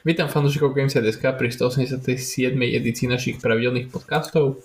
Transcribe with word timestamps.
Vítam 0.00 0.32
fanúšikov 0.32 0.72
Games.sk 0.72 1.20
pri 1.20 1.52
187. 1.52 2.16
edícii 2.56 3.04
našich 3.04 3.36
pravidelných 3.36 3.92
podcastov. 3.92 4.64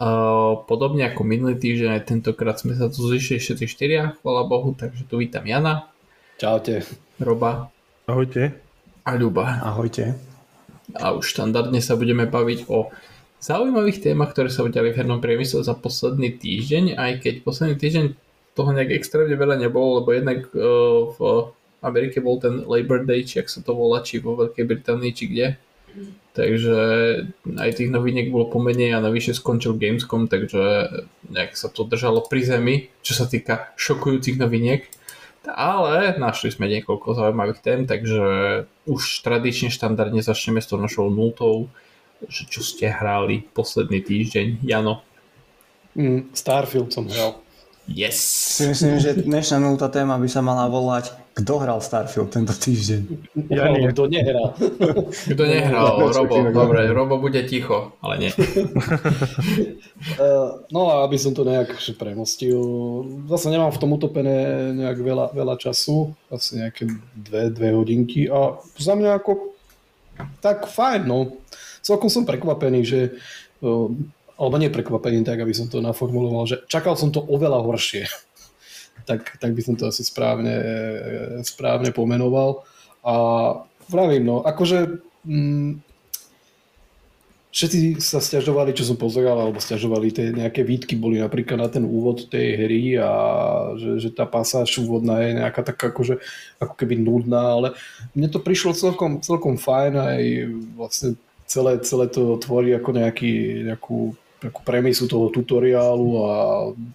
Uh, 0.00 0.64
podobne 0.64 1.12
ako 1.12 1.28
minulý 1.28 1.60
týždeň, 1.60 2.00
aj 2.00 2.08
tentokrát 2.08 2.56
sme 2.56 2.72
sa 2.72 2.88
tu 2.88 3.04
zišli 3.04 3.36
všetci 3.36 3.68
štyria, 3.68 4.16
chvala 4.24 4.48
Bohu, 4.48 4.72
takže 4.72 5.04
tu 5.04 5.20
vítam 5.20 5.44
Jana. 5.44 5.92
Čaute. 6.40 6.88
Roba. 7.20 7.68
Ahojte. 8.08 8.56
A 9.04 9.12
Ľuba. 9.12 9.60
Ahojte. 9.60 10.16
A 10.96 11.12
už 11.20 11.28
štandardne 11.28 11.84
sa 11.84 11.92
budeme 12.00 12.24
baviť 12.24 12.72
o 12.72 12.88
zaujímavých 13.44 14.00
témach, 14.00 14.32
ktoré 14.32 14.48
sa 14.48 14.64
udiali 14.64 14.96
v 14.96 15.04
hernom 15.04 15.20
priemysle 15.20 15.60
za 15.68 15.76
posledný 15.76 16.40
týždeň, 16.40 16.96
aj 16.96 17.12
keď 17.20 17.34
posledný 17.44 17.76
týždeň 17.76 18.04
toho 18.56 18.72
nejak 18.72 18.96
extrémne 18.96 19.36
veľa 19.36 19.68
nebolo, 19.68 20.00
lebo 20.00 20.16
jednak 20.16 20.48
uh, 20.56 21.12
v 21.12 21.20
Amerike 21.82 22.22
bol 22.22 22.38
ten 22.38 22.62
Labor 22.62 23.02
Day, 23.02 23.26
či 23.26 23.42
ak 23.42 23.50
sa 23.50 23.58
to 23.60 23.74
volá, 23.74 24.00
či 24.06 24.22
vo 24.22 24.38
Veľkej 24.38 24.64
Británii, 24.64 25.12
či 25.12 25.26
kde. 25.26 25.46
Takže 26.32 26.76
aj 27.60 27.70
tých 27.76 27.92
noviniek 27.92 28.32
bolo 28.32 28.48
pomenej 28.48 28.96
a 28.96 29.04
navyše 29.04 29.36
skončil 29.36 29.76
Gamescom, 29.76 30.24
takže 30.24 30.88
nejak 31.28 31.52
sa 31.52 31.68
to 31.68 31.84
držalo 31.84 32.24
pri 32.24 32.40
zemi, 32.48 32.76
čo 33.04 33.12
sa 33.12 33.28
týka 33.28 33.76
šokujúcich 33.76 34.40
noviniek. 34.40 34.88
Ale 35.44 36.16
našli 36.16 36.54
sme 36.54 36.70
niekoľko 36.70 37.18
zaujímavých 37.18 37.60
tém, 37.60 37.80
takže 37.84 38.22
už 38.86 39.26
tradične 39.26 39.68
štandardne 39.74 40.22
začneme 40.24 40.62
s 40.62 40.70
tou 40.70 40.78
našou 40.80 41.10
nultou, 41.12 41.68
že 42.30 42.46
čo 42.46 42.62
ste 42.62 42.88
hrali 42.88 43.44
posledný 43.52 44.00
týždeň. 44.00 44.62
Jano. 44.64 45.02
Mm, 45.98 46.32
Starfield 46.32 46.94
som 46.94 47.10
hral. 47.10 47.42
Yes. 47.90 48.22
Si 48.56 48.64
myslím, 48.64 49.02
že 49.02 49.18
dnešná 49.18 49.58
nultá 49.58 49.90
téma 49.90 50.14
by 50.16 50.28
sa 50.30 50.40
mala 50.40 50.70
volať 50.70 51.21
Kto 51.32 51.64
hral 51.64 51.80
Starfield 51.80 52.28
tento 52.28 52.52
týždeň? 52.52 53.00
Ja 53.48 53.72
nie. 53.72 53.88
Kto 53.88 54.04
nehral. 54.04 54.52
Kto 55.32 55.42
nehral, 55.48 55.96
Robo. 56.12 56.36
Dobre, 56.52 56.92
Robo 56.92 57.16
bude 57.16 57.40
ticho, 57.48 57.96
ale 58.04 58.28
nie. 58.28 58.30
Uh, 60.20 60.60
no 60.76 60.92
a 60.92 61.08
aby 61.08 61.16
som 61.16 61.32
to 61.32 61.48
nejak 61.48 61.72
premostil, 61.96 62.60
zase 63.32 63.48
nemám 63.48 63.72
v 63.72 63.80
tom 63.80 63.96
utopené 63.96 64.70
nejak 64.76 64.98
veľa, 65.00 65.26
veľa 65.32 65.56
času, 65.56 66.12
asi 66.28 66.60
nejaké 66.60 66.84
dve, 67.16 67.48
dve 67.48 67.68
hodinky 67.72 68.28
a 68.28 68.60
za 68.76 68.92
mňa 68.92 69.16
ako 69.16 69.56
tak 70.44 70.68
fajn, 70.68 71.08
no. 71.08 71.40
Celkom 71.80 72.12
som 72.12 72.28
prekvapený, 72.28 72.80
že 72.84 73.00
uh, 73.64 73.88
alebo 74.36 74.56
nie 74.60 74.68
prekvapený, 74.68 75.24
tak 75.24 75.40
aby 75.40 75.54
som 75.56 75.70
to 75.70 75.80
naformuloval, 75.80 76.44
že 76.44 76.60
čakal 76.68 76.98
som 76.98 77.08
to 77.08 77.24
oveľa 77.24 77.62
horšie. 77.64 78.04
Tak, 79.04 79.36
tak 79.38 79.50
by 79.52 79.62
som 79.62 79.74
to 79.74 79.88
asi 79.90 80.06
správne, 80.06 80.54
správne 81.42 81.90
pomenoval. 81.90 82.62
A 83.02 83.14
vravím, 83.90 84.26
no, 84.26 84.46
akože 84.46 85.02
mm, 85.26 85.82
všetci 87.52 88.00
sa 88.00 88.18
stiažovali, 88.18 88.72
čo 88.72 88.88
som 88.88 88.96
pozeral, 88.96 89.36
alebo 89.36 89.60
stiažovali 89.60 90.08
tie 90.08 90.32
nejaké 90.32 90.64
výtky, 90.64 90.96
boli 90.96 91.20
napríklad 91.20 91.60
na 91.60 91.68
ten 91.68 91.84
úvod 91.84 92.32
tej 92.32 92.48
hry 92.56 92.96
a 92.96 93.12
že, 93.76 94.08
že 94.08 94.10
tá 94.14 94.24
pasáž 94.24 94.80
úvodná 94.80 95.20
je 95.20 95.36
nejaká 95.36 95.60
taká 95.60 95.92
akože, 95.92 96.16
ako 96.56 96.74
keby 96.80 96.96
nudná, 96.96 97.60
ale 97.60 97.68
mne 98.16 98.32
to 98.32 98.40
prišlo 98.40 98.72
celkom, 98.72 99.20
celkom 99.20 99.60
fajn 99.60 99.92
aj 100.00 100.22
vlastne 100.78 101.10
celé, 101.44 101.76
celé 101.84 102.08
to 102.08 102.40
tvorí 102.40 102.72
ako 102.72 102.90
nejaký, 102.96 103.66
nejakú 103.68 104.16
takú 104.42 104.66
premisu 104.66 105.06
toho 105.06 105.30
tutoriálu 105.30 106.08
a 106.26 106.34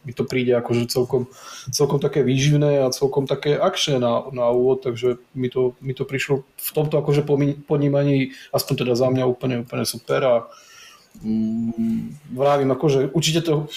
mi 0.03 0.12
to 0.12 0.28
príde 0.28 0.52
akože 0.52 0.92
celkom, 0.92 1.31
celkom 1.72 2.03
také 2.03 2.22
výživné 2.28 2.84
a 2.84 2.92
celkom 2.92 3.23
také 3.23 3.56
akčné 3.56 4.03
na, 4.03 4.28
na 4.36 4.52
úvod, 4.52 4.84
takže 4.84 5.16
mi 5.31 5.48
to, 5.48 5.80
mi 5.80 5.95
to 5.95 6.03
prišlo 6.03 6.44
v 6.44 6.70
tomto 6.75 7.00
akože 7.00 7.23
ponímaní 7.64 8.36
aspoň 8.52 8.73
teda 8.84 8.94
za 9.00 9.08
mňa 9.08 9.23
úplne, 9.23 9.64
úplne 9.64 9.86
super 9.88 10.22
a 10.28 10.36
mm, 11.23 12.36
vravím 12.36 12.75
akože 12.75 13.16
určite 13.16 13.42
to 13.48 13.72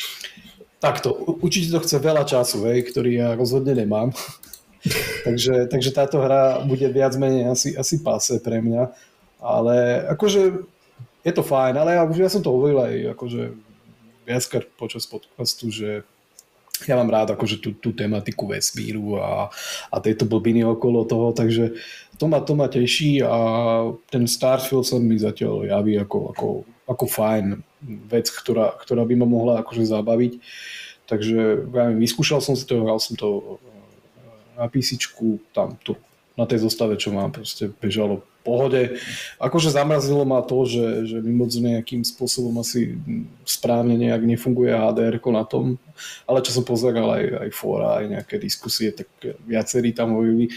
takto, 0.80 1.12
určite 1.44 1.70
to 1.70 1.84
chce 1.84 1.96
veľa 2.00 2.24
času, 2.24 2.64
hej, 2.72 2.88
ktorý 2.88 3.10
ja 3.14 3.28
rozhodne 3.36 3.76
nemám. 3.76 4.10
takže, 5.28 5.68
takže 5.68 5.90
táto 5.92 6.24
hra 6.24 6.64
bude 6.64 6.88
viac 6.88 7.12
menej 7.20 7.52
asi, 7.52 7.76
asi 7.76 8.00
pase 8.00 8.40
pre 8.40 8.64
mňa. 8.64 8.88
Ale 9.40 10.04
akože 10.16 10.64
je 11.24 11.32
to 11.32 11.42
fajn, 11.44 11.74
ale 11.76 11.96
ja, 11.96 12.04
ja 12.08 12.28
som 12.32 12.40
to 12.40 12.52
hovoril 12.52 12.80
aj 12.80 12.94
akože 13.16 13.52
viackrát 14.24 14.66
počas 14.78 15.04
podcastu, 15.04 15.68
že 15.68 16.06
ja 16.88 16.96
mám 16.96 17.12
rád 17.12 17.36
akože 17.36 17.60
tú, 17.60 17.76
tú 17.76 17.92
tematiku 17.92 18.48
vesmíru 18.48 19.20
a, 19.20 19.52
a 19.92 19.96
tejto 20.00 20.24
blbiny 20.24 20.64
okolo 20.64 21.04
toho, 21.04 21.36
takže 21.36 21.76
to 22.16 22.24
ma, 22.24 22.40
to 22.40 22.56
ma 22.56 22.72
teší 22.72 23.20
a 23.20 23.36
ten 24.08 24.24
Starfield 24.24 24.88
sa 24.88 24.96
mi 24.96 25.16
zatiaľ 25.20 25.68
javí 25.68 26.00
ako, 26.00 26.18
ako, 26.32 26.48
ako 26.88 27.04
fajn 27.04 27.60
vec, 28.08 28.32
ktorá, 28.32 28.76
ktorá 28.80 29.04
by 29.04 29.14
ma 29.16 29.26
mohla 29.28 29.60
akože 29.60 29.88
zabaviť. 29.88 30.32
Takže 31.08 31.66
ja 31.68 31.84
vyskúšal 31.90 32.38
som 32.44 32.54
si 32.54 32.64
to, 32.64 32.80
hral 32.84 33.00
som 33.02 33.18
to 33.18 33.58
na 34.54 34.68
písičku, 34.68 35.40
tam 35.50 35.76
to 35.82 35.96
na 36.36 36.44
tej 36.44 36.64
zostave, 36.64 36.96
čo 36.96 37.10
mám, 37.12 37.32
proste 37.32 37.72
bežalo 37.80 38.24
pohode. 38.40 38.96
Akože 39.36 39.72
zamrazilo 39.72 40.24
ma 40.24 40.40
to, 40.40 40.64
že, 40.64 40.86
že 41.06 41.16
mi 41.20 41.32
moc 41.36 41.52
nejakým 41.52 42.02
spôsobom 42.02 42.56
asi 42.60 42.96
správne 43.44 43.96
nejak 44.00 44.24
nefunguje 44.24 44.72
HDR 44.72 45.20
na 45.30 45.44
tom, 45.44 45.76
ale 46.24 46.40
čo 46.40 46.56
som 46.56 46.64
pozeral 46.64 47.08
aj, 47.12 47.24
aj 47.48 47.50
fóra, 47.52 48.00
aj 48.00 48.06
nejaké 48.08 48.36
diskusie, 48.40 48.90
tak 48.90 49.08
viacerí 49.44 49.92
tam 49.92 50.16
hovorili 50.16 50.48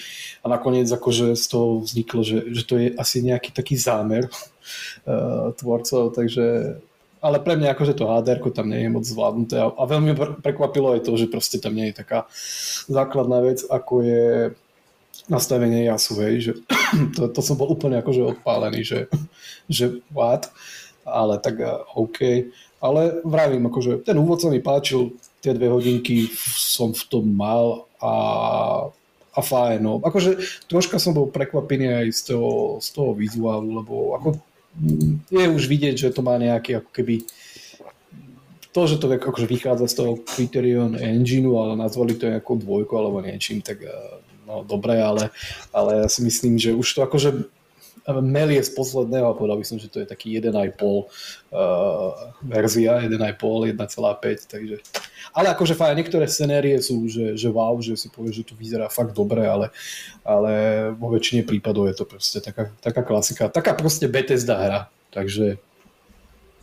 a 0.41 0.47
nakoniec 0.47 0.87
akože 0.87 1.35
z 1.35 1.45
toho 1.51 1.83
vzniklo, 1.83 2.21
že, 2.23 2.49
že 2.55 2.63
to 2.63 2.75
je 2.79 2.87
asi 2.95 3.19
nejaký 3.21 3.51
taký 3.51 3.75
zámer 3.75 4.31
uh, 4.31 5.51
tvorcov, 5.59 6.15
takže 6.15 6.79
ale 7.23 7.39
pre 7.39 7.55
mňa 7.55 7.71
akože 7.71 7.95
to 7.95 8.03
HDR 8.03 8.43
tam 8.51 8.67
nie 8.67 8.83
je 8.83 8.91
moc 8.91 9.07
zvládnuté. 9.07 9.55
A, 9.55 9.71
a 9.71 9.83
veľmi 9.87 10.43
prekvapilo 10.43 10.99
aj 10.99 11.07
to, 11.07 11.15
že 11.15 11.31
proste 11.31 11.55
tam 11.55 11.71
nie 11.71 11.87
je 11.89 12.03
taká 12.03 12.27
základná 12.91 13.39
vec, 13.39 13.63
ako 13.63 14.03
je 14.03 14.27
nastavenie 15.31 15.87
jasu, 15.87 16.19
hej, 16.19 16.35
že 16.39 16.51
to, 17.15 17.31
to 17.31 17.39
som 17.39 17.55
bol 17.55 17.71
úplne 17.71 17.99
akože 17.99 18.37
odpálený, 18.37 18.81
že, 18.83 18.99
že 19.71 20.03
what, 20.11 20.51
ale 21.07 21.39
tak 21.39 21.59
eh, 21.59 21.71
OK. 21.95 22.49
Ale 22.83 23.23
vravím, 23.23 23.71
akože 23.71 24.03
ten 24.03 24.19
úvod 24.19 24.43
sa 24.43 24.51
mi 24.51 24.59
páčil, 24.59 25.15
tie 25.39 25.55
dve 25.55 25.71
hodinky 25.71 26.27
som 26.55 26.91
v 26.91 27.03
tom 27.07 27.31
mal 27.31 27.87
a, 28.03 28.15
a 29.31 29.39
fajn. 29.39 29.79
No. 29.79 30.03
Akože 30.03 30.39
troška 30.67 30.99
som 30.99 31.15
bol 31.15 31.31
prekvapený 31.31 32.03
aj 32.03 32.07
z 32.11 32.21
toho, 32.35 32.51
z 32.83 32.87
toho 32.91 33.11
vizuálu, 33.15 33.79
lebo 33.79 34.19
ako, 34.19 34.29
mm, 34.75 35.31
je 35.31 35.45
už 35.47 35.63
vidieť, 35.63 35.95
že 35.95 36.09
to 36.11 36.19
má 36.27 36.35
nejaký 36.35 36.83
ako 36.83 36.91
keby 36.91 37.23
to, 38.73 38.89
že 38.89 38.97
to 38.97 39.05
akože 39.05 39.45
vychádza 39.45 39.85
z 39.85 39.95
toho 40.01 40.11
Criterion 40.25 40.97
Engineu, 40.97 41.61
ale 41.61 41.77
nazvali 41.77 42.17
to 42.17 42.25
ako 42.25 42.57
dvojku 42.57 42.97
alebo 42.97 43.21
niečím, 43.23 43.63
tak 43.63 43.79
eh, 43.79 43.93
no 44.47 44.63
dobre, 44.67 44.99
ale, 44.99 45.29
ale 45.71 46.05
ja 46.05 46.07
si 46.07 46.23
myslím, 46.23 46.59
že 46.59 46.75
už 46.75 46.87
to 46.93 47.01
akože 47.03 47.49
melie 48.11 48.59
z 48.59 48.71
posledného 48.75 49.31
a 49.31 49.37
povedal 49.37 49.55
by 49.55 49.65
som, 49.65 49.79
že 49.79 49.87
to 49.87 50.03
je 50.03 50.07
taký 50.07 50.35
1,5 50.35 50.51
uh, 50.51 51.05
verzia, 52.43 52.99
1,5, 52.99 53.15
1,5, 53.15 54.51
takže 54.51 54.75
ale 55.31 55.47
akože 55.55 55.79
fajn, 55.79 55.95
niektoré 55.95 56.27
scenérie 56.27 56.75
sú, 56.83 57.07
že, 57.07 57.39
že 57.39 57.47
wow, 57.47 57.79
že 57.79 57.95
si 57.95 58.11
povie, 58.11 58.35
že 58.35 58.43
to 58.43 58.59
vyzerá 58.59 58.91
fakt 58.91 59.15
dobre, 59.15 59.47
ale, 59.47 59.71
ale 60.27 60.51
vo 60.99 61.15
väčšine 61.15 61.47
prípadov 61.47 61.87
je 61.87 61.95
to 61.95 62.03
proste 62.03 62.43
taká, 62.43 62.67
taká 62.83 63.01
klasika, 63.07 63.47
taká 63.47 63.71
proste 63.71 64.11
Bethesda 64.11 64.59
hra, 64.59 64.81
takže 65.15 65.63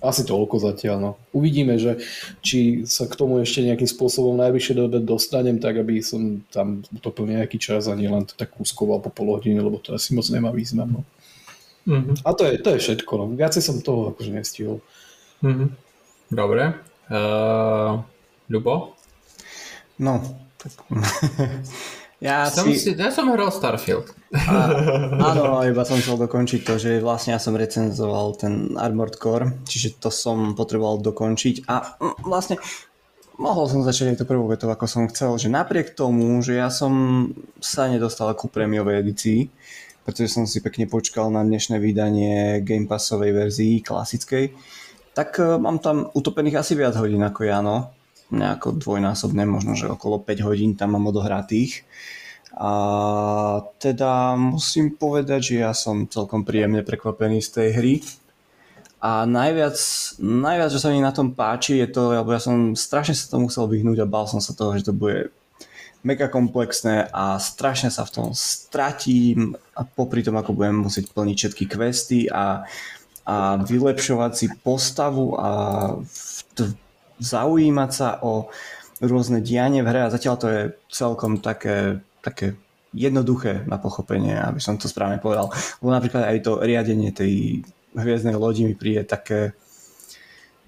asi 0.01 0.25
toľko 0.25 0.57
zatiaľ. 0.61 0.97
No. 1.01 1.11
Uvidíme, 1.37 1.77
že 1.77 2.01
či 2.41 2.89
sa 2.89 3.05
k 3.05 3.17
tomu 3.17 3.41
ešte 3.41 3.61
nejakým 3.65 3.89
spôsobom 3.89 4.37
najvyššie 4.41 4.75
dobe 4.77 4.99
dostanem, 5.05 5.61
tak 5.61 5.81
aby 5.81 6.01
som 6.01 6.41
tam 6.49 6.81
utopil 6.93 7.29
nejaký 7.29 7.61
čas 7.61 7.87
a 7.87 7.95
nielen 7.95 8.25
to 8.25 8.35
tak 8.37 8.53
kúskoval 8.57 9.05
po 9.05 9.13
pol 9.13 9.37
hodine, 9.37 9.61
lebo 9.61 9.77
to 9.77 9.93
asi 9.93 10.17
moc 10.17 10.25
nemá 10.33 10.51
význam. 10.51 11.01
No. 11.01 11.03
Mm-hmm. 11.89 12.25
A 12.25 12.29
to 12.33 12.43
je, 12.45 12.53
to 12.61 12.69
je 12.77 12.83
všetko. 12.83 13.13
No. 13.21 13.25
Viacej 13.37 13.63
som 13.63 13.85
toho 13.85 14.13
akože 14.13 14.31
nestihol. 14.33 14.81
Mm-hmm. 15.45 15.69
Dobre. 16.33 16.77
Uh, 17.11 18.01
Ľubo? 18.49 18.97
No, 20.01 20.23
tak... 20.57 20.73
Ja, 22.21 22.53
som 22.53 22.69
si... 22.69 22.77
si, 22.77 22.93
ja 22.93 23.09
som 23.09 23.33
hral 23.33 23.49
Starfield. 23.49 24.13
A, 24.37 24.53
áno, 25.33 25.65
iba 25.65 25.83
som 25.89 25.97
chcel 25.97 26.21
dokončiť 26.21 26.61
to, 26.69 26.77
že 26.77 26.91
vlastne 27.01 27.33
ja 27.33 27.41
som 27.41 27.57
recenzoval 27.57 28.37
ten 28.37 28.77
Armored 28.77 29.17
Core, 29.17 29.65
čiže 29.65 29.97
to 29.97 30.13
som 30.13 30.53
potreboval 30.53 31.01
dokončiť 31.01 31.65
a 31.65 31.97
vlastne 32.21 32.61
mohol 33.41 33.65
som 33.73 33.81
začať 33.81 34.15
aj 34.15 34.19
to 34.21 34.29
prvú 34.29 34.53
vetou, 34.53 34.69
ako 34.69 34.85
som 34.85 35.09
chcel, 35.09 35.33
že 35.41 35.49
napriek 35.49 35.97
tomu, 35.97 36.45
že 36.45 36.61
ja 36.61 36.69
som 36.69 36.93
sa 37.57 37.89
nedostal 37.89 38.37
ku 38.37 38.53
prémiovej 38.53 39.01
edícii, 39.01 39.41
pretože 40.05 40.37
som 40.37 40.45
si 40.45 40.61
pekne 40.61 40.85
počkal 40.85 41.33
na 41.33 41.41
dnešné 41.41 41.81
vydanie 41.81 42.61
Game 42.61 42.85
Passovej 42.85 43.33
verzii, 43.33 43.81
klasickej, 43.81 44.53
tak 45.17 45.41
e, 45.41 45.57
mám 45.57 45.81
tam 45.81 46.13
utopených 46.13 46.61
asi 46.61 46.77
viac 46.77 46.93
hodín 47.01 47.25
ako 47.25 47.49
Jano, 47.49 47.97
nejako 48.31 48.79
dvojnásobné, 48.79 49.47
možno 49.47 49.75
že 49.75 49.91
okolo 49.91 50.23
5 50.23 50.47
hodín 50.47 50.75
tam 50.79 50.95
mám 50.95 51.11
odohratých 51.11 51.83
A 52.59 52.71
teda 53.79 54.35
musím 54.35 54.99
povedať, 54.99 55.55
že 55.55 55.55
ja 55.63 55.71
som 55.71 56.11
celkom 56.11 56.43
príjemne 56.43 56.83
prekvapený 56.83 57.39
z 57.39 57.51
tej 57.55 57.69
hry. 57.79 57.95
A 59.01 59.25
najviac, 59.25 59.79
najviac, 60.21 60.69
čo 60.75 60.83
sa 60.83 60.93
mi 60.93 61.01
na 61.01 61.15
tom 61.15 61.33
páči, 61.33 61.81
je 61.81 61.89
to, 61.89 62.13
lebo 62.13 62.35
ja 62.35 62.43
som 62.43 62.77
strašne 62.77 63.17
sa 63.17 63.33
to 63.33 63.41
musel 63.41 63.65
vyhnúť 63.65 64.05
a 64.05 64.11
bál 64.11 64.29
som 64.29 64.43
sa 64.45 64.53
toho, 64.53 64.77
že 64.77 64.91
to 64.91 64.93
bude 64.93 65.33
mega 66.05 66.29
komplexné 66.29 67.09
a 67.09 67.41
strašne 67.41 67.89
sa 67.89 68.05
v 68.05 68.13
tom 68.13 68.29
stratím 68.37 69.57
a 69.77 69.85
popri 69.85 70.21
tom, 70.21 70.37
ako 70.37 70.53
budem 70.53 70.85
musieť 70.85 71.13
plniť 71.13 71.37
všetky 71.37 71.65
questy 71.69 72.21
a, 72.29 72.65
a 73.25 73.35
vylepšovať 73.61 74.33
si 74.37 74.47
postavu 74.61 75.37
a 75.37 75.49
v, 76.01 76.77
zaujímať 77.21 77.91
sa 77.93 78.19
o 78.25 78.49
rôzne 79.01 79.41
dianie 79.41 79.81
v 79.81 79.89
hre 79.89 80.01
a 80.09 80.13
zatiaľ 80.13 80.35
to 80.37 80.47
je 80.49 80.63
celkom 80.93 81.41
také, 81.41 82.05
také 82.21 82.57
jednoduché 82.93 83.65
na 83.65 83.79
pochopenie, 83.79 84.37
aby 84.37 84.61
som 84.61 84.77
to 84.77 84.91
správne 84.91 85.23
povedal. 85.23 85.49
Lebo 85.81 85.91
napríklad 85.95 86.27
aj 86.27 86.39
to 86.45 86.53
riadenie 86.61 87.15
tej 87.15 87.65
hviezdnej 87.95 88.37
lodi 88.37 88.67
mi 88.67 88.75
príde 88.75 89.07
také 89.07 89.55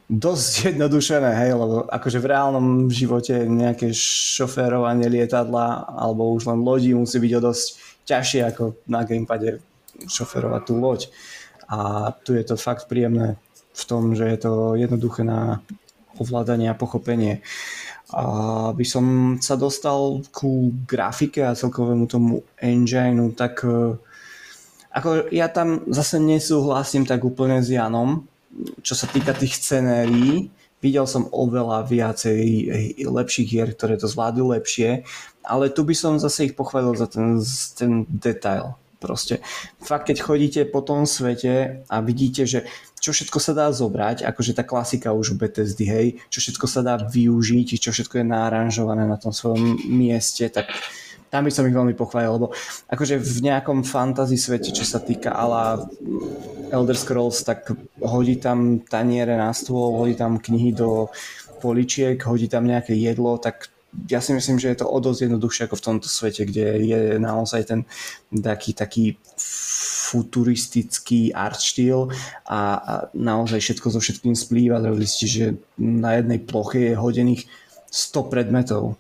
dosť 0.09 0.53
jednodušené, 0.75 1.31
hej, 1.45 1.51
lebo 1.57 1.89
akože 1.89 2.19
v 2.21 2.31
reálnom 2.31 2.67
živote 2.89 3.37
nejaké 3.49 3.93
šoférovanie 3.97 5.09
lietadla 5.09 5.89
alebo 5.89 6.33
už 6.33 6.49
len 6.49 6.61
lodi 6.63 6.97
musí 6.97 7.21
byť 7.21 7.33
o 7.37 7.45
dosť 7.53 7.65
ťažšie 8.09 8.41
ako 8.49 8.63
na 8.91 9.07
gamepade 9.07 9.63
šoférovať 10.09 10.63
tú 10.67 10.75
loď. 10.79 11.01
A 11.73 12.11
tu 12.27 12.37
je 12.37 12.45
to 12.45 12.61
fakt 12.61 12.91
príjemné 12.91 13.41
v 13.73 13.83
tom, 13.89 14.13
že 14.13 14.29
je 14.29 14.39
to 14.45 14.53
jednoduché 14.77 15.25
na 15.25 15.65
ovládanie 16.19 16.69
a 16.73 16.79
pochopenie. 16.79 17.41
A 18.13 18.73
by 18.77 18.85
som 18.85 19.07
sa 19.41 19.57
dostal 19.57 20.21
ku 20.35 20.69
grafike 20.85 21.41
a 21.41 21.57
celkovému 21.57 22.05
tomu 22.05 22.45
engineu, 22.61 23.33
tak 23.33 23.65
e, 23.65 23.97
ako 24.93 25.33
ja 25.33 25.49
tam 25.49 25.89
zase 25.89 26.21
nesúhlasím 26.21 27.09
tak 27.09 27.25
úplne 27.25 27.65
s 27.65 27.73
Janom, 27.73 28.29
čo 28.85 28.93
sa 28.93 29.09
týka 29.09 29.33
tých 29.33 29.57
scenérií. 29.57 30.53
Videl 30.83 31.07
som 31.07 31.31
oveľa 31.31 31.87
viacej 31.89 32.43
lepších 33.07 33.49
hier, 33.49 33.71
ktoré 33.73 33.97
to 33.97 34.11
zvládli 34.11 34.61
lepšie, 34.61 35.07
ale 35.47 35.71
tu 35.71 35.87
by 35.87 35.95
som 35.95 36.19
zase 36.19 36.51
ich 36.51 36.59
pochválil 36.59 36.93
za 36.99 37.07
ten, 37.07 37.39
ten 37.79 38.05
detail. 38.11 38.77
Proste 38.99 39.43
fakt, 39.83 40.11
keď 40.11 40.23
chodíte 40.23 40.61
po 40.71 40.79
tom 40.83 41.07
svete 41.11 41.83
a 41.91 41.97
vidíte, 41.99 42.47
že 42.47 42.67
čo 43.03 43.11
všetko 43.11 43.39
sa 43.43 43.51
dá 43.51 43.67
zobrať, 43.67 44.23
akože 44.23 44.55
tá 44.55 44.63
klasika 44.63 45.11
už 45.11 45.35
Bethesdy, 45.35 45.91
hej, 45.91 46.07
čo 46.31 46.39
všetko 46.39 46.67
sa 46.71 46.87
dá 46.87 46.95
využiť, 47.03 47.83
čo 47.83 47.91
všetko 47.91 48.23
je 48.23 48.31
náranžované 48.31 49.03
na 49.11 49.19
tom 49.19 49.35
svojom 49.35 49.91
mieste, 49.91 50.47
tak 50.47 50.71
tam 51.27 51.43
by 51.43 51.51
som 51.51 51.67
ich 51.67 51.75
veľmi 51.75 51.99
pochválil, 51.99 52.39
lebo 52.39 52.55
akože 52.87 53.19
v 53.19 53.39
nejakom 53.51 53.83
fantasy 53.83 54.39
svete, 54.39 54.71
čo 54.71 54.87
sa 54.87 55.03
týka 55.03 55.35
ala 55.35 55.83
Elder 56.71 56.95
Scrolls, 56.95 57.43
tak 57.43 57.75
hodí 57.99 58.39
tam 58.39 58.87
taniere 58.87 59.35
na 59.35 59.51
stôl, 59.51 59.99
hodí 59.99 60.15
tam 60.15 60.39
knihy 60.39 60.71
do 60.71 61.11
poličiek, 61.59 62.23
hodí 62.23 62.47
tam 62.47 62.71
nejaké 62.71 62.95
jedlo, 62.95 63.35
tak 63.43 63.72
ja 64.09 64.25
si 64.25 64.33
myslím, 64.33 64.57
že 64.57 64.73
je 64.73 64.79
to 64.81 64.89
o 64.89 64.99
dosť 65.01 65.29
jednoduchšie 65.29 65.63
ako 65.69 65.77
v 65.77 65.87
tomto 65.87 66.09
svete, 66.09 66.49
kde 66.49 66.67
je 66.81 67.01
naozaj 67.21 67.61
ten 67.69 67.81
taký, 68.33 68.73
taký 68.73 69.05
futuristický 70.13 71.33
art 71.33 71.61
štýl 71.61 72.09
a, 72.49 72.61
a 72.77 72.93
naozaj 73.13 73.61
všetko 73.61 73.87
so 73.93 74.01
všetkým 74.01 74.33
splýva. 74.33 74.81
Zistíte, 74.97 75.29
že 75.29 75.47
na 75.77 76.17
jednej 76.17 76.41
ploche 76.41 76.93
je 76.93 77.01
hodených 77.01 77.49
100 77.93 78.33
predmetov. 78.33 78.97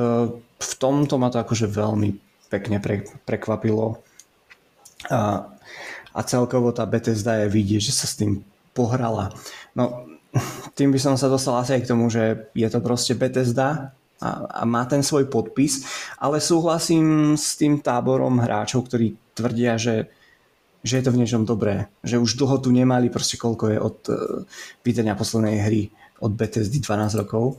To, 0.00 0.40
v 0.40 0.72
tomto 0.80 1.20
ma 1.20 1.28
to 1.28 1.36
akože 1.40 1.68
veľmi 1.68 2.16
pekne 2.48 2.80
pre, 2.80 3.04
prekvapilo. 3.28 4.00
A, 5.12 5.44
a 6.12 6.20
celkovo 6.24 6.72
tá 6.72 6.88
Bethesda 6.88 7.44
je 7.44 7.52
vidieť, 7.52 7.80
že 7.88 7.92
sa 7.92 8.08
s 8.08 8.16
tým 8.16 8.40
pohrala. 8.72 9.32
No, 9.76 10.08
tým 10.76 10.92
by 10.92 11.00
som 11.00 11.14
sa 11.20 11.28
dostal 11.28 11.56
asi 11.60 11.76
aj 11.76 11.82
k 11.84 11.90
tomu, 11.92 12.08
že 12.08 12.48
je 12.56 12.68
to 12.72 12.80
proste 12.80 13.12
Bethesda, 13.16 13.92
a, 14.22 14.46
a 14.46 14.62
má 14.62 14.86
ten 14.86 15.02
svoj 15.02 15.26
podpis, 15.26 15.82
ale 16.22 16.38
súhlasím 16.38 17.34
s 17.34 17.58
tým 17.58 17.82
táborom 17.82 18.38
hráčov, 18.38 18.86
ktorí 18.86 19.18
tvrdia, 19.34 19.74
že, 19.74 20.06
že 20.86 21.02
je 21.02 21.04
to 21.04 21.10
v 21.10 21.20
niečom 21.26 21.42
dobré. 21.42 21.90
Že 22.06 22.22
už 22.22 22.38
dlho 22.38 22.56
tu 22.62 22.70
nemali, 22.70 23.10
proste 23.10 23.34
koľko 23.34 23.64
je 23.74 23.78
od 23.82 23.98
uh, 24.06 24.16
vydania 24.86 25.18
poslednej 25.18 25.58
hry 25.66 25.82
od 26.22 26.38
Bethesdy 26.38 26.78
12 26.78 27.18
rokov. 27.26 27.58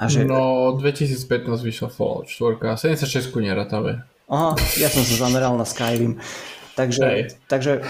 A 0.00 0.10
že... 0.10 0.26
No, 0.26 0.74
2015 0.74 1.46
vyšla 1.62 1.88
Fallout 1.94 2.26
4 2.26 2.58
a 2.66 2.74
76 2.74 3.30
nerátame. 3.38 4.02
Aha, 4.26 4.58
ja 4.78 4.90
som 4.90 5.06
sa 5.06 5.26
zameral 5.26 5.54
na 5.54 5.66
Skyrim. 5.66 6.18
Takže, 6.74 7.34
takže 7.46 7.82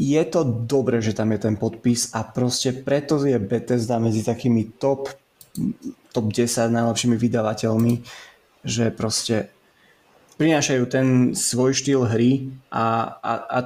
je 0.00 0.22
to 0.28 0.44
dobré, 0.44 1.04
že 1.04 1.16
tam 1.16 1.32
je 1.32 1.40
ten 1.44 1.54
podpis 1.60 2.12
a 2.16 2.24
proste 2.24 2.72
preto 2.72 3.20
je 3.22 3.36
Bethesda 3.36 3.96
medzi 4.00 4.24
takými 4.24 4.76
top 4.80 5.12
top 6.10 6.26
10 6.32 6.70
najlepšími 6.70 7.16
vydavateľmi, 7.16 7.94
že 8.66 8.90
proste 8.94 9.50
prinášajú 10.36 10.82
ten 10.88 11.06
svoj 11.36 11.76
štýl 11.76 12.08
hry 12.08 12.48
a, 12.72 13.14
a, 13.20 13.32
a 13.46 13.58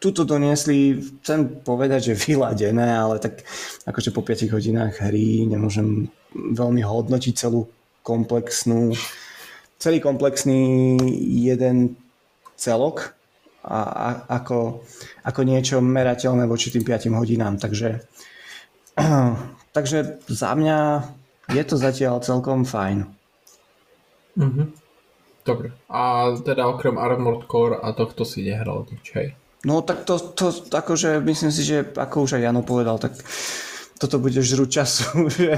tuto 0.00 0.24
doniesli, 0.24 0.96
chcem 1.20 1.60
povedať, 1.60 2.12
že 2.12 2.20
vyladené, 2.28 2.96
ale 2.96 3.20
tak 3.20 3.44
akože 3.84 4.12
po 4.12 4.24
5 4.24 4.52
hodinách 4.52 5.00
hry 5.00 5.44
nemôžem 5.48 6.08
veľmi 6.32 6.80
hodnotiť 6.84 7.34
celú 7.36 7.68
komplexnú 8.00 8.96
celý 9.80 9.98
komplexný 10.04 10.96
jeden 11.40 11.96
celok 12.60 13.16
a, 13.64 13.80
a 13.80 14.08
ako, 14.40 14.84
ako 15.24 15.40
niečo 15.40 15.80
merateľné 15.80 16.44
voči 16.44 16.68
tým 16.68 16.84
5 16.84 17.08
hodinám. 17.16 17.56
Takže, 17.56 18.04
takže 19.76 20.20
za 20.28 20.52
mňa 20.52 20.78
je 21.50 21.62
to 21.66 21.76
zatiaľ 21.76 22.22
celkom 22.22 22.62
fajn. 22.62 23.06
Mm-hmm. 24.38 24.66
Dobre. 25.42 25.72
A 25.90 26.32
teda 26.38 26.68
okrem 26.68 27.00
Armored 27.00 27.48
Core 27.48 27.80
a 27.80 27.90
tohto 27.96 28.22
si 28.22 28.44
nehral 28.44 28.86
nič, 28.86 29.06
hej? 29.16 29.28
No 29.66 29.84
tak 29.84 30.08
to, 30.08 30.16
to 30.32 30.52
akože 30.72 31.20
myslím 31.20 31.52
si, 31.52 31.62
že 31.66 31.92
ako 31.92 32.24
už 32.24 32.40
aj 32.40 32.42
Jano 32.48 32.62
povedal, 32.64 32.96
tak 32.96 33.12
toto 34.00 34.16
bude 34.16 34.40
žrúť 34.40 34.80
času. 34.80 35.04
Že... 35.36 35.48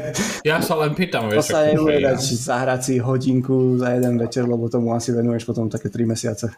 Ja 0.43 0.59
sa 0.59 0.75
len 0.83 0.99
pýtam, 0.99 1.31
vieš. 1.31 1.47
To 1.47 1.55
sa 1.55 1.71
nebude 1.71 2.03
dať 2.03 2.19
ja. 2.19 2.35
zahrať 2.35 2.81
si 2.83 2.95
hodinku 2.99 3.79
za 3.79 3.95
jeden 3.95 4.19
večer, 4.19 4.51
lebo 4.51 4.67
tomu 4.67 4.99
asi 4.99 5.15
venuješ 5.15 5.47
potom 5.47 5.71
také 5.71 5.87
3 5.87 6.03
mesiace. 6.11 6.51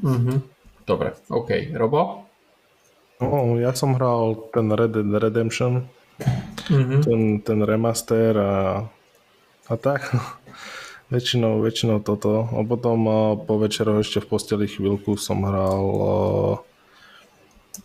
Mm-hmm. 0.00 0.36
Dobre, 0.88 1.12
OK. 1.28 1.76
Robo? 1.76 2.24
No, 3.20 3.60
ja 3.60 3.76
som 3.76 3.92
hral 3.96 4.48
ten 4.52 4.72
Red 4.72 4.96
Dead 4.96 5.12
Redemption 5.20 5.84
mm-hmm. 6.18 7.00
ten, 7.04 7.20
ten 7.42 7.58
remaster 7.62 8.32
a, 8.38 8.54
a 9.68 9.74
tak. 9.76 10.10
väčšinou, 11.10 11.62
väčšinou 11.62 12.02
toto. 12.02 12.50
A 12.50 12.62
potom 12.66 13.06
po 13.46 13.54
večeroch 13.62 14.02
ešte 14.02 14.22
v 14.22 14.30
posteli 14.30 14.66
chvíľku 14.66 15.14
som 15.14 15.46
hral 15.46 15.86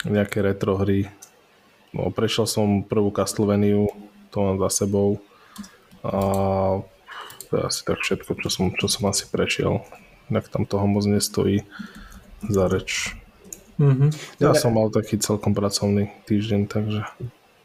nejaké 0.06 0.42
retro 0.42 0.80
hry. 0.82 1.06
No, 1.92 2.10
prešiel 2.10 2.48
som 2.48 2.88
prvú 2.88 3.12
Castlevania, 3.12 3.86
to 4.32 4.38
mám 4.40 4.58
za 4.68 4.86
sebou. 4.86 5.20
A 6.02 6.82
to 7.52 7.60
je 7.60 7.64
asi 7.68 7.82
tak 7.84 8.00
všetko, 8.00 8.32
čo 8.42 8.50
som, 8.50 8.66
čo 8.74 8.88
som 8.88 9.12
asi 9.12 9.28
prešiel. 9.28 9.84
Inak 10.32 10.48
tam 10.48 10.64
toho 10.64 10.88
moc 10.88 11.04
nestojí 11.04 11.68
za 12.48 12.72
reč. 12.72 13.14
Mm-hmm. 13.76 14.10
Ja 14.40 14.56
Dobre. 14.56 14.62
som 14.62 14.72
mal 14.72 14.88
taký 14.90 15.20
celkom 15.20 15.52
pracovný 15.52 16.10
týždeň, 16.26 16.62
takže... 16.72 17.02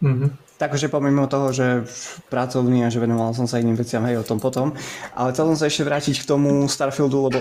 Mm-hmm. 0.03 0.46
Takže 0.57 0.89
pomimo 0.89 1.29
toho, 1.29 1.53
že 1.53 1.85
pracovný 2.33 2.89
a 2.89 2.89
že 2.89 2.97
venoval 2.97 3.37
som 3.37 3.45
sa 3.45 3.61
iným 3.61 3.77
veciam, 3.77 4.01
hej, 4.09 4.17
o 4.17 4.25
tom 4.25 4.41
potom. 4.41 4.73
Ale 5.13 5.37
chcel 5.37 5.53
som 5.53 5.57
sa 5.61 5.69
ešte 5.69 5.85
vrátiť 5.85 6.25
k 6.25 6.29
tomu 6.33 6.65
Starfieldu, 6.65 7.29
lebo 7.29 7.39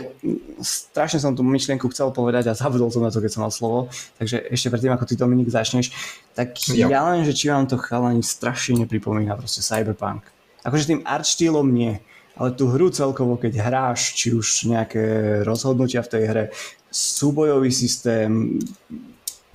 strašne 0.59 1.23
som 1.23 1.31
tú 1.31 1.39
myšlienku 1.39 1.87
chcel 1.95 2.11
povedať 2.11 2.51
a 2.51 2.59
zabudol 2.59 2.91
som 2.91 3.07
na 3.07 3.15
to, 3.15 3.23
keď 3.23 3.31
som 3.31 3.47
mal 3.47 3.55
slovo. 3.55 3.87
Takže 4.19 4.51
ešte 4.51 4.67
predtým, 4.67 4.91
ako 4.91 5.07
ty 5.07 5.15
Dominik 5.15 5.47
začneš, 5.47 5.95
tak 6.35 6.59
jo. 6.67 6.91
ja 6.91 7.07
len, 7.07 7.23
že 7.23 7.31
či 7.31 7.47
vám 7.47 7.71
to 7.71 7.79
chalani 7.79 8.19
strašne 8.19 8.83
nepripomína 8.83 9.39
proste 9.39 9.63
Cyberpunk. 9.63 10.27
Akože 10.67 10.91
tým 10.91 11.01
art 11.07 11.23
štýlom 11.23 11.71
nie, 11.71 11.95
ale 12.35 12.51
tú 12.51 12.67
hru 12.67 12.91
celkovo, 12.91 13.39
keď 13.39 13.63
hráš, 13.63 14.11
či 14.19 14.35
už 14.35 14.67
nejaké 14.67 15.03
rozhodnutia 15.47 16.03
v 16.03 16.11
tej 16.11 16.23
hre, 16.27 16.43
súbojový 16.91 17.71
systém, 17.71 18.59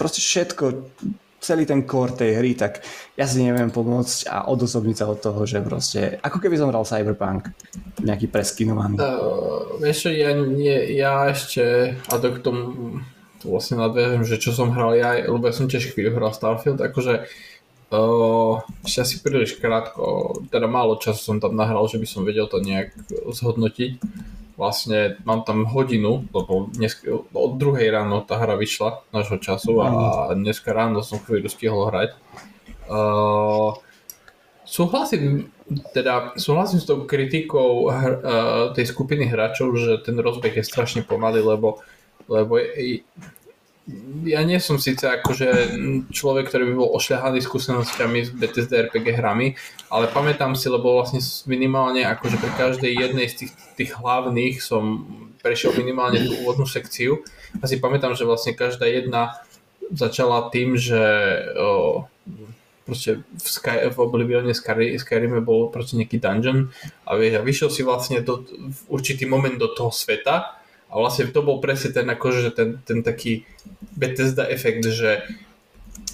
proste 0.00 0.24
všetko, 0.24 0.64
celý 1.40 1.64
ten 1.64 1.88
core 1.88 2.12
tej 2.12 2.36
hry, 2.36 2.52
tak 2.52 2.84
ja 3.16 3.24
si 3.24 3.40
neviem 3.40 3.72
pomôcť 3.72 4.28
a 4.28 4.46
odosobniť 4.52 4.96
sa 4.96 5.08
od 5.08 5.18
toho, 5.24 5.40
že 5.48 5.64
proste, 5.64 6.20
ako 6.20 6.36
keby 6.36 6.60
som 6.60 6.68
hral 6.68 6.84
Cyberpunk, 6.84 7.48
nejaký 8.04 8.28
preskinovaný. 8.28 9.00
Uh, 9.00 9.80
vieš 9.80 10.12
ja, 10.12 10.36
nie, 10.36 11.00
ja 11.00 11.32
ešte, 11.32 11.96
a 11.96 12.14
to 12.20 12.36
k 12.36 12.44
tomu 12.44 12.60
to 13.40 13.48
vlastne 13.48 13.80
nadviažem, 13.80 14.22
že 14.28 14.36
čo 14.36 14.52
som 14.52 14.68
hral 14.76 14.92
ja, 15.00 15.16
lebo 15.16 15.48
ja 15.48 15.56
som 15.56 15.64
tiež 15.64 15.96
chvíľu 15.96 16.12
hral 16.12 16.36
Starfield, 16.36 16.84
akože 16.84 17.24
uh, 17.88 18.60
ešte 18.84 19.00
asi 19.00 19.16
príliš 19.24 19.56
krátko, 19.56 20.36
teda 20.52 20.68
málo 20.68 21.00
času 21.00 21.20
som 21.24 21.36
tam 21.40 21.56
nahral, 21.56 21.88
že 21.88 21.96
by 21.96 22.04
som 22.04 22.28
vedel 22.28 22.44
to 22.52 22.60
nejak 22.60 22.92
zhodnotiť, 23.32 23.96
vlastne 24.60 25.16
mám 25.24 25.40
tam 25.48 25.64
hodinu, 25.64 26.28
lebo 26.36 26.68
dnes, 26.68 27.00
od 27.32 27.56
druhej 27.56 27.88
ráno 27.88 28.20
tá 28.20 28.36
hra 28.36 28.60
vyšla 28.60 29.08
nášho 29.08 29.40
času 29.40 29.80
a 29.80 29.88
dneska 30.36 30.76
ráno 30.76 31.00
som 31.00 31.16
chvíľu 31.16 31.48
stihol 31.48 31.88
hrať. 31.88 32.12
Uh, 32.84 33.80
súhlasím, 34.68 35.48
teda 35.96 36.36
súhlasím 36.36 36.84
s 36.84 36.84
tou 36.84 37.08
kritikou 37.08 37.88
hr, 37.88 38.12
uh, 38.20 38.76
tej 38.76 38.84
skupiny 38.92 39.24
hráčov, 39.24 39.72
že 39.80 40.04
ten 40.04 40.20
rozbeh 40.20 40.52
je 40.52 40.68
strašne 40.68 41.08
pomalý, 41.08 41.40
lebo, 41.40 41.80
lebo 42.28 42.60
je, 42.60 43.00
ja 44.24 44.44
nie 44.44 44.60
som 44.60 44.76
síce 44.76 45.02
akože 45.08 45.74
človek, 46.12 46.52
ktorý 46.52 46.70
by 46.70 46.74
bol 46.76 46.94
ošľahaný 47.00 47.40
skúsenosťami 47.40 48.18
s 48.28 48.30
Bethesda 48.30 48.86
RPG 48.86 49.16
hrami, 49.16 49.56
ale 49.88 50.06
pamätám 50.12 50.54
si, 50.54 50.68
lebo 50.68 51.00
vlastne 51.00 51.18
minimálne 51.48 52.04
akože 52.04 52.36
pri 52.38 52.52
každej 52.54 52.92
jednej 52.92 53.26
z 53.26 53.34
tých, 53.46 53.52
tých 53.80 53.90
hlavných 53.96 54.60
som 54.60 55.08
prešiel 55.40 55.72
minimálne 55.74 56.20
tú 56.20 56.36
úvodnú 56.44 56.68
sekciu. 56.68 57.24
A 57.58 57.66
si 57.66 57.80
pamätám, 57.80 58.14
že 58.14 58.28
vlastne 58.28 58.52
každá 58.54 58.86
jedna 58.86 59.40
začala 59.90 60.52
tým, 60.52 60.78
že 60.78 61.00
o, 61.58 62.04
proste 62.84 63.24
v, 63.26 63.48
Sky, 63.48 63.90
v 63.90 63.96
Oblivione 63.98 64.54
Sky, 64.54 64.94
Skyrime 65.00 65.42
bol 65.42 65.72
proste 65.72 65.98
nejaký 65.98 66.20
dungeon 66.20 66.70
a 67.08 67.16
vieš, 67.18 67.40
a 67.40 67.42
vyšiel 67.42 67.70
si 67.72 67.82
vlastne 67.82 68.22
do, 68.22 68.44
v 68.46 68.80
určitý 68.86 69.26
moment 69.26 69.56
do 69.56 69.72
toho 69.72 69.90
sveta 69.90 70.59
a 70.90 70.94
vlastne 70.98 71.30
to 71.30 71.46
bol 71.46 71.62
presne 71.62 71.94
ten, 71.94 72.06
akože 72.10 72.50
ten, 72.50 72.82
ten 72.82 73.06
taký 73.06 73.46
Bethesda 73.94 74.50
efekt, 74.50 74.82
že 74.90 75.22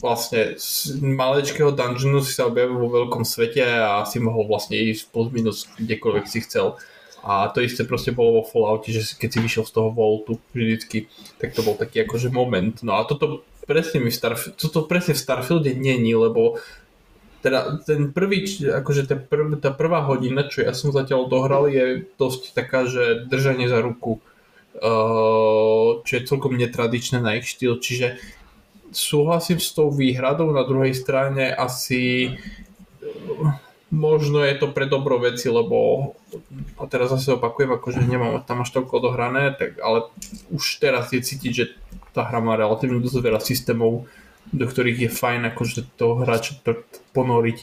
vlastne 0.05 0.61
z 0.61 1.01
malečkého 1.01 1.73
dungeonu 1.73 2.21
si 2.21 2.37
sa 2.37 2.45
objavil 2.45 2.77
vo 2.77 2.93
veľkom 2.93 3.25
svete 3.25 3.65
a 3.65 4.05
si 4.05 4.21
mohol 4.21 4.45
vlastne 4.45 4.77
ísť 4.77 5.09
plus 5.09 5.33
minus 5.33 5.65
kdekoľvek 5.81 6.25
si 6.29 6.45
chcel. 6.45 6.77
A 7.27 7.49
to 7.51 7.59
isté 7.65 7.83
proste 7.83 8.15
bolo 8.15 8.39
vo 8.39 8.43
Falloute, 8.47 8.93
že 8.95 9.03
keď 9.19 9.29
si 9.33 9.39
vyšiel 9.43 9.65
z 9.67 9.73
toho 9.75 9.89
Vaultu 9.91 10.39
vždycky, 10.55 11.11
tak 11.43 11.59
to 11.59 11.65
bol 11.65 11.75
taký 11.75 12.07
akože 12.07 12.31
moment. 12.31 12.79
No 12.87 13.01
a 13.01 13.09
toto 13.09 13.43
presne 13.67 13.99
mi 13.99 14.15
v 14.15 14.19
Starf- 14.21 14.55
toto 14.55 14.87
presne 14.87 15.17
v 15.17 15.25
Starfielde 15.25 15.75
není, 15.75 16.15
lebo 16.15 16.61
teda 17.43 17.83
ten 17.83 18.15
prvý, 18.15 18.47
akože 18.63 19.11
tá, 19.11 19.17
prv, 19.19 19.59
tá 19.59 19.75
prvá 19.75 20.07
hodina, 20.07 20.47
čo 20.47 20.63
ja 20.63 20.71
som 20.71 20.95
zatiaľ 20.95 21.27
dohral, 21.27 21.67
je 21.67 22.07
dosť 22.15 22.55
taká, 22.55 22.87
že 22.87 23.27
držanie 23.27 23.67
za 23.67 23.83
ruku 23.83 24.23
čo 26.03 26.13
je 26.13 26.29
celkom 26.29 26.57
netradičné 26.57 27.21
na 27.23 27.37
ich 27.41 27.49
štýl, 27.49 27.81
čiže 27.81 28.21
súhlasím 28.93 29.61
s 29.61 29.73
tou 29.73 29.89
výhradou, 29.93 30.53
na 30.53 30.65
druhej 30.65 30.93
strane 30.97 31.53
asi 31.53 32.33
uh, 32.33 33.57
možno 33.91 34.43
je 34.43 34.55
to 34.59 34.73
pre 34.73 34.87
dobro 34.87 35.19
veci, 35.19 35.49
lebo 35.49 36.13
a 36.79 36.85
teraz 36.91 37.15
zase 37.15 37.39
opakujem, 37.39 37.79
akože 37.79 38.03
nemám 38.03 38.43
tam 38.43 38.63
až 38.67 38.75
toľko 38.75 38.93
odohrané, 38.99 39.55
tak, 39.55 39.79
ale 39.79 40.11
už 40.51 40.83
teraz 40.83 41.15
je 41.15 41.23
cítiť, 41.23 41.53
že 41.55 41.65
tá 42.11 42.27
hra 42.27 42.43
má 42.43 42.59
relatívne 42.59 42.99
dosť 42.99 43.23
veľa 43.23 43.41
systémov, 43.41 44.09
do 44.51 44.65
ktorých 44.67 45.07
je 45.07 45.11
fajn 45.11 45.41
akože 45.55 45.99
toho 45.99 46.23
hráča 46.23 46.59
ponoriť 47.15 47.59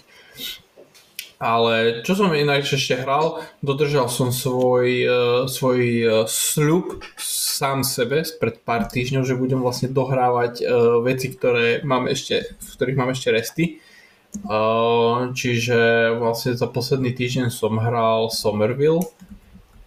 ale 1.43 2.07
čo 2.07 2.15
som 2.15 2.31
inak 2.31 2.63
ešte 2.63 3.03
hral, 3.03 3.43
dodržal 3.59 4.07
som 4.07 4.31
svoj, 4.31 4.87
uh, 5.03 5.43
svoj 5.51 5.81
uh, 6.07 6.11
sľub 6.23 7.03
sám 7.19 7.83
sebe 7.83 8.23
pred 8.39 8.63
pár 8.63 8.87
týždňov, 8.87 9.27
že 9.27 9.35
budem 9.35 9.59
vlastne 9.59 9.91
dohrávať 9.91 10.63
uh, 10.63 11.03
veci, 11.03 11.35
ktoré 11.35 11.83
mám 11.83 12.07
ešte, 12.07 12.55
v 12.55 12.69
ktorých 12.79 12.99
mám 12.99 13.11
ešte 13.11 13.29
resty. 13.35 13.65
Čiže 15.37 16.09
vlastne 16.17 16.57
za 16.57 16.65
posledný 16.65 17.13
týždeň 17.13 17.53
som 17.53 17.77
hral 17.77 18.33
Somerville 18.33 19.05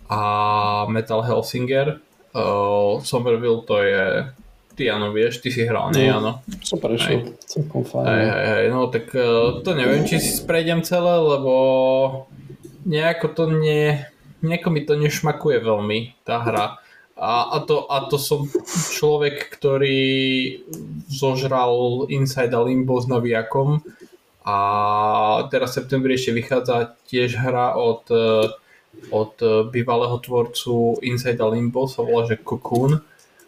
a 0.06 0.86
Metal 0.86 1.18
Hellsinger. 1.26 1.98
Uh, 2.30 3.02
Somerville 3.02 3.66
to 3.66 3.82
je 3.82 4.30
Ty 4.76 4.92
áno, 4.92 5.08
vieš, 5.08 5.40
ty 5.40 5.48
si 5.48 5.64
hral, 5.64 5.88
nie 5.96 6.12
no, 6.12 6.20
áno. 6.20 6.32
Som 6.60 6.76
prešiel, 6.84 7.32
celkom 7.48 7.88
fajn. 7.88 8.04
Hej, 8.04 8.24
hej, 8.28 8.46
hej, 8.52 8.64
no 8.68 8.92
tak 8.92 9.08
uh, 9.16 9.64
to 9.64 9.72
neviem, 9.72 10.04
či 10.04 10.20
si 10.20 10.44
prejdem 10.44 10.84
celé, 10.84 11.16
lebo 11.16 11.54
nejako 12.84 13.26
to 13.32 13.44
nie, 13.56 14.04
nejako 14.44 14.68
mi 14.68 14.84
to 14.84 15.00
nešmakuje 15.00 15.64
veľmi, 15.64 16.20
tá 16.28 16.44
hra. 16.44 16.76
A, 17.16 17.56
a, 17.56 17.64
to, 17.64 17.88
a 17.88 18.04
to 18.12 18.20
som 18.20 18.44
človek, 18.92 19.48
ktorý 19.48 20.04
zožral 21.08 22.04
Inside 22.12 22.52
a 22.52 22.60
Limbo 22.60 23.00
s 23.00 23.08
Noviakom 23.08 23.80
a 24.44 24.58
teraz 25.48 25.72
v 25.72 25.76
septembri 25.80 26.20
ešte 26.20 26.36
vychádza 26.36 26.92
tiež 27.08 27.40
hra 27.40 27.80
od, 27.80 28.04
eh, 28.12 28.52
od 29.08 29.32
bývalého 29.72 30.20
tvorcu 30.20 31.00
Inside 31.00 31.40
a 31.40 31.48
Limbo, 31.48 31.88
sa 31.88 32.04
volá, 32.04 32.28
že 32.28 32.36
Cocoon 32.44 33.00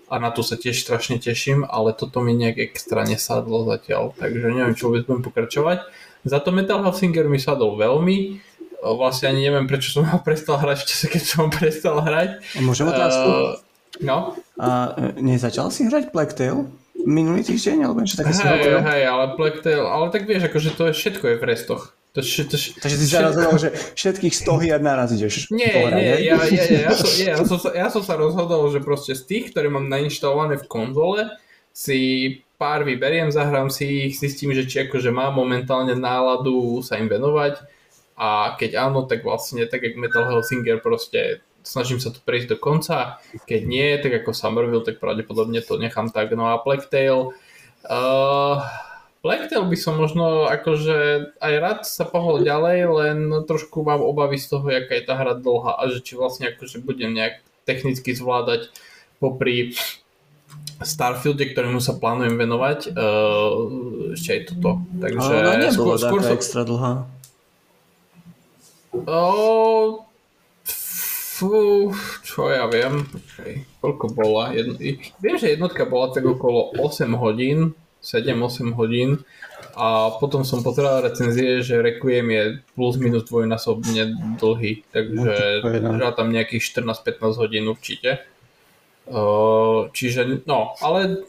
a 0.08 0.14
na 0.18 0.32
to 0.32 0.40
sa 0.40 0.56
tiež 0.56 0.80
strašne 0.80 1.20
teším, 1.20 1.68
ale 1.68 1.92
toto 1.92 2.24
mi 2.24 2.32
nejak 2.32 2.72
extra 2.72 3.04
nesadlo 3.04 3.68
zatiaľ, 3.68 4.16
takže 4.16 4.48
neviem, 4.50 4.74
čo 4.74 4.88
vôbec 4.88 5.04
budem 5.04 5.22
pokračovať. 5.24 5.84
Za 6.24 6.42
to 6.42 6.50
Metal 6.50 6.82
Hellsinger 6.82 7.28
mi 7.28 7.38
sadol 7.38 7.76
veľmi, 7.76 8.40
vlastne 8.82 9.30
ani 9.30 9.46
neviem, 9.46 9.68
prečo 9.68 9.92
som 9.92 10.08
ho 10.08 10.18
prestal 10.26 10.58
hrať 10.58 10.78
v 10.82 10.88
čase, 10.88 11.06
keď 11.12 11.22
som 11.22 11.38
ho 11.46 11.48
prestal 11.52 12.00
hrať. 12.00 12.42
Môžem 12.64 12.88
otázku? 12.88 13.28
Uh, 13.28 13.44
no? 14.00 14.34
A 14.58 14.96
nezačal 15.20 15.68
si 15.68 15.86
hrať 15.86 16.10
Black 16.10 16.34
Tail? 16.34 16.66
minulý 16.98 17.46
týždeň, 17.46 17.86
alebo 17.86 18.02
niečo 18.02 18.18
také 18.18 18.34
hej, 18.34 18.82
hej, 18.82 19.02
ale 19.06 19.38
Black 19.38 19.62
Tail, 19.62 19.86
ale 19.86 20.10
tak 20.10 20.26
vieš, 20.26 20.50
akože 20.50 20.74
to 20.74 20.90
je 20.90 20.92
všetko 20.92 21.24
je 21.30 21.36
v 21.38 21.44
restoch. 21.46 21.94
To, 22.16 22.24
to, 22.24 22.56
Takže 22.56 22.96
ty 22.98 23.06
sa 23.06 23.20
rozhodol, 23.20 23.54
že 23.60 23.68
všetkých 23.94 24.34
100 24.34 24.62
hier 24.64 24.80
naraz 24.80 25.12
ideš 25.12 25.52
Nie, 25.52 25.92
ja, 25.92 26.16
ja, 26.18 26.34
ja, 26.40 26.64
ja, 26.88 26.92
som, 26.96 27.10
ja, 27.20 27.36
som, 27.44 27.58
ja 27.68 27.86
som 27.92 28.02
sa 28.02 28.16
rozhodol, 28.16 28.72
že 28.72 28.80
proste 28.80 29.12
z 29.12 29.28
tých, 29.28 29.44
ktoré 29.52 29.68
mám 29.68 29.86
nainštalované 29.92 30.56
v 30.56 30.66
konzole, 30.66 31.28
si 31.76 31.98
pár 32.58 32.82
vyberiem, 32.82 33.30
zahrám 33.30 33.70
si 33.70 34.10
ich, 34.10 34.18
zistím, 34.18 34.50
že 34.50 34.66
či 34.66 34.88
akože 34.88 35.14
mám 35.14 35.38
momentálne 35.38 35.94
náladu 35.94 36.82
sa 36.82 36.98
im 36.98 37.06
venovať. 37.06 37.62
A 38.18 38.58
keď 38.58 38.82
áno, 38.82 39.06
tak 39.06 39.22
vlastne 39.22 39.62
tak 39.70 39.86
jak 39.86 39.94
Metal 39.94 40.26
Hellsinger 40.26 40.82
proste 40.82 41.38
snažím 41.62 42.02
sa 42.02 42.10
to 42.10 42.18
prejsť 42.18 42.48
do 42.50 42.58
konca, 42.58 43.22
keď 43.46 43.60
nie, 43.62 43.88
tak 44.02 44.24
ako 44.24 44.34
Somerville, 44.34 44.82
tak 44.82 44.98
pravdepodobne 44.98 45.62
to 45.62 45.78
nechám 45.78 46.10
tak. 46.10 46.34
No 46.34 46.50
a 46.50 46.58
Black 46.64 46.90
Tail, 46.90 47.30
uh, 47.86 48.56
Blacktail 49.18 49.66
by 49.66 49.74
som 49.74 49.98
možno 49.98 50.46
akože 50.46 51.30
aj 51.42 51.54
rád 51.58 51.80
sa 51.82 52.06
pohol 52.06 52.46
ďalej, 52.46 52.78
len 52.86 53.18
trošku 53.50 53.82
mám 53.82 53.98
obavy 53.98 54.38
z 54.38 54.46
toho, 54.54 54.66
aká 54.70 54.94
je 54.94 55.04
tá 55.04 55.18
hra 55.18 55.34
dlhá 55.34 55.74
a 55.74 55.90
že 55.90 55.98
či 56.06 56.14
vlastne 56.14 56.54
akože 56.54 56.78
budem 56.86 57.18
nejak 57.18 57.42
technicky 57.66 58.14
zvládať 58.14 58.70
popri 59.18 59.74
Starfielde, 60.78 61.42
ktorému 61.50 61.82
sa 61.82 61.98
plánujem 61.98 62.38
venovať, 62.38 62.94
uh, 62.94 64.14
ešte 64.14 64.30
aj 64.30 64.40
toto. 64.54 64.70
Takže 65.02 65.34
Ale 65.34 65.74
skôr, 65.74 65.98
skôr 65.98 66.22
som... 66.22 66.34
extra 66.38 66.62
dlhá. 66.62 67.02
Uh, 68.94 70.06
fú, 71.38 71.90
čo 72.22 72.46
ja 72.54 72.70
viem, 72.70 73.02
počkej, 73.10 73.66
koľko 73.82 74.06
bola? 74.14 74.54
Jedno, 74.54 74.78
viem, 75.18 75.36
že 75.36 75.58
jednotka 75.58 75.82
bola 75.82 76.14
tak 76.14 76.22
okolo 76.22 76.70
8 76.78 77.10
hodín, 77.18 77.74
7-8 78.02 78.78
hodín 78.78 79.22
a 79.78 80.10
potom 80.18 80.42
som 80.42 80.62
pozeral 80.62 81.02
recenzie, 81.02 81.62
že 81.62 81.82
Requiem 81.82 82.30
je 82.30 82.42
plus 82.74 82.98
minus 82.98 83.26
dvojnásobne 83.26 84.34
dlhý, 84.38 84.82
takže 84.90 85.34
no, 85.82 86.10
tam 86.14 86.34
nejakých 86.34 86.62
14-15 86.82 87.42
hodín 87.42 87.64
určite. 87.70 88.22
Čiže, 89.94 90.44
no, 90.46 90.74
ale 90.82 91.26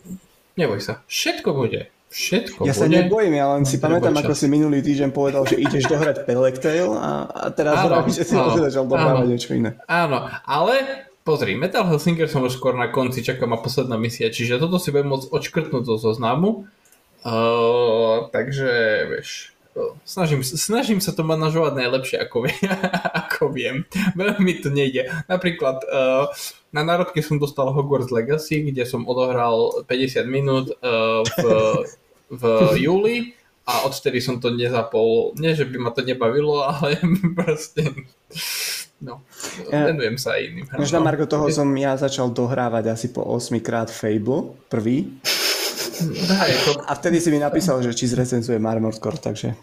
neboj 0.57 0.81
sa, 0.81 1.05
všetko 1.05 1.49
bude. 1.53 1.89
Všetko 2.09 2.65
ja 2.65 2.73
bude. 2.73 2.81
sa 2.81 2.88
nebojím, 2.89 3.33
ja 3.38 3.53
len 3.53 3.69
si 3.69 3.77
pamätám, 3.77 4.17
ako 4.17 4.33
si 4.33 4.49
minulý 4.49 4.81
týždeň 4.81 5.13
povedal, 5.13 5.45
že 5.45 5.61
ideš 5.61 5.85
dohrať 5.85 6.25
Pelectail 6.25 6.89
a, 6.97 7.29
a 7.29 7.45
teraz 7.53 7.85
áno, 7.85 8.01
že 8.09 8.25
si 8.25 8.33
začal 8.33 8.89
dohrávať 8.89 9.25
niečo 9.29 9.53
iné. 9.53 9.77
Áno, 9.85 10.25
ale 10.41 11.05
Pozri, 11.29 11.53
Metal 11.53 11.86
Hellsinger 11.86 12.25
som 12.25 12.41
už 12.41 12.57
skôr 12.57 12.74
na 12.74 12.89
konci, 12.89 13.21
čaká 13.21 13.45
ma 13.45 13.62
posledná 13.62 14.01
misia, 14.01 14.33
čiže 14.33 14.57
toto 14.57 14.81
si 14.81 14.89
budem 14.89 15.13
môcť 15.13 15.29
odškrtnúť 15.29 15.86
zo 15.86 16.01
zoznamu. 16.01 16.65
Uh, 17.21 18.33
takže, 18.33 18.71
vieš, 19.13 19.53
snažím, 20.09 20.41
snažím 20.41 20.98
sa 20.98 21.13
to 21.13 21.21
manažovať 21.21 21.86
najlepšie, 21.86 22.17
ako, 22.17 22.50
viem, 22.50 22.57
ako 23.29 23.53
viem. 23.53 23.86
Veľmi 24.17 24.57
to 24.57 24.74
nejde. 24.74 25.05
Napríklad 25.29 25.86
uh, 25.86 26.33
na 26.74 26.81
národke 26.81 27.21
som 27.21 27.38
dostal 27.38 27.77
Hogwarts 27.77 28.09
Legacy, 28.09 28.65
kde 28.74 28.89
som 28.89 29.05
odohral 29.05 29.86
50 29.86 30.25
minút 30.25 30.74
uh, 30.81 31.21
v, 31.21 31.45
v 32.41 32.43
júli 32.81 33.38
a 33.69 33.86
odtedy 33.86 34.17
som 34.17 34.41
to 34.41 34.50
nezapol. 34.50 35.38
Nie, 35.38 35.53
že 35.53 35.69
by 35.69 35.77
ma 35.77 35.93
to 35.93 36.01
nebavilo, 36.01 36.65
ale 36.65 36.98
proste 37.38 37.86
No, 39.00 39.24
venujem 39.72 40.20
sa 40.20 40.36
aj 40.36 40.41
iným 40.44 40.65
Možno, 40.75 41.00
Marko, 41.00 41.24
toho 41.24 41.48
som 41.48 41.72
ja 41.79 41.96
začal 41.96 42.36
dohrávať 42.36 42.91
asi 42.91 43.08
po 43.15 43.24
8 43.24 43.56
krát 43.63 43.88
Fable, 43.88 44.60
prvý. 44.68 45.08
Daj, 46.00 46.50
ako, 46.63 46.72
A 46.88 46.91
vtedy 46.96 47.20
si 47.20 47.27
mi 47.32 47.39
napísal, 47.39 47.84
že 47.84 47.91
či 47.91 48.08
zrecenzujem 48.08 48.63
Armored 48.63 49.00
Core, 49.00 49.20
takže 49.20 49.56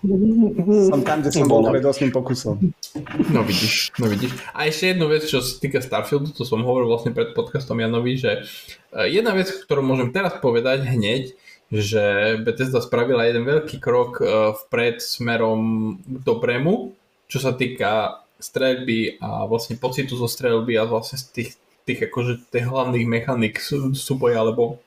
som 0.88 1.00
tam, 1.00 1.24
kde 1.24 1.32
som 1.32 1.48
bol 1.48 1.64
pred 1.68 1.84
8 1.84 2.12
pokusom. 2.12 2.60
no 3.32 3.40
vidíš, 3.44 3.96
no 3.96 4.08
vidíš. 4.08 4.32
A 4.52 4.68
ešte 4.68 4.92
jednu 4.92 5.08
vec, 5.08 5.24
čo 5.24 5.40
sa 5.40 5.52
týka 5.56 5.80
Starfieldu, 5.80 6.32
to 6.36 6.44
som 6.44 6.60
hovoril 6.60 6.92
vlastne 6.92 7.16
pred 7.16 7.32
podcastom 7.32 7.80
Janovi, 7.80 8.20
že 8.20 8.44
eh, 8.44 9.08
jedna 9.08 9.32
vec, 9.32 9.48
ktorú 9.48 9.80
môžem 9.80 10.12
teraz 10.12 10.36
povedať 10.40 10.84
hneď, 10.84 11.32
že 11.72 12.36
Bethesda 12.44 12.84
spravila 12.84 13.26
jeden 13.26 13.48
veľký 13.48 13.80
krok 13.80 14.20
eh, 14.20 14.52
vpred 14.66 15.00
smerom 15.00 15.60
dobrému, 16.04 16.92
čo 17.32 17.38
sa 17.40 17.56
týka 17.56 18.24
streľby 18.38 19.18
a 19.18 19.44
vlastne 19.44 19.74
pocitu 19.74 20.12
zo 20.12 20.26
streľby 20.26 20.74
a 20.74 20.84
vlastne 20.84 21.16
z 21.16 21.24
tých, 21.28 21.50
tých 21.82 22.00
akože 22.04 22.48
tých 22.48 22.66
hlavných 22.66 23.06
mechanik 23.06 23.56
sú- 23.56 23.92
súboja, 23.92 24.42
lebo 24.42 24.78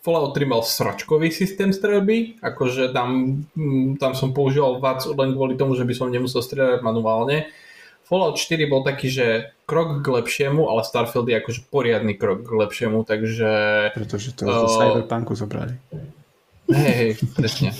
Fallout 0.00 0.32
3 0.32 0.44
mal 0.44 0.60
sračkový 0.60 1.32
systém 1.32 1.72
streľby, 1.72 2.36
akože 2.38 2.92
tam, 2.92 3.40
mm, 3.50 3.96
tam 3.96 4.12
som 4.12 4.30
používal 4.30 4.76
VAC 4.76 5.08
len 5.10 5.32
kvôli 5.32 5.56
tomu, 5.56 5.72
že 5.72 5.82
by 5.82 5.94
som 5.94 6.12
nemusel 6.12 6.40
strieľať 6.40 6.80
manuálne. 6.80 7.48
Fallout 8.04 8.36
4 8.36 8.68
bol 8.68 8.84
taký, 8.84 9.08
že 9.08 9.26
krok 9.64 10.04
k 10.04 10.12
lepšiemu, 10.12 10.68
ale 10.68 10.84
Starfield 10.84 11.24
je 11.24 11.40
akože 11.40 11.60
poriadny 11.66 12.12
krok 12.12 12.44
k 12.44 12.52
lepšiemu, 12.52 13.00
takže 13.02 13.48
Pretože 13.96 14.36
to 14.36 14.44
Oh. 14.44 14.68
zo 14.68 14.76
Cyberpunku 14.76 15.32
zobrali. 15.32 15.72
hej, 16.68 16.92
hej, 16.94 17.10
presne. 17.32 17.72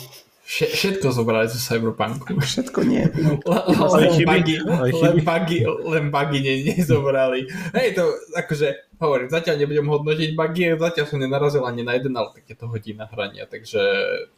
Vše- 0.44 0.68
Všetko 0.70 1.08
zobrali 1.08 1.48
zo 1.48 1.56
Cyberpunku. 1.56 2.36
Všetko 2.36 2.84
nie. 2.84 3.08
Le- 3.08 3.64
Aj 3.64 3.96
len 3.96 4.12
bugy, 4.20 4.56
len 4.92 5.16
bugy, 5.18 5.58
len 5.64 6.04
bugy 6.12 6.38
ne, 6.38 6.52
nezobrali. 6.70 7.48
Hej, 7.72 7.96
to 7.96 8.04
akože, 8.34 8.68
hovorím, 8.98 9.28
zatiaľ 9.28 9.56
nebudem 9.56 9.88
hodnotiť 9.88 10.30
bugy, 10.32 10.76
zatiaľ 10.76 11.06
som 11.06 11.18
nenarazil 11.18 11.64
ani 11.64 11.80
na 11.80 11.96
jeden, 11.96 12.12
ale 12.12 12.28
tak 12.30 12.44
je 12.44 12.54
to 12.54 12.66
hodina 12.66 13.08
hrania, 13.08 13.44
takže 13.44 13.80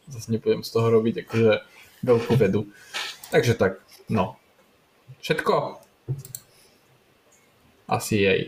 zase 0.05 0.27
nebudem 0.29 0.63
z 0.63 0.69
toho 0.69 0.87
robiť 0.89 1.27
akože 1.27 1.51
veľkú 2.01 2.33
vedu. 2.35 2.71
Takže 3.27 3.53
tak, 3.53 3.83
no. 4.07 4.39
Všetko? 5.19 5.83
Asi 7.85 8.15
jej. 8.17 8.41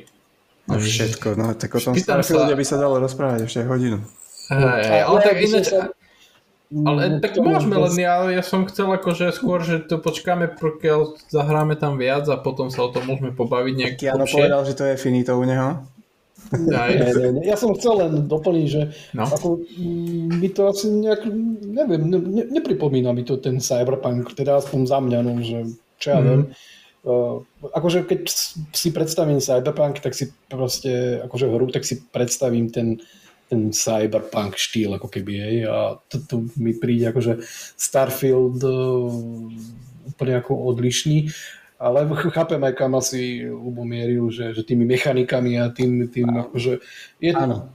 No 0.63 0.77
všetko, 0.77 1.33
no 1.33 1.51
tak 1.55 1.73
o 1.73 1.79
tom 1.81 1.91
Pýtam 1.91 2.21
sa- 2.21 2.45
by 2.45 2.63
sa 2.63 2.77
dalo 2.77 2.99
rozprávať 2.99 3.49
ešte 3.49 3.65
hodinu. 3.65 3.99
Hej, 4.47 5.01
ale 5.01 5.17
tak 5.19 5.35
ináč, 5.39 5.65
sa- 5.69 5.91
ale 6.69 7.01
Mm, 7.09 7.19
tak 7.19 7.33
môžeme, 7.35 7.75
len 7.75 7.95
ja, 7.97 8.21
ja 8.29 8.43
som 8.45 8.61
chcel 8.63 8.85
akože 8.87 9.33
skôr, 9.33 9.65
že 9.65 9.81
to 9.81 9.97
počkáme, 9.97 10.53
pokiaľ 10.53 11.17
zahráme 11.25 11.73
tam 11.73 11.97
viac 11.97 12.29
a 12.29 12.37
potom 12.37 12.69
sa 12.69 12.85
o 12.85 12.93
tom 12.93 13.09
môžeme 13.09 13.33
pobaviť 13.33 13.73
nejak 13.73 13.95
hlbšie. 13.97 14.33
povedal, 14.37 14.61
že 14.63 14.77
to 14.77 14.85
je 14.85 14.95
finito 14.95 15.33
u 15.33 15.43
neho. 15.43 15.81
Aj, 16.49 16.89
Nie, 16.89 17.09
nie, 17.11 17.29
nie. 17.35 17.43
Ja 17.45 17.57
som 17.57 17.73
chcel 17.73 17.99
len 17.99 18.25
doplniť, 18.25 18.65
že 18.65 18.81
No. 19.13 19.25
ako, 19.25 19.65
mi 20.31 20.47
to 20.47 20.65
asi 20.65 20.87
nejak, 20.87 21.25
neviem, 21.61 22.05
ne, 22.05 22.17
ne, 22.17 22.43
nepripomína 22.47 23.11
mi 23.11 23.21
to 23.21 23.37
ten 23.37 23.57
cyberpunk, 23.59 24.33
teda 24.33 24.57
aspoň 24.57 24.79
za 24.85 24.97
mňa, 24.97 25.19
no, 25.21 25.33
že 25.41 25.67
čo 25.97 26.07
ja 26.09 26.19
Mhm. 26.21 26.25
viem. 26.25 26.41
Uh, 26.99 27.41
akože 27.71 28.03
keď 28.03 28.27
si 28.71 28.89
predstavím 28.91 29.39
cyberpunk, 29.39 29.99
tak 29.99 30.11
si 30.13 30.29
proste, 30.47 31.23
akože 31.23 31.47
hru, 31.47 31.71
tak 31.71 31.81
si 31.81 31.95
predstavím 31.97 32.69
ten, 32.69 32.99
ten 33.49 33.73
cyberpunk 33.73 34.53
štýl, 34.53 34.93
ako 34.95 35.09
keby, 35.09 35.33
hej, 35.41 35.57
a 35.65 35.97
to, 36.05 36.21
to 36.21 36.35
mi 36.61 36.77
príde 36.77 37.09
akože 37.09 37.41
Starfield 37.73 38.61
uh, 38.61 39.09
úplne 40.05 40.33
ako 40.37 40.53
odlišný, 40.69 41.33
ale 41.81 42.05
ch- 42.13 42.29
chápem 42.29 42.61
aj 42.61 42.73
kam 42.77 42.93
asi 42.93 43.49
Lubomieril, 43.49 44.29
že, 44.29 44.53
že 44.53 44.61
tými 44.61 44.85
mechanikami 44.85 45.57
a 45.57 45.73
tým, 45.73 46.05
tým 46.13 46.29
akože 46.29 46.77
je, 47.17 47.31
Áno. 47.33 47.73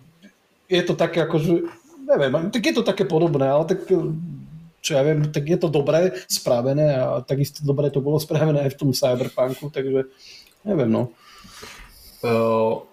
je 0.70 0.82
to 0.86 0.94
také 0.94 1.26
akože, 1.26 1.66
neviem, 2.06 2.54
tak 2.54 2.62
je 2.62 2.74
to 2.78 2.86
také 2.86 3.02
podobné, 3.02 3.50
ale 3.50 3.66
tak 3.66 3.82
čo 4.84 4.90
ja 4.92 5.00
viem, 5.00 5.32
tak 5.32 5.48
je 5.48 5.56
to 5.56 5.72
dobré 5.72 6.12
spravené 6.28 7.00
a 7.00 7.24
takisto 7.24 7.64
dobre 7.64 7.88
to 7.88 8.04
bolo 8.04 8.20
spravené 8.20 8.68
aj 8.68 8.76
v 8.76 8.80
tom 8.84 8.90
cyberpunku, 8.92 9.72
takže 9.72 10.12
neviem 10.62 10.92
no. 10.92 11.10
Uh, 12.20 12.84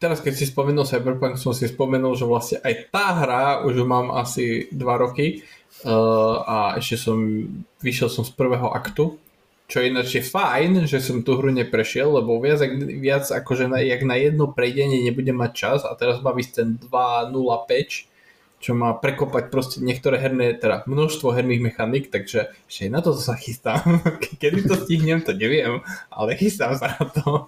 teraz 0.00 0.24
keď 0.24 0.32
si 0.32 0.48
spomenul 0.48 0.88
Cyberpunk, 0.88 1.36
som 1.36 1.52
si 1.52 1.68
spomenul, 1.68 2.16
že 2.16 2.24
vlastne 2.24 2.58
aj 2.64 2.88
tá 2.88 3.12
hra, 3.20 3.44
už 3.68 3.84
mám 3.84 4.08
asi 4.16 4.66
2 4.72 4.80
roky 4.96 5.44
uh, 5.84 6.40
a 6.42 6.56
ešte 6.80 6.96
som, 6.96 7.20
vyšiel 7.84 8.08
som 8.08 8.24
z 8.24 8.32
prvého 8.32 8.72
aktu, 8.72 9.20
čo 9.70 9.78
ináč 9.86 10.18
je 10.18 10.22
fajn, 10.26 10.90
že 10.90 10.98
som 10.98 11.22
tú 11.22 11.38
hru 11.38 11.54
neprešiel, 11.54 12.10
lebo 12.10 12.42
viac, 12.42 12.58
viac 12.98 13.30
akože 13.30 13.70
na, 13.70 13.78
jak 13.78 14.02
na 14.02 14.18
jedno 14.18 14.50
prejdenie 14.50 15.06
nebudem 15.06 15.38
mať 15.38 15.52
čas 15.54 15.80
a 15.86 15.94
teraz 15.94 16.18
má 16.24 16.34
ísť 16.34 16.52
ten 16.58 16.68
2.05, 16.90 18.10
čo 18.60 18.74
má 18.74 18.92
prekopať 18.98 19.48
proste 19.48 19.78
niektoré 19.78 20.18
herné, 20.18 20.58
teda 20.58 20.84
množstvo 20.90 21.32
herných 21.32 21.64
mechanik, 21.70 22.10
takže 22.10 22.50
ešte 22.66 22.90
na 22.90 23.00
to 23.00 23.14
sa 23.14 23.38
chystám. 23.38 24.02
Kedy 24.42 24.66
to 24.66 24.74
stihnem, 24.74 25.22
to 25.22 25.36
neviem, 25.36 25.86
ale 26.10 26.34
chystám 26.34 26.74
sa 26.74 26.98
na 26.98 27.04
to. 27.06 27.46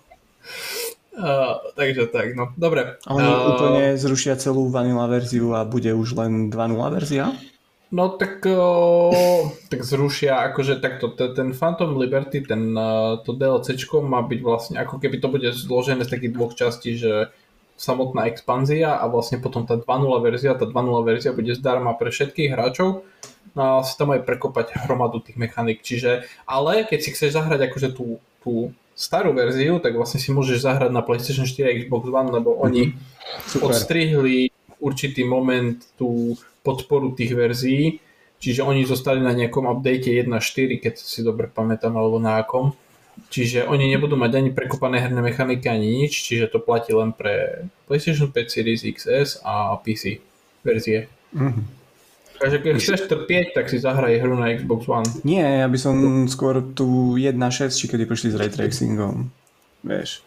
Uh, 1.12 1.60
takže 1.76 2.08
tak, 2.08 2.32
no, 2.32 2.56
dobre. 2.56 2.96
A 3.04 3.10
oni 3.12 3.28
Uh, 3.28 3.48
úplne 3.52 3.84
zrušia 4.00 4.40
celú 4.40 4.72
vanilla 4.72 5.04
verziu 5.04 5.52
a 5.52 5.68
bude 5.68 5.92
už 5.92 6.16
len 6.16 6.48
2.0 6.48 6.80
verzia? 6.88 7.36
No 7.92 8.08
tak, 8.16 8.40
uh, 8.48 9.12
tak 9.68 9.84
zrušia, 9.84 10.40
akože 10.48 10.80
takto, 10.80 11.12
ten 11.12 11.52
Phantom 11.52 12.00
Liberty, 12.00 12.40
ten, 12.40 12.72
uh, 12.72 13.20
to 13.20 13.36
DLCčko 13.36 14.00
má 14.00 14.24
byť 14.24 14.40
vlastne, 14.40 14.76
ako 14.80 14.96
keby 14.96 15.20
to 15.20 15.28
bude 15.28 15.48
zložené 15.52 16.08
z 16.08 16.12
takých 16.16 16.32
dvoch 16.32 16.56
častí, 16.56 16.96
že 16.96 17.28
samotná 17.76 18.32
expanzia 18.32 18.96
a 18.96 19.04
vlastne 19.12 19.36
potom 19.36 19.68
tá 19.68 19.76
2.0 19.76 19.84
verzia, 20.24 20.56
tá 20.56 20.64
2.0 20.64 20.72
verzia 21.04 21.36
bude 21.36 21.52
zdarma 21.52 21.92
pre 21.92 22.08
všetkých 22.08 22.56
hráčov 22.56 23.04
no 23.52 23.60
a 23.60 23.84
si 23.84 23.92
tam 24.00 24.16
aj 24.16 24.24
prekopať 24.24 24.80
hromadu 24.88 25.20
tých 25.20 25.36
mechanik, 25.36 25.84
čiže, 25.84 26.24
ale 26.48 26.88
keď 26.88 26.98
si 27.04 27.12
chceš 27.12 27.36
zahrať 27.36 27.68
akože 27.68 27.88
tú, 27.92 28.16
tú 28.40 28.72
starú 29.02 29.34
verziu, 29.34 29.82
tak 29.82 29.98
vlastne 29.98 30.22
si 30.22 30.30
môžeš 30.30 30.62
zahrať 30.62 30.94
na 30.94 31.02
PlayStation 31.02 31.42
4 31.42 31.66
a 31.66 31.74
Xbox 31.82 32.06
One, 32.06 32.30
lebo 32.30 32.54
oni 32.62 32.94
Super. 33.50 33.74
odstrihli 33.74 34.54
určitý 34.78 35.26
moment 35.26 35.82
tú 35.98 36.38
podporu 36.62 37.10
tých 37.10 37.34
verzií, 37.34 37.98
čiže 38.38 38.62
oni 38.62 38.86
zostali 38.86 39.18
na 39.18 39.34
nejakom 39.34 39.66
update 39.66 40.06
1.4, 40.06 40.78
keď 40.78 40.94
si 40.94 41.26
dobre 41.26 41.50
pamätám, 41.50 41.98
alebo 41.98 42.22
na 42.22 42.38
akom. 42.38 42.78
Čiže 43.28 43.68
oni 43.68 43.92
nebudú 43.92 44.16
mať 44.16 44.40
ani 44.40 44.50
prekopané 44.54 45.02
herné 45.02 45.20
mechaniky, 45.20 45.68
ani 45.68 46.06
nič, 46.06 46.22
čiže 46.22 46.48
to 46.48 46.62
platí 46.62 46.94
len 46.94 47.10
pre 47.12 47.66
PlayStation 47.90 48.30
5 48.30 48.54
Series 48.54 48.86
XS 48.86 49.42
a 49.42 49.76
PC 49.82 50.22
verzie. 50.62 51.10
Mhm. 51.34 51.81
Takže 52.42 52.58
keď 52.58 52.72
chceš 52.82 53.00
trpieť, 53.06 53.46
tak 53.54 53.70
si 53.70 53.78
zahraj 53.78 54.18
hru 54.18 54.34
na 54.34 54.50
Xbox 54.58 54.90
One. 54.90 55.06
Nie, 55.22 55.62
ja 55.62 55.68
by 55.70 55.78
som 55.78 55.94
skôr 56.26 56.58
tu 56.74 57.14
1.6, 57.14 57.70
či 57.70 57.86
kedy 57.86 58.02
prišli 58.02 58.34
s 58.34 58.36
ray 58.36 58.50
tracingom. 58.50 59.30
Vieš. 59.86 60.26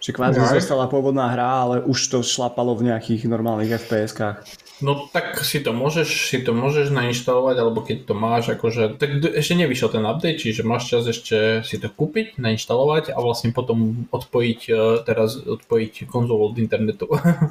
Že 0.00 0.10
kvázi 0.16 0.40
Aj. 0.40 0.56
zostala 0.56 0.88
pôvodná 0.88 1.32
hra, 1.32 1.68
ale 1.68 1.76
už 1.84 1.96
to 2.08 2.18
šlapalo 2.24 2.72
v 2.76 2.92
nejakých 2.92 3.28
normálnych 3.28 3.76
FPS-kách. 3.76 4.44
No 4.84 5.08
tak 5.08 5.40
si 5.44 5.64
to 5.64 5.72
môžeš, 5.72 6.32
si 6.32 6.44
to 6.44 6.52
môžeš 6.52 6.92
nainštalovať, 6.92 7.56
alebo 7.56 7.80
keď 7.80 8.08
to 8.08 8.14
máš, 8.16 8.52
akože, 8.52 9.00
tak 9.00 9.20
ešte 9.20 9.56
nevyšiel 9.56 9.88
ten 9.92 10.04
update, 10.04 10.44
čiže 10.44 10.60
máš 10.60 10.92
čas 10.92 11.08
ešte 11.08 11.64
si 11.64 11.76
to 11.80 11.88
kúpiť, 11.88 12.36
nainštalovať 12.36 13.12
a 13.12 13.18
vlastne 13.20 13.56
potom 13.56 14.04
odpojiť, 14.12 14.60
e, 14.68 14.72
teraz 15.08 15.40
odpojiť 15.40 16.04
konzolu 16.04 16.52
od 16.52 16.60
internetu 16.60 17.08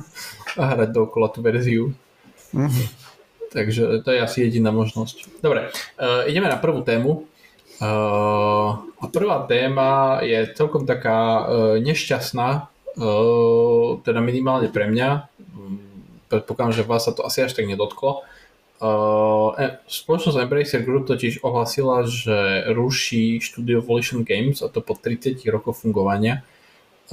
a 0.60 0.62
hrať 0.78 0.90
dookola 0.94 1.34
tú 1.34 1.42
verziu. 1.42 1.94
Mhm. 2.54 3.03
Takže 3.54 4.02
to 4.02 4.10
je 4.10 4.20
asi 4.20 4.50
jediná 4.50 4.74
možnosť. 4.74 5.40
Dobre, 5.46 5.70
uh, 5.70 6.26
ideme 6.26 6.50
na 6.50 6.58
prvú 6.58 6.82
tému. 6.82 7.30
Uh, 7.78 8.82
a 8.98 9.06
prvá 9.14 9.46
téma 9.46 10.22
je 10.26 10.50
celkom 10.58 10.90
taká 10.90 11.46
uh, 11.46 11.46
nešťastná, 11.78 12.50
uh, 12.66 14.02
teda 14.02 14.20
minimálne 14.26 14.74
pre 14.74 14.90
mňa. 14.90 15.10
Mm, 15.54 15.78
Predpokladám, 16.34 16.82
že 16.82 16.90
vás 16.90 17.06
sa 17.06 17.14
to 17.14 17.22
asi 17.22 17.46
až 17.46 17.54
tak 17.54 17.70
nedotklo. 17.70 18.26
Uh, 18.84 19.80
spoločnosť 19.86 20.44
Embracer 20.44 20.82
Group 20.82 21.06
totiž 21.06 21.46
ohlasila, 21.46 22.04
že 22.10 22.68
ruší 22.74 23.38
štúdio 23.40 23.80
Volition 23.86 24.26
Games 24.26 24.60
a 24.60 24.68
to 24.68 24.82
po 24.82 24.98
30 24.98 25.40
rokoch 25.54 25.78
fungovania. 25.78 26.42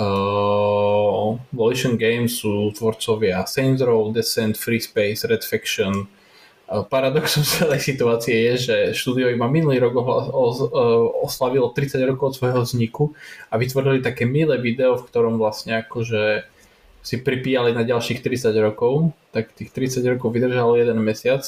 Uh, 0.00 1.36
Volition 1.52 2.00
Games 2.00 2.40
sú 2.40 2.72
tvorcovia 2.72 3.44
Saints 3.44 3.84
Row, 3.84 4.08
Descent, 4.08 4.56
Free 4.56 4.80
Space, 4.80 5.28
Red 5.28 5.44
Faction. 5.44 6.08
Uh, 6.70 6.86
paradoxom 6.86 7.42
celej 7.42 7.82
situácie 7.82 8.46
je, 8.46 8.54
že 8.70 8.76
štúdio 8.94 9.26
iba 9.26 9.50
minulý 9.50 9.82
rok 9.82 9.98
uh, 9.98 10.06
oslavilo 11.26 11.74
30 11.74 11.98
rokov 12.06 12.30
od 12.30 12.36
svojho 12.38 12.60
vzniku 12.62 13.10
a 13.50 13.58
vytvorili 13.58 13.98
také 13.98 14.22
milé 14.22 14.54
video, 14.62 14.94
v 14.94 15.10
ktorom 15.10 15.34
vlastne 15.34 15.82
akože 15.82 16.46
si 17.02 17.18
pripíjali 17.18 17.74
na 17.74 17.82
ďalších 17.82 18.22
30 18.22 18.54
rokov, 18.62 19.10
tak 19.34 19.50
tých 19.50 19.74
30 19.74 20.14
rokov 20.14 20.30
vydržalo 20.30 20.78
jeden 20.78 21.02
mesiac. 21.02 21.42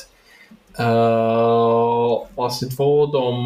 Uh, 0.75 2.27
vlastne 2.35 2.73
dôvodom 2.75 3.37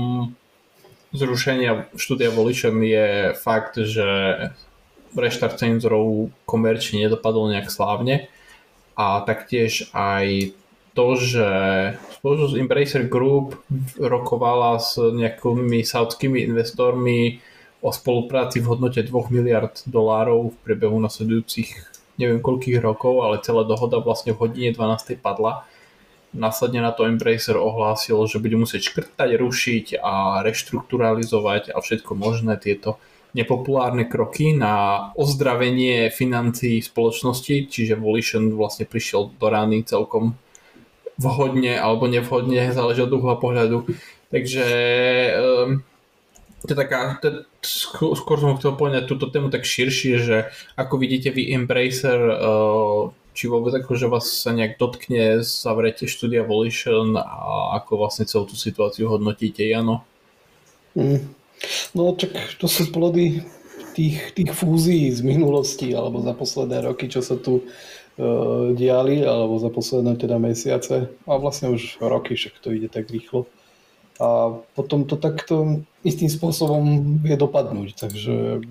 zrušenia 1.13 1.93
štúdia 1.93 2.33
Volition 2.33 2.81
je 2.81 3.37
fakt, 3.37 3.77
že 3.77 4.09
reštart 5.13 5.61
Row 5.85 6.33
komerčne 6.49 7.05
nedopadol 7.05 7.53
nejak 7.53 7.69
slávne. 7.69 8.33
a 8.97 9.21
taktiež 9.29 9.93
aj 9.93 10.57
to, 10.97 11.07
že 11.21 11.49
spoločnosť 12.19 12.55
Embracer 12.57 13.05
Group 13.05 13.61
rokovala 14.01 14.81
s 14.81 14.97
nejakými 14.97 15.85
saudskými 15.85 16.41
investormi 16.49 17.45
o 17.85 17.93
spolupráci 17.93 18.65
v 18.65 18.73
hodnote 18.73 19.05
2 19.05 19.13
miliard 19.29 19.77
dolárov 19.85 20.57
v 20.57 20.61
priebehu 20.65 20.97
nasledujúcich 20.99 21.97
neviem 22.17 22.41
koľkých 22.41 22.81
rokov, 22.81 23.23
ale 23.23 23.45
celá 23.45 23.63
dohoda 23.65 24.01
vlastne 24.01 24.33
v 24.33 24.41
hodine 24.49 24.71
12. 24.73 25.21
padla. 25.21 25.69
Následne 26.37 26.85
na 26.85 26.93
to 26.93 27.09
Embracer 27.09 27.57
ohlásil, 27.57 28.17
že 28.29 28.43
bude 28.43 28.57
musieť 28.61 28.93
škrtať, 28.93 29.41
rušiť 29.41 29.87
a 30.01 30.41
reštrukturalizovať 30.45 31.73
a 31.73 31.79
všetko 31.81 32.13
možné 32.13 32.61
tieto 32.61 33.01
nepopulárne 33.37 34.09
kroky 34.09 34.57
na 34.57 35.09
ozdravenie 35.13 36.09
financií 36.09 36.81
spoločnosti, 36.81 37.69
čiže 37.69 38.01
Volition 38.01 38.57
vlastne 38.57 38.89
prišiel 38.89 39.37
do 39.37 39.47
rány 39.49 39.85
celkom 39.85 40.41
vhodne 41.17 41.81
alebo 41.81 42.07
nevhodne, 42.07 42.73
záleží 42.73 43.03
od 43.05 43.17
uhla 43.17 43.37
pohľadu. 43.41 43.89
Takže 44.29 44.67
um, 45.37 45.85
to 46.67 46.71
je 46.75 46.79
taká, 46.79 47.17
to, 47.23 47.47
skôr, 47.63 48.37
som 48.39 48.59
chcel 48.59 48.75
poňať 48.75 49.05
túto 49.07 49.31
tému 49.31 49.49
tak 49.49 49.65
širšie, 49.65 50.15
že 50.21 50.37
ako 50.75 50.99
vidíte 50.99 51.31
vy 51.33 51.55
Embracer, 51.55 52.21
uh, 52.21 53.15
či 53.37 53.53
vôbec 53.53 53.77
ako, 53.77 53.93
že 54.01 54.09
vás 54.09 54.25
sa 54.29 54.57
nejak 54.57 54.81
dotkne 54.81 55.45
zavretie 55.45 56.09
štúdia 56.09 56.41
Volition 56.43 57.21
a 57.21 57.77
ako 57.77 58.01
vlastne 58.01 58.25
celú 58.25 58.49
tú 58.49 58.57
situáciu 58.57 59.13
hodnotíte, 59.13 59.61
Jano? 59.61 60.03
Mm. 60.97 61.37
No 61.93 62.17
čak 62.17 62.33
to 62.61 62.69
sú 62.69 62.89
plody 62.93 63.45
tých, 63.97 64.33
tých 64.37 64.51
fúzií 64.53 65.09
z 65.13 65.21
minulosti 65.25 65.93
alebo 65.93 66.21
za 66.21 66.37
posledné 66.37 66.85
roky, 66.85 67.09
čo 67.09 67.25
sa 67.25 67.37
tu 67.37 67.65
diali, 68.73 69.21
alebo 69.21 69.61
za 69.61 69.69
posledné 69.69 70.17
teda 70.17 70.41
mesiace 70.41 71.13
a 71.29 71.33
vlastne 71.37 71.69
už 71.77 72.01
roky, 72.01 72.33
však 72.33 72.57
to 72.65 72.73
ide 72.73 72.89
tak 72.89 73.13
rýchlo. 73.13 73.45
A 74.17 74.57
potom 74.73 75.05
to 75.05 75.21
takto 75.21 75.85
istým 76.01 76.33
spôsobom 76.33 77.21
vie 77.21 77.37
dopadnúť, 77.37 77.93
takže 78.01 78.65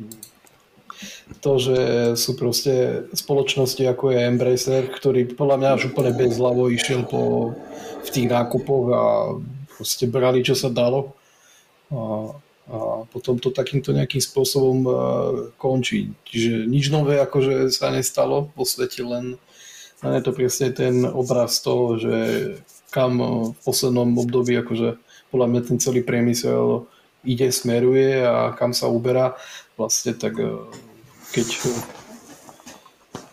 to, 1.45 1.51
že 1.61 1.77
sú 2.17 2.33
proste 2.33 3.05
spoločnosti 3.13 3.83
ako 3.85 4.15
je 4.15 4.25
Embracer, 4.25 4.83
ktorý 4.89 5.37
podľa 5.37 5.57
mňa 5.61 5.69
až 5.77 5.81
úplne 5.93 6.17
bez 6.17 6.41
hlavo 6.41 6.71
išiel 6.73 7.05
po, 7.05 7.53
v 8.01 8.09
tých 8.09 8.25
nákupoch 8.25 8.85
a 8.89 9.03
proste 9.77 10.09
brali, 10.09 10.41
čo 10.41 10.57
sa 10.57 10.73
dalo. 10.73 11.13
A 11.93 12.33
a 12.65 13.05
potom 13.05 13.37
to 13.37 13.53
takýmto 13.53 13.93
nejakým 13.93 14.21
spôsobom 14.21 14.77
uh, 14.85 14.95
končí. 15.61 16.17
Čiže 16.25 16.65
nič 16.65 16.89
nové 16.89 17.21
akože 17.21 17.69
sa 17.69 17.93
nestalo 17.93 18.49
vo 18.57 18.65
svete, 18.65 19.05
len, 19.05 19.37
je 20.01 20.21
to 20.25 20.33
presne 20.33 20.73
ten 20.73 21.05
obraz 21.05 21.61
toho, 21.61 21.97
že 22.01 22.15
kam 22.89 23.21
v 23.53 23.57
poslednom 23.61 24.17
období 24.17 24.57
akože 24.57 24.97
podľa 25.29 25.47
mňa 25.51 25.61
ten 25.61 25.77
celý 25.77 26.01
priemysel 26.01 26.89
ide, 27.25 27.49
smeruje 27.49 28.21
a 28.21 28.53
kam 28.53 28.73
sa 28.73 28.89
uberá. 28.89 29.37
Vlastne 29.77 30.17
tak 30.17 30.37
uh, 30.41 30.65
keď 31.37 31.47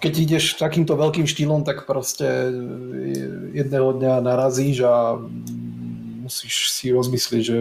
keď 0.03 0.12
ideš 0.18 0.59
takýmto 0.59 0.99
veľkým 0.99 1.31
štýlom, 1.31 1.62
tak 1.62 1.87
proste 1.87 2.27
jedného 3.55 3.95
dňa 3.95 4.18
narazíš 4.18 4.83
a 4.83 5.14
musíš 6.27 6.75
si 6.75 6.90
rozmyslieť, 6.90 7.42
že 7.47 7.59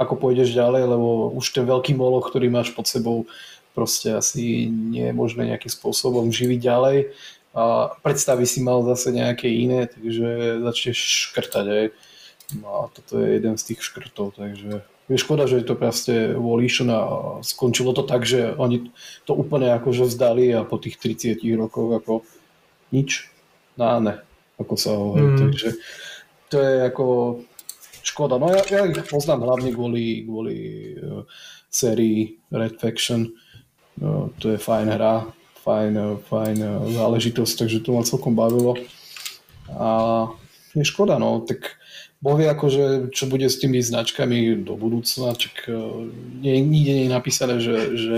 ako 0.00 0.16
pôjdeš 0.16 0.56
ďalej, 0.56 0.88
lebo 0.96 1.28
už 1.36 1.52
ten 1.52 1.68
veľký 1.68 1.92
moloch, 1.92 2.32
ktorý 2.32 2.48
máš 2.48 2.72
pod 2.72 2.88
sebou, 2.88 3.28
proste 3.76 4.16
asi 4.16 4.72
nie 4.72 5.12
je 5.12 5.14
možné 5.14 5.52
nejakým 5.52 5.68
spôsobom 5.68 6.32
živiť 6.32 6.58
ďalej 6.58 7.12
a 7.52 7.94
predstavy 8.00 8.48
si 8.48 8.64
mal 8.64 8.80
zase 8.88 9.12
nejaké 9.12 9.52
iné, 9.52 9.90
takže 9.90 10.58
začneš 10.64 10.98
škrtať 11.30 11.66
aj. 11.68 11.84
No 12.58 12.66
a 12.66 12.82
toto 12.90 13.20
je 13.20 13.38
jeden 13.38 13.54
z 13.60 13.62
tých 13.62 13.80
škrtov, 13.84 14.34
takže 14.34 14.82
je 15.10 15.18
škoda, 15.18 15.50
že 15.50 15.62
je 15.62 15.66
to 15.66 15.74
proste 15.74 16.14
Volition 16.38 16.90
a 16.90 17.02
skončilo 17.42 17.90
to 17.90 18.06
tak, 18.06 18.22
že 18.22 18.54
oni 18.54 18.94
to 19.26 19.34
úplne 19.34 19.74
akože 19.74 20.06
vzdali 20.06 20.54
a 20.54 20.62
po 20.62 20.78
tých 20.78 21.02
30 21.02 21.42
rokoch 21.58 21.90
ako 21.98 22.12
nič, 22.94 23.26
náne, 23.74 24.22
ako 24.58 24.74
sa 24.78 24.94
hovorí, 24.94 25.34
mm. 25.34 25.38
takže 25.38 25.68
to 26.50 26.56
je 26.58 26.74
ako 26.86 27.04
škoda. 28.04 28.38
No 28.38 28.52
ja, 28.52 28.62
ja 28.68 28.84
ich 28.86 29.00
poznám 29.08 29.44
hlavne 29.48 29.72
kvôli, 29.72 30.28
kvôli 30.28 30.56
uh, 31.00 31.24
sérii 31.72 32.38
Red 32.52 32.76
Faction. 32.76 33.32
Uh, 34.00 34.28
to 34.36 34.52
je 34.54 34.58
fajn 34.60 34.92
hra, 34.92 35.26
fajn, 35.64 35.92
uh, 35.96 36.20
fajn 36.28 36.56
uh, 36.60 36.84
záležitosť, 36.92 37.54
takže 37.64 37.82
to 37.82 37.96
ma 37.96 38.04
celkom 38.04 38.36
bavilo. 38.36 38.76
A 39.72 39.90
je 40.76 40.84
škoda, 40.86 41.18
no, 41.18 41.42
tak 41.42 41.79
Boh 42.20 42.36
vie 42.36 42.52
akože, 42.52 43.16
čo 43.16 43.24
bude 43.24 43.48
s 43.48 43.56
tými 43.56 43.80
značkami 43.80 44.60
do 44.60 44.76
budúcna, 44.76 45.32
čak 45.32 45.72
uh, 45.72 46.04
nie, 46.44 46.60
nikde 46.60 46.92
nie 46.92 47.04
je 47.08 47.16
napísané, 47.16 47.54
že, 47.64 47.76
že 47.96 48.16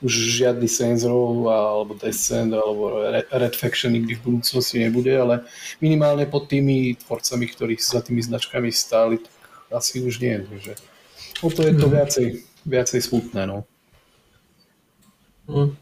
už 0.00 0.12
žiadny 0.12 0.70
Row 1.04 1.50
alebo 1.50 1.98
Descent 1.98 2.54
alebo 2.54 3.04
Red 3.10 3.54
Faction 3.58 3.92
nikdy 3.92 4.16
v 4.16 4.24
budúcnosti 4.24 4.80
nebude, 4.80 5.12
ale 5.12 5.44
minimálne 5.82 6.24
pod 6.30 6.48
tými 6.48 6.94
tvorcami, 6.94 7.44
ktorí 7.50 7.74
za 7.76 8.00
tými 8.00 8.22
značkami 8.22 8.72
stáli, 8.72 9.18
tak 9.18 9.34
asi 9.74 10.00
už 10.00 10.22
nie. 10.22 10.40
Takže 10.40 10.72
o 11.42 11.48
to 11.52 11.60
je 11.66 11.74
to 11.76 11.86
mm. 11.90 11.92
viacej, 11.92 12.26
viacej 12.64 13.00
smutné. 13.02 13.42
No. 13.44 13.58
Mm. 15.50 15.74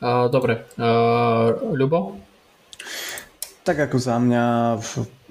Uh, 0.00 0.26
dobre. 0.32 0.64
Uh, 0.78 1.76
Ľubo? 1.76 2.16
Tak 3.62 3.78
ako 3.78 3.96
za 4.00 4.18
mňa, 4.18 4.44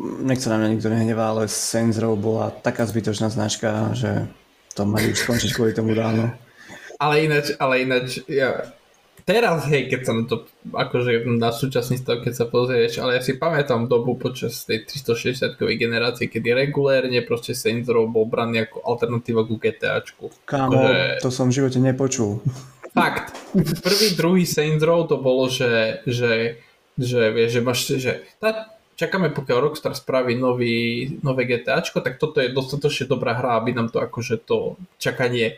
nech 0.01 0.41
sa 0.41 0.55
na 0.55 0.57
mňa 0.61 0.69
nikto 0.73 0.89
nehnevá, 0.89 1.31
ale 1.31 1.51
Saints 1.51 2.01
Row 2.01 2.17
bola 2.17 2.49
taká 2.49 2.89
zbytočná 2.89 3.29
značka, 3.29 3.93
že 3.93 4.25
to 4.73 4.87
mali 4.87 5.13
už 5.13 5.27
skončiť 5.27 5.51
kvôli 5.53 5.73
tomu 5.75 5.93
ráno. 5.93 6.33
Ale 7.01 7.25
ináč, 7.25 7.57
ale 7.57 7.81
ináč, 7.81 8.21
ja, 8.29 8.61
teraz, 9.25 9.65
hej, 9.69 9.89
keď 9.89 10.01
sa 10.05 10.13
na 10.13 10.23
to, 10.25 10.45
akože 10.69 11.25
na 11.37 11.49
súčasný 11.49 11.97
stav, 11.97 12.21
keď 12.21 12.33
sa 12.33 12.45
pozrieš, 12.45 13.01
ale 13.01 13.17
ja 13.17 13.21
si 13.25 13.37
pamätám 13.37 13.89
dobu 13.89 14.17
počas 14.17 14.65
tej 14.65 14.85
360-kovej 14.85 15.77
generácie, 15.81 16.29
kedy 16.29 16.53
regulérne 16.53 17.21
proste 17.25 17.57
Saints 17.57 17.89
Row 17.89 18.05
bol 18.05 18.29
braný 18.29 18.69
ako 18.69 18.85
alternatíva 18.85 19.45
ku 19.45 19.57
GTAčku. 19.57 20.29
Kámo, 20.45 20.77
akože... 20.77 21.25
to 21.25 21.29
som 21.33 21.49
v 21.49 21.55
živote 21.57 21.79
nepočul. 21.81 22.41
Fakt. 22.91 23.33
Prvý, 23.55 24.07
druhý 24.19 24.43
Saints 24.43 24.83
Row 24.83 25.07
to 25.07 25.17
bolo, 25.17 25.47
že, 25.47 26.03
že, 26.05 26.59
že, 26.99 27.21
vieš, 27.31 27.49
že 27.55 27.61
máš, 27.63 27.79
že 27.97 28.11
tá, 28.37 28.77
čakáme 29.01 29.33
pokiaľ 29.33 29.57
Rockstar 29.57 29.97
spraví 29.97 30.37
nový, 30.37 31.09
nové 31.25 31.49
GTAčko, 31.49 32.05
tak 32.05 32.21
toto 32.21 32.37
je 32.37 32.53
dostatočne 32.53 33.09
dobrá 33.09 33.33
hra, 33.33 33.57
aby 33.57 33.73
nám 33.73 33.89
to 33.89 33.97
akože 33.97 34.45
to 34.45 34.77
čakanie 35.01 35.57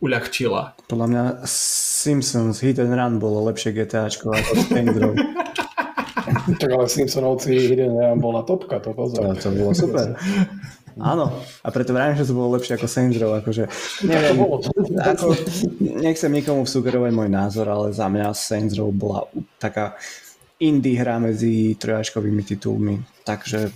uľahčila. 0.00 0.80
Podľa 0.88 1.06
mňa 1.12 1.22
Simpsons 1.44 2.64
Hit 2.64 2.80
and 2.80 2.96
Run 2.96 3.20
bolo 3.20 3.44
lepšie 3.52 3.76
GTAčko 3.76 4.32
ako 4.32 4.52
Saints 4.72 4.96
tak 6.62 6.70
ale 6.72 6.86
Simpsonovci 6.88 7.52
Hit 7.52 7.84
and 7.84 8.00
Run 8.00 8.16
bola 8.16 8.40
topka, 8.48 8.80
to 8.80 8.96
pozor. 8.96 9.28
To, 9.28 9.36
to 9.36 9.48
bolo 9.52 9.76
super. 9.76 10.16
Áno, 11.00 11.32
a 11.62 11.68
preto 11.70 11.92
vravím, 11.92 12.16
že 12.16 12.28
to 12.28 12.36
bolo 12.36 12.56
lepšie 12.56 12.80
ako 12.80 12.88
Saints 12.88 13.16
Row, 13.20 13.36
akože 13.38 13.68
neviem, 14.08 14.36
ako, 15.00 15.36
nechcem 15.80 16.32
nikomu 16.32 16.64
vsugerovať 16.64 17.12
môj 17.12 17.28
názor, 17.28 17.68
ale 17.68 17.92
za 17.92 18.08
mňa 18.08 18.32
Saints 18.32 18.74
Row 18.74 18.88
bola 18.90 19.28
taká 19.60 20.00
indie 20.60 21.00
hra 21.00 21.16
medzi 21.18 21.74
trojačkovými 21.80 22.44
titulmi, 22.44 23.00
takže 23.24 23.72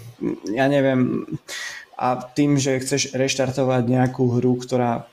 ja 0.53 0.69
neviem, 0.69 1.25
a 1.97 2.21
tým, 2.21 2.61
že 2.61 2.83
chceš 2.83 3.15
reštartovať 3.17 3.83
nejakú 3.89 4.37
hru, 4.37 4.61
ktorá 4.61 5.09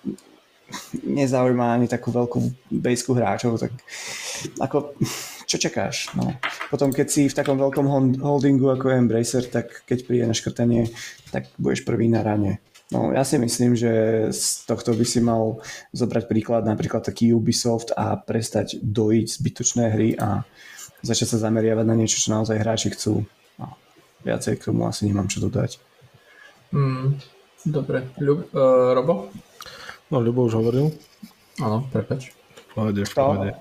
nezaujíma 1.03 1.75
ani 1.75 1.87
takú 1.87 2.11
veľkú 2.15 2.39
bejskú 2.71 3.11
hráčov, 3.15 3.59
tak 3.59 3.75
ako, 4.57 4.95
čo 5.45 5.57
čakáš? 5.59 6.11
No. 6.15 6.31
Potom 6.71 6.95
keď 6.95 7.07
si 7.11 7.27
v 7.27 7.37
takom 7.37 7.59
veľkom 7.59 7.87
holdingu 8.23 8.71
ako 8.71 8.91
je 8.91 8.95
Embracer, 8.95 9.43
tak 9.51 9.83
keď 9.83 9.97
príde 10.07 10.25
na 10.27 10.35
škrtanie, 10.35 10.87
tak 11.29 11.51
budeš 11.59 11.83
prvý 11.83 12.07
na 12.07 12.23
rane. 12.23 12.63
No, 12.91 13.15
ja 13.15 13.23
si 13.23 13.39
myslím, 13.39 13.71
že 13.71 14.27
z 14.35 14.67
tohto 14.67 14.91
by 14.91 15.05
si 15.07 15.23
mal 15.23 15.63
zobrať 15.95 16.27
príklad 16.27 16.67
napríklad 16.67 17.07
taký 17.07 17.31
Ubisoft 17.31 17.95
a 17.95 18.19
prestať 18.19 18.83
dojiť 18.83 19.27
zbytočné 19.31 19.85
hry 19.95 20.09
a 20.19 20.43
začať 21.01 21.37
sa 21.37 21.49
zameriavať 21.49 21.85
na 21.85 21.95
niečo, 21.97 22.21
čo 22.21 22.33
naozaj 22.33 22.61
hráči 22.61 22.93
chcú. 22.93 23.25
No, 23.57 23.77
viacej 24.25 24.61
k 24.61 24.65
tomu 24.69 24.85
asi 24.85 25.09
nemám 25.09 25.27
čo 25.27 25.41
dodať. 25.41 25.81
Mm, 26.71 27.19
dobre. 27.67 28.07
Ľub, 28.21 28.53
uh, 28.53 28.95
Robo? 28.95 29.33
No, 30.13 30.23
Ľubo 30.23 30.47
už 30.47 30.55
hovoril. 30.61 30.93
Áno, 31.59 31.85
prepač. 31.91 32.31
V 32.31 32.63
pohode, 32.73 33.01
v 33.03 33.13
pohode. 33.13 33.51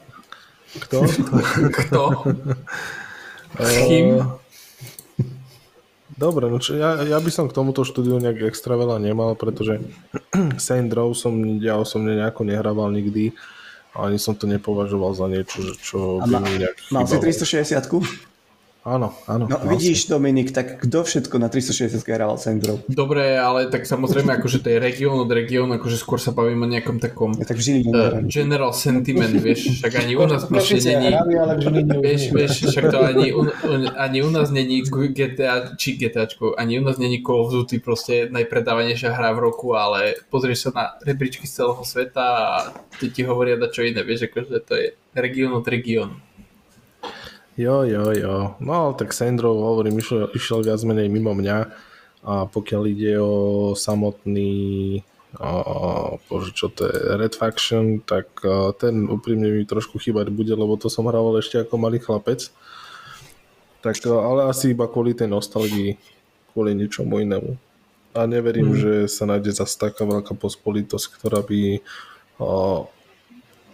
Kto? 0.87 0.99
Kto? 1.83 2.03
Kým? 3.59 4.07
Eh, 4.23 4.27
dobre, 6.15 6.47
no 6.47 6.63
čo, 6.63 6.79
ja, 6.79 7.03
ja 7.03 7.19
by 7.19 7.31
som 7.35 7.51
k 7.51 7.57
tomuto 7.57 7.83
štúdiu 7.83 8.23
nejak 8.23 8.47
extra 8.47 8.79
veľa 8.79 9.03
nemal, 9.03 9.35
pretože 9.35 9.83
Saint 10.63 10.91
Row 10.95 11.11
som 11.19 11.35
ja 11.59 11.75
osobne 11.75 12.15
nejako 12.15 12.47
nehrával 12.47 12.95
nikdy 12.95 13.35
Ani 13.93 14.17
som 14.17 14.33
to 14.33 14.47
nepovažoval 14.47 15.13
za 15.13 15.27
niečo, 15.27 15.59
že 15.61 15.73
čo 15.77 15.99
by 16.21 16.31
ma- 16.31 16.41
mi 16.41 16.59
nejak 16.59 16.77
Mal 16.89 17.05
si 17.05 17.17
chýbalo. 17.17 17.27
360 17.27 18.30
Áno, 18.81 19.13
áno. 19.29 19.45
No 19.45 19.61
mal 19.61 19.77
vidíš 19.77 20.09
Dominik, 20.09 20.57
tak 20.57 20.81
kto 20.81 21.05
všetko 21.05 21.37
na 21.37 21.53
360 21.53 22.01
hrával 22.01 22.41
Sandrov? 22.41 22.81
Dobre, 22.89 23.37
ale 23.37 23.69
tak 23.69 23.85
samozrejme, 23.85 24.41
akože 24.41 24.65
to 24.65 24.73
je 24.73 24.79
región 24.81 25.21
od 25.21 25.29
regiónu, 25.29 25.77
akože 25.77 26.01
skôr 26.01 26.17
sa 26.17 26.33
bavíme 26.33 26.65
o 26.65 26.71
nejakom 26.73 26.97
takom 26.97 27.37
Ja 27.37 27.45
tak 27.45 27.61
uh, 27.61 28.25
general 28.25 28.73
sentiment, 28.73 29.37
vieš, 29.37 29.85
však 29.85 29.93
ani 30.01 30.17
u 30.17 30.25
nás 30.25 30.47
proste 30.49 30.81
není, 30.81 31.13
vieš, 32.01 32.23
vieš, 32.33 32.53
však 32.73 32.85
to 32.89 32.99
ani 33.05 33.37
u, 33.37 33.53
ani 34.01 34.19
u 34.25 34.31
nás 34.33 34.49
není 34.49 34.81
GTA, 34.89 35.77
či 35.77 36.01
GTAčko, 36.01 36.57
ani 36.57 36.81
u 36.81 36.83
nás 36.89 36.97
není 36.97 37.21
Call 37.21 37.45
of 37.45 37.53
Duty 37.53 37.85
proste 37.85 38.33
najpredávanejšia 38.33 39.13
hra 39.13 39.37
v 39.37 39.45
roku, 39.45 39.77
ale 39.77 40.17
pozrieš 40.33 40.69
sa 40.69 40.71
na 40.73 40.85
rebríčky 41.05 41.45
z 41.45 41.61
celého 41.61 41.85
sveta 41.85 42.25
a 42.25 42.73
ty 42.97 43.13
ti 43.13 43.29
hovoria 43.29 43.61
da 43.61 43.69
čo 43.69 43.85
iné, 43.85 44.01
vieš, 44.01 44.33
akože 44.33 44.57
to 44.65 44.73
je 44.73 44.97
región 45.13 45.53
od 45.53 45.69
regiónu. 45.69 46.30
Jo, 47.59 47.83
jo, 47.83 48.13
jo. 48.15 48.55
No 48.61 48.95
tak 48.95 49.11
Sandro, 49.11 49.55
hovorím, 49.55 49.99
išiel, 49.99 50.31
išiel 50.35 50.63
viac 50.63 50.81
menej 50.87 51.11
mimo 51.11 51.35
mňa 51.35 51.59
a 52.21 52.45
pokiaľ 52.47 52.83
ide 52.87 53.17
o 53.19 53.73
samotný 53.75 55.01
o, 55.39 56.19
bože, 56.27 56.51
čo 56.55 56.69
to 56.71 56.91
je, 56.91 56.97
Red 57.17 57.35
Faction, 57.39 58.03
tak 58.03 58.31
a, 58.43 58.75
ten 58.75 59.07
úprimne 59.07 59.51
mi 59.51 59.63
trošku 59.63 59.99
chýbať 60.03 60.31
bude, 60.35 60.51
lebo 60.51 60.75
to 60.75 60.91
som 60.91 61.07
hrával 61.07 61.39
ešte 61.39 61.63
ako 61.63 61.75
malý 61.79 62.03
chlapec. 62.03 62.51
Tak, 63.81 63.95
a, 64.05 64.15
ale 64.15 64.41
asi 64.51 64.75
iba 64.75 64.91
kvôli 64.91 65.15
tej 65.15 65.31
nostalgii, 65.31 65.97
kvôli 66.53 66.75
ničomu 66.75 67.23
inému. 67.23 67.55
A 68.11 68.27
neverím, 68.27 68.75
že 68.75 69.07
sa 69.07 69.23
nájde 69.23 69.55
zase 69.55 69.79
taká 69.79 70.03
veľká 70.03 70.35
pospolitosť, 70.35 71.07
ktorá 71.19 71.47
by 71.47 71.79
a, 72.43 72.85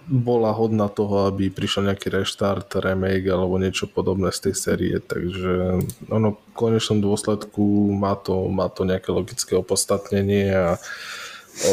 bola 0.07 0.55
hodná 0.55 0.87
toho, 0.87 1.27
aby 1.27 1.51
prišiel 1.51 1.91
nejaký 1.91 2.15
reštart, 2.15 2.79
remake 2.79 3.27
alebo 3.27 3.59
niečo 3.59 3.91
podobné 3.91 4.31
z 4.31 4.49
tej 4.51 4.55
série, 4.55 4.97
takže 5.03 5.83
ono 6.07 6.39
v 6.39 6.41
konečnom 6.55 7.03
dôsledku 7.03 7.91
má 7.91 8.15
to, 8.15 8.47
má 8.47 8.71
to 8.71 8.87
nejaké 8.87 9.11
logické 9.11 9.59
opodstatnenie 9.59 10.55
a 10.55 10.69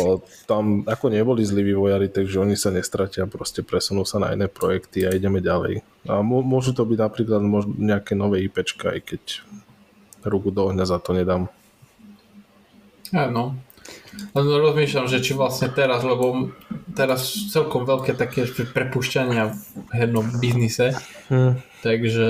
o, 0.01 0.17
tam 0.49 0.81
ako 0.89 1.13
neboli 1.13 1.45
zlí 1.45 1.61
vývojári, 1.61 2.09
takže 2.09 2.41
oni 2.41 2.57
sa 2.57 2.73
nestratia, 2.73 3.29
proste 3.29 3.61
presunú 3.61 4.01
sa 4.01 4.17
na 4.17 4.33
iné 4.33 4.49
projekty 4.49 5.05
a 5.05 5.13
ideme 5.13 5.37
ďalej. 5.37 5.85
A 6.09 6.25
mô- 6.25 6.41
môžu 6.41 6.73
to 6.73 6.89
byť 6.89 6.99
napríklad 6.99 7.41
možno 7.45 7.77
nejaké 7.77 8.17
nové 8.17 8.41
IPčka, 8.49 8.97
aj 8.97 9.13
keď 9.13 9.23
ruku 10.25 10.49
do 10.49 10.73
ohňa 10.73 10.89
za 10.89 10.97
to 10.97 11.13
nedám. 11.13 11.53
Áno. 13.13 13.53
Len 14.33 14.45
rozmýšľam, 14.45 15.05
že 15.05 15.21
či 15.21 15.37
vlastne 15.37 15.69
teraz, 15.69 16.01
lebo 16.01 16.49
teraz 16.91 17.31
celkom 17.49 17.87
veľké 17.87 18.13
také 18.19 18.43
prepušťania 18.47 19.43
v 19.55 19.89
hernom 19.95 20.27
biznise, 20.43 20.97
Hm. 21.31 21.55
takže, 21.79 22.29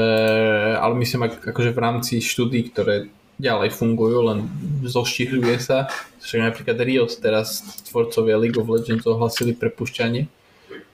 ale 0.77 0.93
myslím 1.01 1.25
ak, 1.25 1.41
akože 1.49 1.71
v 1.73 1.79
rámci 1.81 2.13
štúdí, 2.21 2.69
ktoré 2.69 3.09
ďalej 3.41 3.73
fungujú, 3.73 4.29
len 4.29 4.45
zoštihľuje 4.85 5.57
sa. 5.57 5.89
Však 6.21 6.39
napríklad 6.53 6.77
Riot 6.77 7.17
teraz 7.17 7.65
tvorcovia 7.89 8.37
League 8.37 8.55
of 8.61 8.69
Legends 8.69 9.03
ohlasili 9.09 9.57
prepušťanie. 9.57 10.29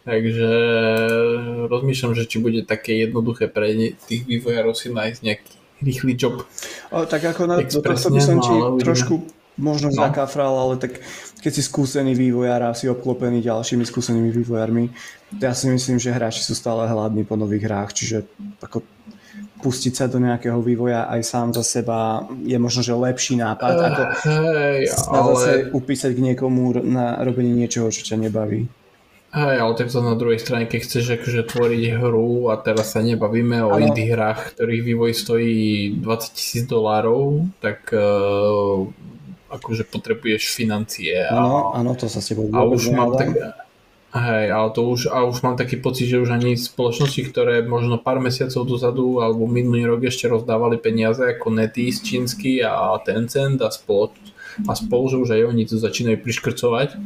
Takže 0.07 0.49
rozmýšľam, 1.69 2.15
že 2.15 2.25
či 2.25 2.39
bude 2.41 2.63
také 2.65 2.97
jednoduché 2.97 3.51
pre 3.51 3.93
tých 4.07 4.25
vývojárov 4.25 4.73
si 4.73 4.89
nájsť 4.89 5.19
nejaký 5.21 5.53
rýchly 5.83 6.13
job. 6.15 6.47
O, 6.89 7.05
tak 7.05 7.23
ako 7.23 7.41
na, 7.45 7.55
do 7.61 7.79
tohto 7.83 8.09
by 8.11 8.21
som 8.23 8.39
no, 8.39 8.43
ti 8.43 8.51
uvidíme. 8.55 8.83
trošku 8.83 9.13
možno 9.59 9.91
No. 9.91 10.07
zakafral, 10.07 10.55
ale 10.55 10.79
tak 10.79 11.03
keď 11.39 11.51
si 11.51 11.61
skúsený 11.61 12.15
vývojár 12.15 12.63
a 12.63 12.75
si 12.75 12.87
obklopený 12.87 13.43
ďalšími 13.43 13.83
skúsenými 13.83 14.31
vývojármi, 14.33 14.89
ja 15.37 15.51
si 15.51 15.67
myslím, 15.67 15.99
že 15.99 16.09
hráči 16.09 16.41
sú 16.41 16.55
stále 16.55 16.87
hladní 16.87 17.23
po 17.23 17.35
nových 17.35 17.67
hrách, 17.67 17.91
čiže 17.93 18.17
ako 18.59 18.81
pustiť 19.59 19.93
sa 19.93 20.05
do 20.07 20.17
nejakého 20.17 20.55
vývoja 20.59 21.03
aj 21.05 21.21
sám 21.21 21.47
za 21.51 21.61
seba 21.61 22.23
je 22.41 22.55
možno, 22.55 22.79
že 22.79 22.95
lepší 22.95 23.35
nápad, 23.35 23.73
ako 23.75 24.01
Hej, 24.23 24.79
sa 24.87 25.19
zase 25.35 25.51
ale, 25.67 25.75
upísať 25.75 26.11
k 26.15 26.23
niekomu 26.31 26.79
na 26.79 27.19
robenie 27.19 27.51
niečoho, 27.51 27.91
čo 27.91 28.07
ťa 28.07 28.23
nebaví. 28.23 28.71
hej, 29.29 29.55
ale 29.59 29.73
tak 29.75 29.91
to 29.91 29.99
na 29.99 30.15
druhej 30.15 30.39
strane, 30.39 30.63
keď 30.65 30.79
chceš 30.81 31.05
akože 31.19 31.43
tvoriť 31.45 31.81
hru 31.99 32.47
a 32.49 32.57
teraz 32.57 32.95
sa 32.95 33.03
nebavíme 33.03 33.59
o 33.61 33.75
Áno. 33.75 33.83
indie 33.83 34.09
hrách, 34.09 34.55
ktorých 34.55 34.81
vývoj 34.81 35.11
stojí 35.13 35.57
20 35.99 36.07
tisíc 36.33 36.63
dolárov, 36.63 37.43
tak 37.59 37.91
uh, 37.91 38.87
akože 39.49 39.89
potrebuješ 39.89 40.53
financie 40.53 41.25
a, 41.25 41.33
Áno, 41.35 41.73
áno, 41.73 41.91
to 41.97 42.05
sa 42.05 42.21
s 42.21 42.31
tebou 42.31 42.49
a 42.53 42.63
už 42.63 42.93
mám 42.93 43.17
tak, 43.17 43.33
Hej, 44.09 44.49
ale 44.49 44.73
to 44.73 44.89
už, 44.89 45.05
a 45.13 45.21
už 45.21 45.45
mám 45.45 45.53
taký 45.53 45.77
pocit, 45.77 46.09
že 46.09 46.17
už 46.17 46.33
ani 46.33 46.57
spoločnosti, 46.57 47.29
ktoré 47.29 47.61
možno 47.61 48.01
pár 48.01 48.17
mesiacov 48.17 48.65
dozadu 48.65 49.21
alebo 49.21 49.45
minulý 49.45 49.85
rok 49.85 50.09
ešte 50.09 50.25
rozdávali 50.25 50.81
peniaze 50.81 51.21
ako 51.21 51.53
NetEase 51.53 52.01
čínsky 52.01 52.57
a 52.65 52.97
Tencent 53.05 53.61
a 53.61 53.69
spol, 53.69 54.09
a 54.65 54.73
spol, 54.73 55.13
že 55.13 55.21
už 55.21 55.29
aj 55.37 55.41
oni 55.53 55.63
to 55.69 55.77
začínajú 55.77 56.25
priškrcovať. 56.25 56.97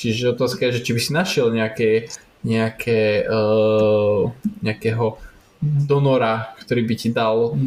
Čiže 0.00 0.32
otázka 0.32 0.72
je, 0.72 0.80
že 0.80 0.84
či 0.88 0.92
by 0.96 1.00
si 1.04 1.10
našiel 1.12 1.52
nejaké, 1.52 2.08
nejaké, 2.40 3.28
uh, 3.28 4.32
nejakého 4.64 5.20
donora, 5.60 6.56
ktorý 6.64 6.82
by 6.88 6.94
ti 6.96 7.12
dal 7.12 7.60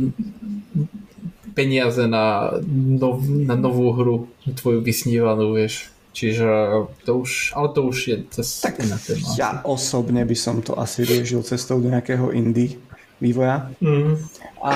peniaze 1.55 2.07
na, 2.07 2.57
nov, 2.97 3.23
na 3.27 3.55
novú 3.55 3.91
hru, 3.93 4.15
tvoju 4.43 4.79
vysnívanú, 4.81 5.55
vieš. 5.55 5.91
Čiže 6.11 6.47
to 7.07 7.23
už, 7.23 7.55
ale 7.55 7.71
to 7.71 7.87
už 7.87 7.97
je 8.07 8.17
cez 8.35 8.47
Tak 8.59 8.83
iná 8.83 8.99
téma. 8.99 9.31
ja 9.39 9.63
osobne 9.63 10.27
by 10.27 10.35
som 10.35 10.59
to 10.59 10.75
asi 10.75 11.07
riešil 11.07 11.39
cestou 11.47 11.79
do 11.79 11.87
nejakého 11.87 12.35
indie 12.35 12.75
vývoja. 13.23 13.71
Mm. 13.79 14.19
A 14.59 14.75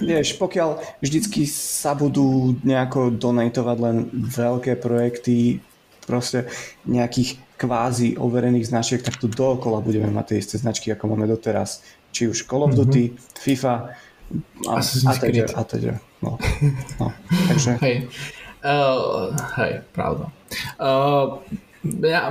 vieš, 0.00 0.40
pokiaľ 0.40 0.80
vždycky 1.04 1.44
sa 1.44 1.92
budú 1.92 2.56
nejako 2.64 3.12
donatovať 3.12 3.76
len 3.76 3.96
veľké 4.14 4.80
projekty, 4.80 5.60
proste 6.08 6.48
nejakých 6.88 7.36
kvázi 7.60 8.16
overených 8.16 8.72
značiek, 8.72 9.04
tak 9.04 9.20
tu 9.20 9.28
dookola 9.28 9.84
budeme 9.84 10.08
mať 10.08 10.32
tie 10.32 10.36
isté 10.40 10.56
značky, 10.56 10.88
ako 10.96 11.12
máme 11.12 11.28
doteraz. 11.28 11.84
Či 12.10 12.32
už 12.32 12.48
Call 12.48 12.64
of 12.64 12.72
Duty, 12.72 13.12
mm-hmm. 13.12 13.36
FIFA 13.36 13.74
a, 14.66 14.70
a 14.70 14.78
Assassin's 14.78 15.18
teda, 15.18 15.44
Creed. 15.46 15.50
a 15.56 15.62
teda. 15.64 15.92
No. 16.22 16.38
No. 17.00 17.06
Takže 17.48 17.70
Hej. 17.80 18.08
Uh, 18.60 19.32
hej, 19.56 19.80
pravda. 19.96 20.28
Uh, 20.76 21.40
ja, 22.04 22.28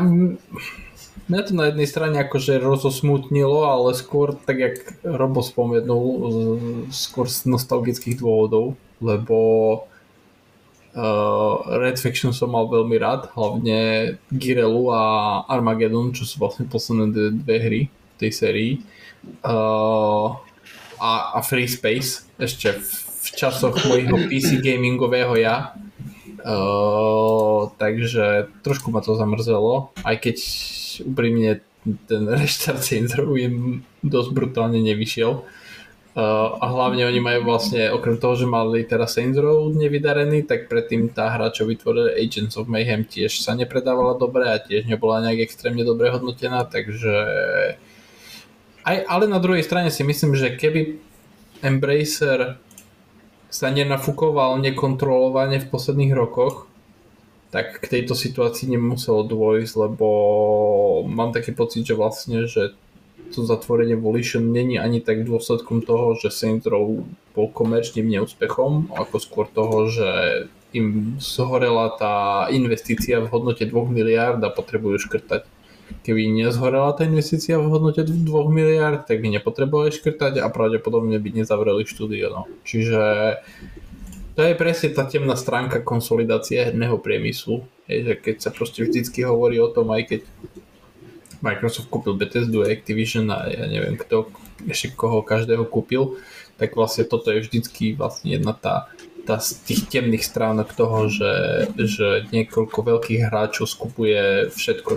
mňa 1.26 1.42
to 1.42 1.54
na 1.58 1.74
jednej 1.74 1.90
strane 1.90 2.18
akože 2.22 2.62
rozosmutnilo, 2.62 3.66
ale 3.66 3.98
skôr 3.98 4.38
tak, 4.38 4.62
jak 4.62 4.76
Robo 5.02 5.42
spomenul, 5.42 6.06
skôr 6.94 7.26
z 7.26 7.50
nostalgických 7.50 8.22
dôvodov, 8.22 8.78
lebo 9.02 9.38
uh, 10.94 11.56
Red 11.82 11.98
Faction 11.98 12.30
som 12.30 12.54
mal 12.54 12.70
veľmi 12.70 12.98
rád, 13.02 13.34
hlavne 13.34 14.14
Girelu 14.30 14.94
a 14.94 15.02
Armageddon, 15.50 16.14
čo 16.14 16.30
sú 16.30 16.38
vlastne 16.38 16.70
posledné 16.70 17.42
dve 17.42 17.58
hry 17.58 17.82
v 17.90 18.16
tej 18.22 18.32
sérii. 18.38 18.72
Uh, 19.42 20.38
a, 21.00 21.36
a 21.36 21.40
Free 21.42 21.68
Space 21.68 22.28
ešte 22.36 22.76
v, 22.76 22.84
v 23.00 23.28
časoch 23.36 23.76
mojho 23.88 24.28
PC 24.28 24.60
gamingového 24.60 25.34
ja. 25.40 25.74
Uh, 26.40 27.68
takže 27.76 28.48
trošku 28.64 28.96
ma 28.96 29.04
to 29.04 29.12
zamrzelo, 29.20 29.92
aj 30.08 30.16
keď 30.24 30.38
úprimne 31.04 31.60
ten 32.08 32.24
reštart 32.28 32.80
Saints 32.80 33.16
im 33.16 33.84
dosť 34.04 34.30
brutálne 34.32 34.80
nevyšiel. 34.80 35.44
Uh, 36.20 36.58
a 36.58 36.66
hlavne 36.74 37.06
oni 37.06 37.22
majú 37.22 37.48
vlastne, 37.48 37.94
okrem 37.94 38.18
toho, 38.18 38.34
že 38.36 38.48
mali 38.50 38.84
teraz 38.84 39.16
Saints 39.16 39.38
Row 39.38 39.72
nevydarený, 39.72 40.44
tak 40.48 40.68
predtým 40.68 41.12
tá 41.14 41.32
hra, 41.32 41.54
čo 41.54 41.70
vytvorili 41.70 42.18
Agents 42.18 42.58
of 42.58 42.68
Mayhem 42.68 43.06
tiež 43.06 43.40
sa 43.40 43.54
nepredávala 43.54 44.18
dobre 44.18 44.50
a 44.50 44.58
tiež 44.60 44.90
nebola 44.90 45.22
nejak 45.22 45.48
extrémne 45.48 45.86
dobre 45.86 46.10
hodnotená, 46.10 46.66
takže 46.66 47.14
aj, 48.90 48.98
ale 49.06 49.26
na 49.30 49.38
druhej 49.38 49.62
strane 49.62 49.94
si 49.94 50.02
myslím, 50.02 50.34
že 50.34 50.58
keby 50.58 50.98
Embracer 51.62 52.58
sa 53.50 53.68
nenafúkoval 53.70 54.58
nekontrolovane 54.62 55.62
v 55.62 55.70
posledných 55.70 56.14
rokoch, 56.14 56.70
tak 57.50 57.82
k 57.82 57.86
tejto 57.86 58.14
situácii 58.14 58.70
nemuselo 58.70 59.26
dôjsť, 59.26 59.74
lebo 59.74 60.08
mám 61.10 61.34
taký 61.34 61.54
pocit, 61.54 61.86
že 61.86 61.98
vlastne, 61.98 62.46
že 62.46 62.78
to 63.34 63.46
zatvorenie 63.46 63.98
Volition 63.98 64.54
není 64.54 64.78
ani 64.78 65.02
tak 65.02 65.26
dôsledkom 65.26 65.86
toho, 65.86 66.18
že 66.18 66.34
Saints 66.34 66.66
Row 66.66 67.06
bol 67.34 67.48
komerčným 67.50 68.06
neúspechom, 68.06 68.94
ako 68.94 69.16
skôr 69.22 69.46
toho, 69.50 69.90
že 69.90 70.10
im 70.74 71.18
zhorela 71.18 71.94
tá 71.98 72.46
investícia 72.54 73.18
v 73.18 73.30
hodnote 73.34 73.66
2 73.66 73.74
miliárd 73.90 74.42
a 74.46 74.54
potrebujú 74.54 75.02
škrtať. 75.10 75.46
Keby 76.06 76.32
nezhorela 76.32 76.94
tá 76.94 77.06
investícia 77.06 77.58
v 77.58 77.70
hodnote 77.70 78.06
2 78.06 78.26
miliárd, 78.50 79.06
tak 79.10 79.20
by 79.20 79.40
nepotrebovali 79.40 79.94
škrtať 79.94 80.40
a 80.42 80.48
pravdepodobne 80.50 81.18
by 81.18 81.30
nezavreli 81.44 81.84
štúdio. 81.86 82.30
No. 82.30 82.42
Čiže 82.66 83.02
to 84.40 84.48
je 84.48 84.56
presne 84.56 84.96
tá 84.96 85.04
temná 85.04 85.36
stránka 85.36 85.84
konsolidácie 85.84 86.64
herného 86.64 86.96
priemyslu. 87.02 87.68
Je, 87.92 88.06
že 88.06 88.14
keď 88.16 88.36
sa 88.40 88.50
proste 88.56 88.86
vždycky 88.86 89.28
hovorí 89.28 89.60
o 89.60 89.68
tom, 89.68 89.92
aj 89.92 90.08
keď 90.08 90.22
Microsoft 91.44 91.92
kúpil 91.92 92.16
Bethesdu, 92.16 92.64
Activision 92.64 93.28
a 93.32 93.48
ja 93.48 93.66
neviem 93.68 93.96
kto, 94.00 94.32
ešte 94.68 94.96
koho 94.96 95.24
každého 95.24 95.68
kúpil, 95.68 96.20
tak 96.60 96.76
vlastne 96.76 97.08
toto 97.08 97.32
je 97.32 97.44
vždycky 97.44 97.96
vlastne 97.96 98.36
jedna 98.36 98.52
tá, 98.52 98.92
tá 99.30 99.38
z 99.38 99.62
tých 99.62 99.86
temných 99.86 100.26
stránok 100.26 100.74
toho, 100.74 101.06
že, 101.06 101.34
že 101.78 102.26
niekoľko 102.34 102.80
veľkých 102.82 103.30
hráčov 103.30 103.70
skupuje 103.70 104.50
všetko. 104.50 104.92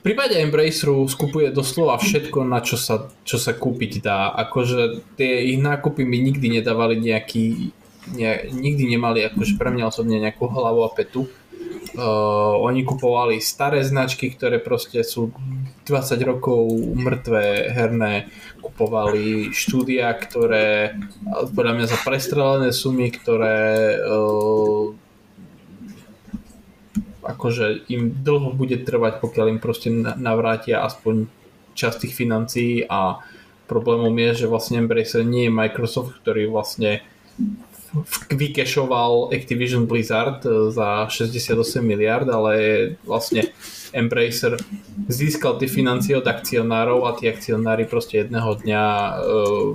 V 0.00 0.02
prípade 0.04 0.36
Embraceru 0.36 1.08
skupuje 1.08 1.48
doslova 1.52 1.96
všetko, 1.96 2.44
na 2.44 2.60
čo 2.60 2.76
sa, 2.76 3.08
čo 3.24 3.40
sa 3.40 3.56
kúpiť 3.56 4.04
dá. 4.04 4.28
Akože 4.36 5.00
tie 5.16 5.48
ich 5.48 5.60
nákupy 5.60 6.04
mi 6.04 6.20
nikdy 6.20 6.60
nedávali 6.60 7.00
nejaký, 7.00 7.72
ne, 8.12 8.32
nikdy 8.52 8.96
nemali 8.96 9.24
akože 9.32 9.56
pre 9.56 9.72
mňa 9.72 9.88
osobne 9.88 10.20
nejakú 10.20 10.44
hlavu 10.44 10.84
a 10.84 10.92
petu 10.92 11.32
Uh, 11.90 12.54
oni 12.62 12.86
kupovali 12.86 13.42
staré 13.42 13.82
značky, 13.82 14.30
ktoré 14.30 14.62
proste 14.62 15.02
sú 15.02 15.34
20 15.90 16.22
rokov 16.22 16.70
mŕtve 16.94 17.66
herné. 17.74 18.30
Kupovali 18.62 19.50
štúdia, 19.50 20.14
ktoré 20.14 20.94
podľa 21.50 21.72
mňa 21.74 21.86
za 21.90 21.98
prestrelené 22.06 22.70
sumy, 22.70 23.10
ktoré 23.10 23.98
uh, 24.06 24.94
akože 27.26 27.90
im 27.90 28.14
dlho 28.22 28.54
bude 28.54 28.78
trvať, 28.86 29.18
pokiaľ 29.18 29.46
im 29.50 29.60
proste 29.60 29.90
navrátia 29.98 30.86
aspoň 30.86 31.26
časť 31.74 32.06
tých 32.06 32.14
financií 32.14 32.86
a 32.86 33.22
problémom 33.70 34.12
je, 34.14 34.44
že 34.44 34.50
vlastne 34.50 34.82
Embracer 34.82 35.22
nie 35.22 35.46
je 35.46 35.54
Microsoft, 35.54 36.18
ktorý 36.22 36.50
vlastne 36.50 37.02
vykešoval 38.30 39.34
Activision 39.34 39.86
Blizzard 39.86 40.46
e, 40.46 40.70
za 40.70 41.10
68 41.10 41.82
miliard, 41.82 42.28
ale 42.30 42.52
vlastne 43.02 43.50
Embracer 43.90 44.54
získal 45.10 45.58
tie 45.58 45.66
financie 45.66 46.14
od 46.14 46.26
akcionárov 46.26 47.10
a 47.10 47.18
tí 47.18 47.26
akcionári 47.26 47.90
proste 47.90 48.22
jedného 48.22 48.54
dňa 48.62 48.84
uh, 48.86 49.74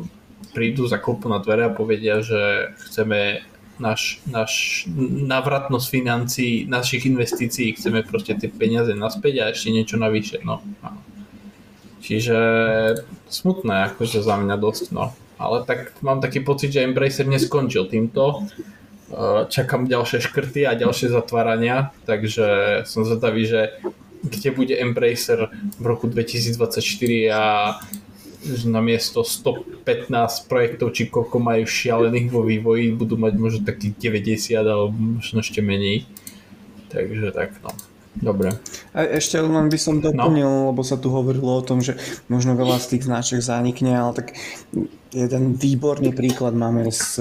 prídu 0.56 0.88
za 0.88 0.96
klopu 1.04 1.28
na 1.28 1.44
dvere 1.44 1.68
a 1.68 1.76
povedia, 1.76 2.24
že 2.24 2.72
chceme 2.88 3.44
náš, 3.76 4.24
náš 4.24 4.88
navratnosť 5.28 5.88
financií, 5.92 6.64
našich 6.64 7.04
investícií, 7.12 7.76
chceme 7.76 8.08
proste 8.08 8.40
tie 8.40 8.48
peniaze 8.48 8.96
naspäť 8.96 9.44
a 9.44 9.52
ešte 9.52 9.76
niečo 9.76 10.00
navyše. 10.00 10.40
No. 10.48 10.64
Čiže 12.00 12.40
smutné 13.28 13.92
akože 13.92 14.24
za 14.24 14.40
mňa 14.40 14.56
dosť. 14.56 14.96
No 14.96 15.12
ale 15.40 15.68
tak 15.68 15.94
mám 16.02 16.22
taký 16.22 16.40
pocit, 16.40 16.72
že 16.72 16.84
Embracer 16.84 17.28
neskončil 17.28 17.86
týmto. 17.92 18.48
Čakám 19.50 19.86
ďalšie 19.86 20.20
škrty 20.20 20.66
a 20.66 20.74
ďalšie 20.74 21.14
zatvárania, 21.14 21.94
takže 22.10 22.82
som 22.90 23.06
zvedavý, 23.06 23.46
že 23.46 23.62
kde 24.26 24.50
bude 24.52 24.74
Embracer 24.74 25.54
v 25.78 25.86
roku 25.86 26.10
2024 26.10 26.58
a 27.30 27.44
na 28.66 28.82
miesto 28.82 29.26
115 29.26 30.50
projektov, 30.50 30.94
či 30.94 31.10
koľko 31.10 31.38
majú 31.42 31.66
šialených 31.66 32.28
vo 32.30 32.46
vývoji, 32.46 32.94
budú 32.94 33.18
mať 33.18 33.34
možno 33.38 33.62
takých 33.66 33.98
90 33.98 34.58
alebo 34.58 34.90
možno 34.94 35.42
ešte 35.42 35.62
menej. 35.66 36.06
Takže 36.90 37.34
tak 37.34 37.58
no. 37.62 37.74
Dobre. 38.16 38.56
A 38.96 39.04
ešte 39.20 39.36
len 39.44 39.68
by 39.68 39.80
som 39.80 40.00
doplnil, 40.00 40.48
no. 40.48 40.72
lebo 40.72 40.88
sa 40.88 40.96
tu 40.96 41.12
hovorilo 41.12 41.60
o 41.60 41.66
tom, 41.66 41.84
že 41.84 42.00
možno 42.32 42.56
veľa 42.56 42.80
z 42.80 42.96
tých 42.96 43.04
značiek 43.12 43.44
zanikne, 43.44 43.92
ale 43.92 44.12
tak 44.16 44.28
jeden 45.12 45.56
výborný 45.60 46.16
príklad 46.16 46.56
máme 46.56 46.88
z 46.92 47.20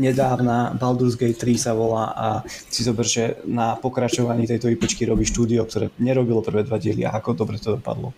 nedávna 0.00 0.76
Baldur's 0.80 1.16
Gate 1.16 1.40
3 1.40 1.60
sa 1.60 1.72
volá 1.76 2.12
a 2.16 2.28
si 2.48 2.84
zober, 2.84 3.04
že 3.04 3.40
na 3.44 3.76
pokračovaní 3.76 4.48
tejto 4.48 4.72
IPčky 4.72 5.04
robí 5.04 5.28
štúdio, 5.28 5.68
ktoré 5.68 5.92
nerobilo 6.00 6.40
prvé 6.40 6.64
dva 6.64 6.80
diely 6.80 7.04
a 7.04 7.16
ako 7.16 7.36
dobre 7.36 7.60
to 7.60 7.76
dopadlo. 7.76 8.16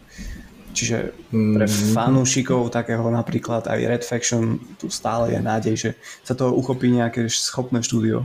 Čiže 0.70 1.10
pre 1.34 1.66
mm. 1.66 1.90
fanúšikov 1.98 2.70
takého 2.70 3.02
napríklad 3.10 3.66
aj 3.66 3.80
Red 3.90 4.04
Faction 4.06 4.62
tu 4.78 4.86
stále 4.86 5.34
je 5.34 5.40
nádej, 5.42 5.74
že 5.74 5.90
sa 6.22 6.38
toho 6.38 6.54
uchopí 6.54 6.86
nejaké 6.86 7.26
schopné 7.26 7.82
štúdio. 7.82 8.22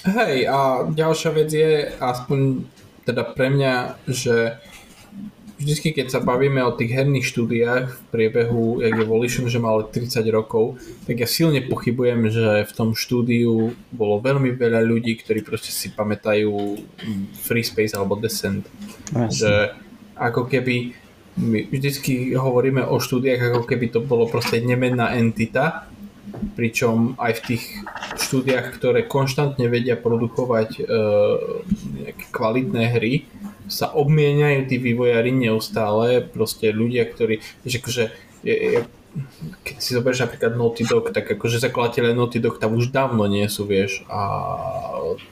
Hej, 0.00 0.48
a 0.48 0.88
ďalšia 0.88 1.30
vec 1.36 1.50
je, 1.52 1.92
aspoň 2.00 2.64
teda 3.04 3.22
pre 3.36 3.52
mňa, 3.52 4.00
že 4.08 4.56
vždycky, 5.60 5.92
keď 5.92 6.06
sa 6.08 6.20
bavíme 6.24 6.64
o 6.64 6.72
tých 6.72 6.96
herných 6.96 7.28
štúdiách 7.28 7.84
v 7.92 8.00
priebehu, 8.08 8.80
jak 8.80 8.96
je 8.96 9.04
Volition, 9.04 9.44
že 9.44 9.60
mal 9.60 9.84
30 9.84 10.24
rokov, 10.32 10.80
tak 11.04 11.20
ja 11.20 11.28
silne 11.28 11.60
pochybujem, 11.68 12.32
že 12.32 12.64
v 12.64 12.72
tom 12.72 12.96
štúdiu 12.96 13.76
bolo 13.92 14.24
veľmi 14.24 14.56
veľa 14.56 14.80
ľudí, 14.80 15.20
ktorí 15.20 15.44
proste 15.44 15.68
si 15.68 15.92
pamätajú 15.92 16.80
Free 17.44 17.64
Space 17.64 17.92
alebo 17.92 18.16
Descent. 18.16 18.64
Jasne. 19.12 19.28
Že 19.28 19.52
ako 20.16 20.48
keby 20.48 20.96
my 21.40 21.68
vždycky 21.68 22.32
hovoríme 22.40 22.80
o 22.88 22.96
štúdiách, 22.96 23.52
ako 23.52 23.62
keby 23.68 23.92
to 23.92 24.00
bolo 24.00 24.24
proste 24.32 24.64
nemenná 24.64 25.12
entita, 25.12 25.89
pričom 26.54 27.14
aj 27.16 27.32
v 27.40 27.44
tých 27.54 27.64
štúdiách, 28.20 28.76
ktoré 28.76 29.06
konštantne 29.06 29.66
vedia 29.70 29.94
produkovať 29.96 30.70
e, 30.78 30.82
nejaké 32.04 32.24
kvalitné 32.30 32.84
hry, 32.96 33.14
sa 33.70 33.94
obmieniajú 33.94 34.66
tí 34.66 34.76
vývojári 34.82 35.30
neustále, 35.30 36.26
proste 36.26 36.74
ľudia, 36.74 37.06
ktorí, 37.06 37.38
že 37.62 37.78
akože, 37.78 38.04
je, 38.42 38.54
je, 38.54 38.78
keď 39.62 39.76
si 39.78 39.90
zoberieš 39.94 40.26
napríklad 40.26 40.52
Naughty 40.58 40.82
Dog, 40.86 41.14
tak 41.14 41.30
akože 41.30 41.62
zakladateľe 41.62 42.14
Naughty 42.14 42.42
Dog 42.42 42.58
tam 42.58 42.74
už 42.74 42.90
dávno 42.90 43.26
nie 43.30 43.46
sú, 43.46 43.66
vieš, 43.66 44.02
a 44.10 44.20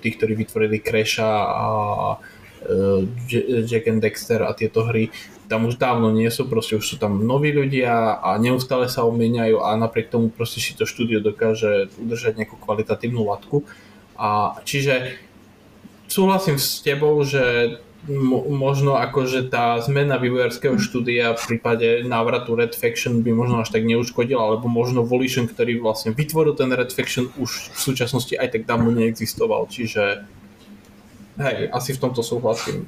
tí, 0.01 0.15
ktorí 0.15 0.39
vytvorili 0.39 0.79
Crasha 0.79 1.27
a 1.47 1.67
e, 2.63 3.65
Jack 3.67 3.91
and 3.91 4.03
Dexter 4.03 4.47
a 4.47 4.55
tieto 4.55 4.87
hry, 4.87 5.11
tam 5.49 5.65
už 5.65 5.81
dávno 5.81 6.13
nie 6.13 6.29
sú, 6.29 6.45
proste 6.45 6.77
už 6.77 6.85
sú 6.85 6.97
tam 7.01 7.25
noví 7.25 7.51
ľudia 7.51 8.21
a 8.21 8.37
neustále 8.37 8.87
sa 8.87 9.09
obmieniajú 9.09 9.65
a 9.65 9.75
napriek 9.81 10.13
tomu 10.13 10.29
proste 10.29 10.61
si 10.61 10.77
to 10.77 10.85
štúdio 10.85 11.25
dokáže 11.25 11.89
udržať 11.97 12.37
nejakú 12.37 12.61
kvalitatívnu 12.61 13.25
latku. 13.25 13.65
A 14.21 14.61
čiže 14.69 15.17
súhlasím 16.07 16.61
s 16.61 16.85
tebou, 16.85 17.17
že 17.25 17.77
možno 18.49 18.95
akože 18.95 19.51
tá 19.51 19.77
zmena 19.83 20.23
vývojárskeho 20.23 20.79
štúdia 20.79 21.35
v 21.35 21.43
prípade 21.57 22.07
návratu 22.07 22.55
Red 22.55 22.79
Faction 22.79 23.27
by 23.27 23.35
možno 23.35 23.59
až 23.61 23.75
tak 23.75 23.83
neuškodila, 23.83 24.39
alebo 24.39 24.71
možno 24.71 25.03
Volition, 25.03 25.51
ktorý 25.51 25.83
vlastne 25.83 26.15
vytvoril 26.15 26.55
ten 26.55 26.71
Red 26.71 26.95
Faction 26.95 27.29
už 27.35 27.75
v 27.75 27.79
súčasnosti 27.79 28.39
aj 28.39 28.55
tak 28.55 28.63
dávno 28.71 28.95
neexistoval, 28.95 29.67
čiže 29.67 30.25
hej, 31.43 31.59
asi 31.75 31.91
v 31.97 32.01
tomto 32.01 32.23
súhlasím. 32.23 32.87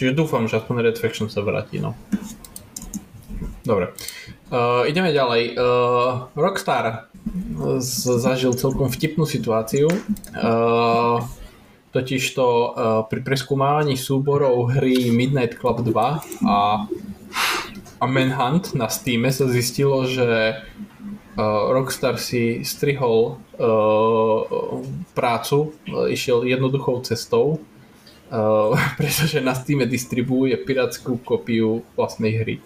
Čiže 0.00 0.16
dúfam, 0.16 0.48
že 0.48 0.56
aspoň 0.56 0.88
Red 0.88 0.96
Faction 0.96 1.28
sa 1.28 1.44
vráti, 1.44 1.76
no. 1.76 1.92
Dobre. 3.68 3.92
Uh, 4.48 4.88
ideme 4.88 5.12
ďalej. 5.12 5.60
Uh, 5.60 6.32
Rockstar 6.32 7.12
zažil 8.16 8.56
celkom 8.56 8.88
vtipnú 8.88 9.28
situáciu. 9.28 9.92
Uh, 10.32 11.20
totižto 11.92 12.44
uh, 12.48 12.64
pri 13.12 13.20
preskúmávaní 13.20 14.00
súborov 14.00 14.72
hry 14.72 15.12
Midnight 15.12 15.60
Club 15.60 15.84
2 15.84 15.92
a, 16.48 16.88
a 18.00 18.04
Manhunt 18.08 18.72
na 18.72 18.88
Steam 18.88 19.28
sa 19.28 19.52
zistilo, 19.52 20.08
že 20.08 20.64
uh, 21.36 21.76
Rockstar 21.76 22.16
si 22.16 22.64
strihol 22.64 23.36
uh, 23.36 24.80
prácu, 25.12 25.76
uh, 25.92 26.08
išiel 26.08 26.48
jednoduchou 26.48 27.04
cestou 27.04 27.60
Uh, 28.40 28.78
pretože 28.94 29.42
na 29.42 29.58
Steam 29.58 29.82
distribuuje 29.90 30.54
pirátskú 30.54 31.18
kopiu 31.18 31.82
vlastnej 31.98 32.38
hry. 32.38 32.56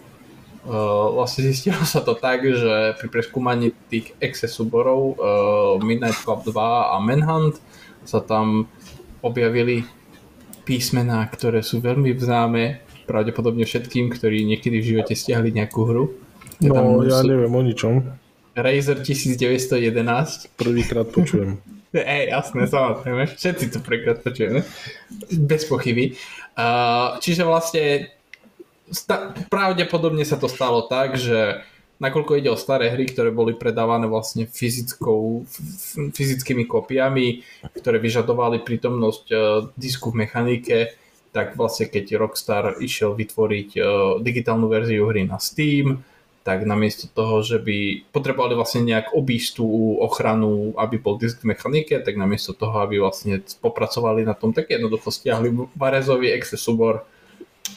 Uh, 0.60 1.08
vlastne 1.16 1.48
zistilo 1.48 1.80
sa 1.88 2.04
to 2.04 2.12
tak, 2.12 2.44
že 2.44 2.92
pri 3.00 3.08
preskúmaní 3.08 3.72
tých 3.88 4.12
exe 4.20 4.44
súborov 4.44 5.16
uh, 5.16 5.80
Midnight 5.80 6.20
Club 6.20 6.44
2 6.44 6.52
a 6.92 7.00
Manhunt 7.00 7.64
sa 8.04 8.20
tam 8.20 8.68
objavili 9.24 9.88
písmená, 10.68 11.24
ktoré 11.32 11.64
sú 11.64 11.80
veľmi 11.80 12.12
známe 12.12 12.84
pravdepodobne 13.08 13.64
všetkým, 13.64 14.12
ktorí 14.12 14.44
niekedy 14.44 14.84
v 14.84 14.88
živote 14.96 15.16
stiahli 15.16 15.48
nejakú 15.48 15.80
hru. 15.88 16.04
No, 16.60 17.00
ja 17.04 17.24
neviem 17.24 17.52
o 17.52 17.62
ničom. 17.64 18.04
Razer 18.52 19.00
1911. 19.00 20.52
Prvýkrát 20.60 21.08
počujem. 21.08 21.56
Ej, 22.18 22.34
jasné, 22.34 22.66
samozrejme. 22.66 23.30
Všetci 23.30 23.70
to 23.70 23.78
prekrát 23.78 24.18
počujeme. 24.18 24.66
Bez 25.30 25.62
pochyby. 25.70 26.18
Uh, 26.58 27.18
čiže 27.22 27.46
vlastne 27.46 28.10
sta- 28.90 29.30
pravdepodobne 29.46 30.26
sa 30.26 30.34
to 30.34 30.50
stalo 30.50 30.90
tak, 30.90 31.14
že 31.14 31.62
nakoľko 32.02 32.42
ide 32.42 32.50
o 32.50 32.58
staré 32.58 32.90
hry, 32.90 33.06
ktoré 33.06 33.30
boli 33.30 33.54
predávané 33.54 34.10
vlastne 34.10 34.50
fyzickou, 34.50 35.46
fyzickými 36.10 36.66
kopiami, 36.66 37.46
ktoré 37.78 38.02
vyžadovali 38.02 38.66
prítomnosť 38.66 39.24
uh, 39.30 39.38
disku 39.78 40.10
v 40.10 40.26
mechanike, 40.26 40.78
tak 41.30 41.54
vlastne 41.54 41.86
keď 41.86 42.18
Rockstar 42.18 42.78
išiel 42.82 43.14
vytvoriť 43.14 43.70
uh, 43.78 43.84
digitálnu 44.18 44.66
verziu 44.66 45.06
hry 45.06 45.26
na 45.30 45.38
Steam, 45.38 46.02
tak 46.44 46.68
namiesto 46.68 47.08
toho, 47.08 47.40
že 47.40 47.56
by 47.56 48.04
potrebovali 48.12 48.52
vlastne 48.52 48.84
nejak 48.84 49.16
obísť 49.16 49.64
tú 49.64 49.96
ochranu, 49.96 50.76
aby 50.76 51.00
bol 51.00 51.16
disk 51.16 51.40
v 51.40 51.56
mechanike, 51.56 51.96
tak 52.04 52.20
namiesto 52.20 52.52
toho, 52.52 52.84
aby 52.84 53.00
vlastne 53.00 53.40
popracovali 53.64 54.28
na 54.28 54.36
tom, 54.36 54.52
tak 54.52 54.68
jednoducho 54.68 55.08
stiahli 55.08 55.72
Varezový 55.72 56.36
exe 56.36 56.60
súbor 56.60 57.08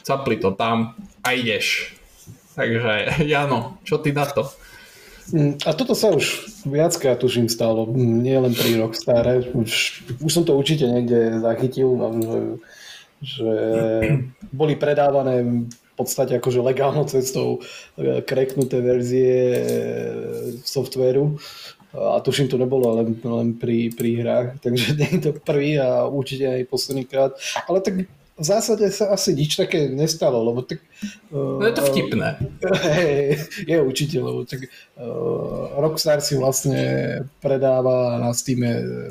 Zapli 0.04 0.36
to 0.36 0.52
tam 0.52 0.92
a 1.24 1.32
ideš. 1.32 1.96
Takže 2.52 3.24
Jano, 3.24 3.80
čo 3.88 3.96
ty 4.04 4.12
na 4.12 4.28
to? 4.28 4.44
Mm, 5.32 5.60
A 5.64 5.72
toto 5.76 5.92
sa 5.92 6.12
už 6.12 6.48
viackrát 6.68 7.20
tuším 7.20 7.48
stalo, 7.48 7.88
Mm, 7.88 8.20
nie 8.24 8.36
len 8.36 8.52
pri 8.52 8.80
Rockstare. 8.80 9.48
Už, 9.52 10.04
už 10.20 10.30
som 10.32 10.44
to 10.44 10.56
určite 10.56 10.88
niekde 10.88 11.40
zachytil, 11.40 11.96
že, 12.20 12.40
že 13.20 13.52
boli 14.52 14.76
predávané 14.76 15.68
podstate 15.98 16.38
akože 16.38 16.62
legálnou 16.62 17.04
cestou 17.10 17.58
e, 17.98 18.22
kreknuté 18.22 18.78
verzie 18.78 19.34
e, 19.34 19.62
softvéru. 20.62 21.34
A 21.88 22.20
tuším, 22.20 22.52
to 22.52 22.60
nebolo 22.60 23.00
len, 23.00 23.16
len 23.24 23.56
pri, 23.56 23.90
pri 23.90 24.20
hrách, 24.20 24.48
takže 24.60 24.94
nie 25.00 25.08
je 25.18 25.20
to 25.24 25.30
prvý 25.40 25.80
a 25.80 26.06
určite 26.06 26.46
aj 26.46 26.70
posledný 26.70 27.04
krát. 27.08 27.32
Ale 27.66 27.80
tak 27.80 28.06
v 28.38 28.44
zásade 28.46 28.86
sa 28.94 29.10
asi 29.10 29.34
nič 29.34 29.58
také 29.58 29.90
nestalo, 29.90 30.46
lebo 30.46 30.62
tak... 30.62 30.78
No 31.34 31.58
je 31.66 31.74
to 31.74 31.82
vtipné. 31.90 32.38
Hej, 32.86 33.42
je 33.66 33.76
určite, 33.82 34.22
lebo 34.22 34.46
tak 34.46 34.70
uh, 34.70 35.74
Rockstar 35.74 36.22
si 36.22 36.38
vlastne 36.38 36.78
predáva 37.42 38.22
na 38.22 38.30
Steam 38.30 38.62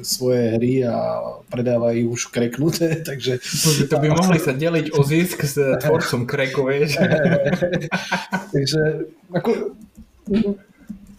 svoje 0.08 0.56
hry 0.56 0.88
a 0.88 1.20
predáva 1.52 1.92
ich 1.92 2.08
už 2.08 2.32
kreknuté, 2.32 3.00
takže... 3.10 3.44
To 3.92 4.00
by, 4.00 4.16
mohli 4.16 4.40
sa 4.40 4.56
deliť 4.56 4.96
o 4.96 5.04
zisk 5.04 5.44
s 5.44 5.60
tvorcom 5.60 6.24
kreku, 6.24 6.64
vieš. 6.64 6.96
takže 8.56 9.12
ako, 9.36 9.76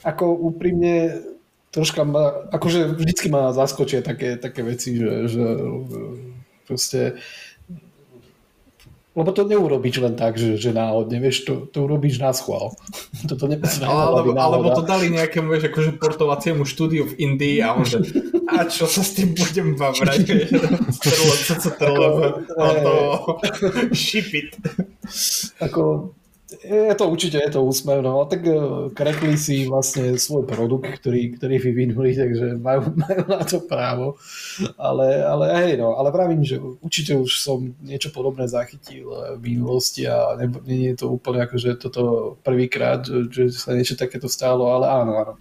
ako 0.00 0.24
úprimne 0.48 1.28
troška 1.76 2.09
ma, 2.09 2.48
akože 2.56 2.96
vždycky 2.96 3.28
ma 3.28 3.52
zaskočia 3.52 4.00
také, 4.00 4.40
také 4.40 4.64
veci, 4.64 4.96
že, 4.96 5.28
že 5.28 5.44
proste 6.64 7.20
lebo 9.18 9.34
to 9.34 9.42
neurobíš 9.42 9.98
len 9.98 10.14
tak, 10.14 10.38
že, 10.38 10.54
že 10.54 10.70
náhodne, 10.70 11.18
vieš, 11.18 11.42
to, 11.42 11.66
to 11.66 11.90
urobíš 11.90 12.22
na 12.22 12.30
schvál. 12.30 12.78
Toto 13.28 13.50
alebo, 13.82 14.30
alebo 14.38 14.70
to 14.78 14.86
dali 14.86 15.10
nejakému, 15.10 15.50
vieš, 15.50 15.74
akože 15.74 15.98
portovaciemu 15.98 16.62
štúdiu 16.62 17.10
v 17.10 17.18
Indii 17.18 17.58
a 17.58 17.74
on 17.74 17.82
že, 17.82 17.98
a 18.46 18.70
čo 18.70 18.86
sa 18.86 19.02
s 19.02 19.18
tým 19.18 19.34
budem 19.34 19.74
bavrať, 19.74 20.22
vieš, 20.22 20.50
trlo, 21.02 21.32
co 21.34 21.54
co 21.58 21.70
trlo, 21.74 22.08
to 22.54 22.94
ship 23.98 24.30
it. 24.30 24.54
Ako, 25.58 26.14
je 26.49 26.94
to 26.94 27.05
určite, 27.09 27.36
je 27.36 27.51
to 27.53 27.61
úsmevno, 27.61 28.09
ale 28.09 28.26
tak 28.32 28.42
eh, 28.49 28.57
krekli 28.96 29.36
si 29.36 29.68
vlastne 29.68 30.16
svoj 30.16 30.49
produkt, 30.49 30.88
ktorý, 30.88 31.36
ktorý 31.36 31.61
vyvinuli, 31.61 32.16
takže 32.16 32.57
majú, 32.57 32.88
majú 33.05 33.22
na 33.28 33.44
to 33.44 33.61
právo. 33.68 34.16
Ale, 34.80 35.20
ale 35.28 35.44
hej, 35.61 35.72
no, 35.76 36.01
ale 36.01 36.09
pravím, 36.09 36.40
že 36.40 36.57
určite 36.57 37.20
už 37.20 37.44
som 37.44 37.76
niečo 37.84 38.09
podobné 38.09 38.49
zachytil 38.49 39.12
eh, 39.12 39.36
v 39.36 39.40
minulosti 39.44 40.09
a 40.09 40.40
ne, 40.40 40.49
nie 40.64 40.96
je 40.96 41.05
to 41.05 41.12
úplne 41.12 41.44
ako, 41.44 41.57
že 41.61 41.76
toto 41.76 42.03
prvýkrát, 42.40 43.05
že, 43.05 43.53
že 43.53 43.53
sa 43.53 43.76
niečo 43.76 44.01
takéto 44.01 44.32
stálo, 44.32 44.72
ale 44.72 44.88
áno, 44.88 45.12
áno, 45.20 45.34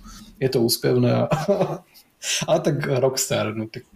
je 0.43 0.49
to 0.51 0.59
úspevné. 0.59 1.23
A, 1.23 1.25
ale 2.51 2.59
tak 2.59 2.83
Rockstar, 2.83 3.55
no 3.55 3.71
tak 3.71 3.87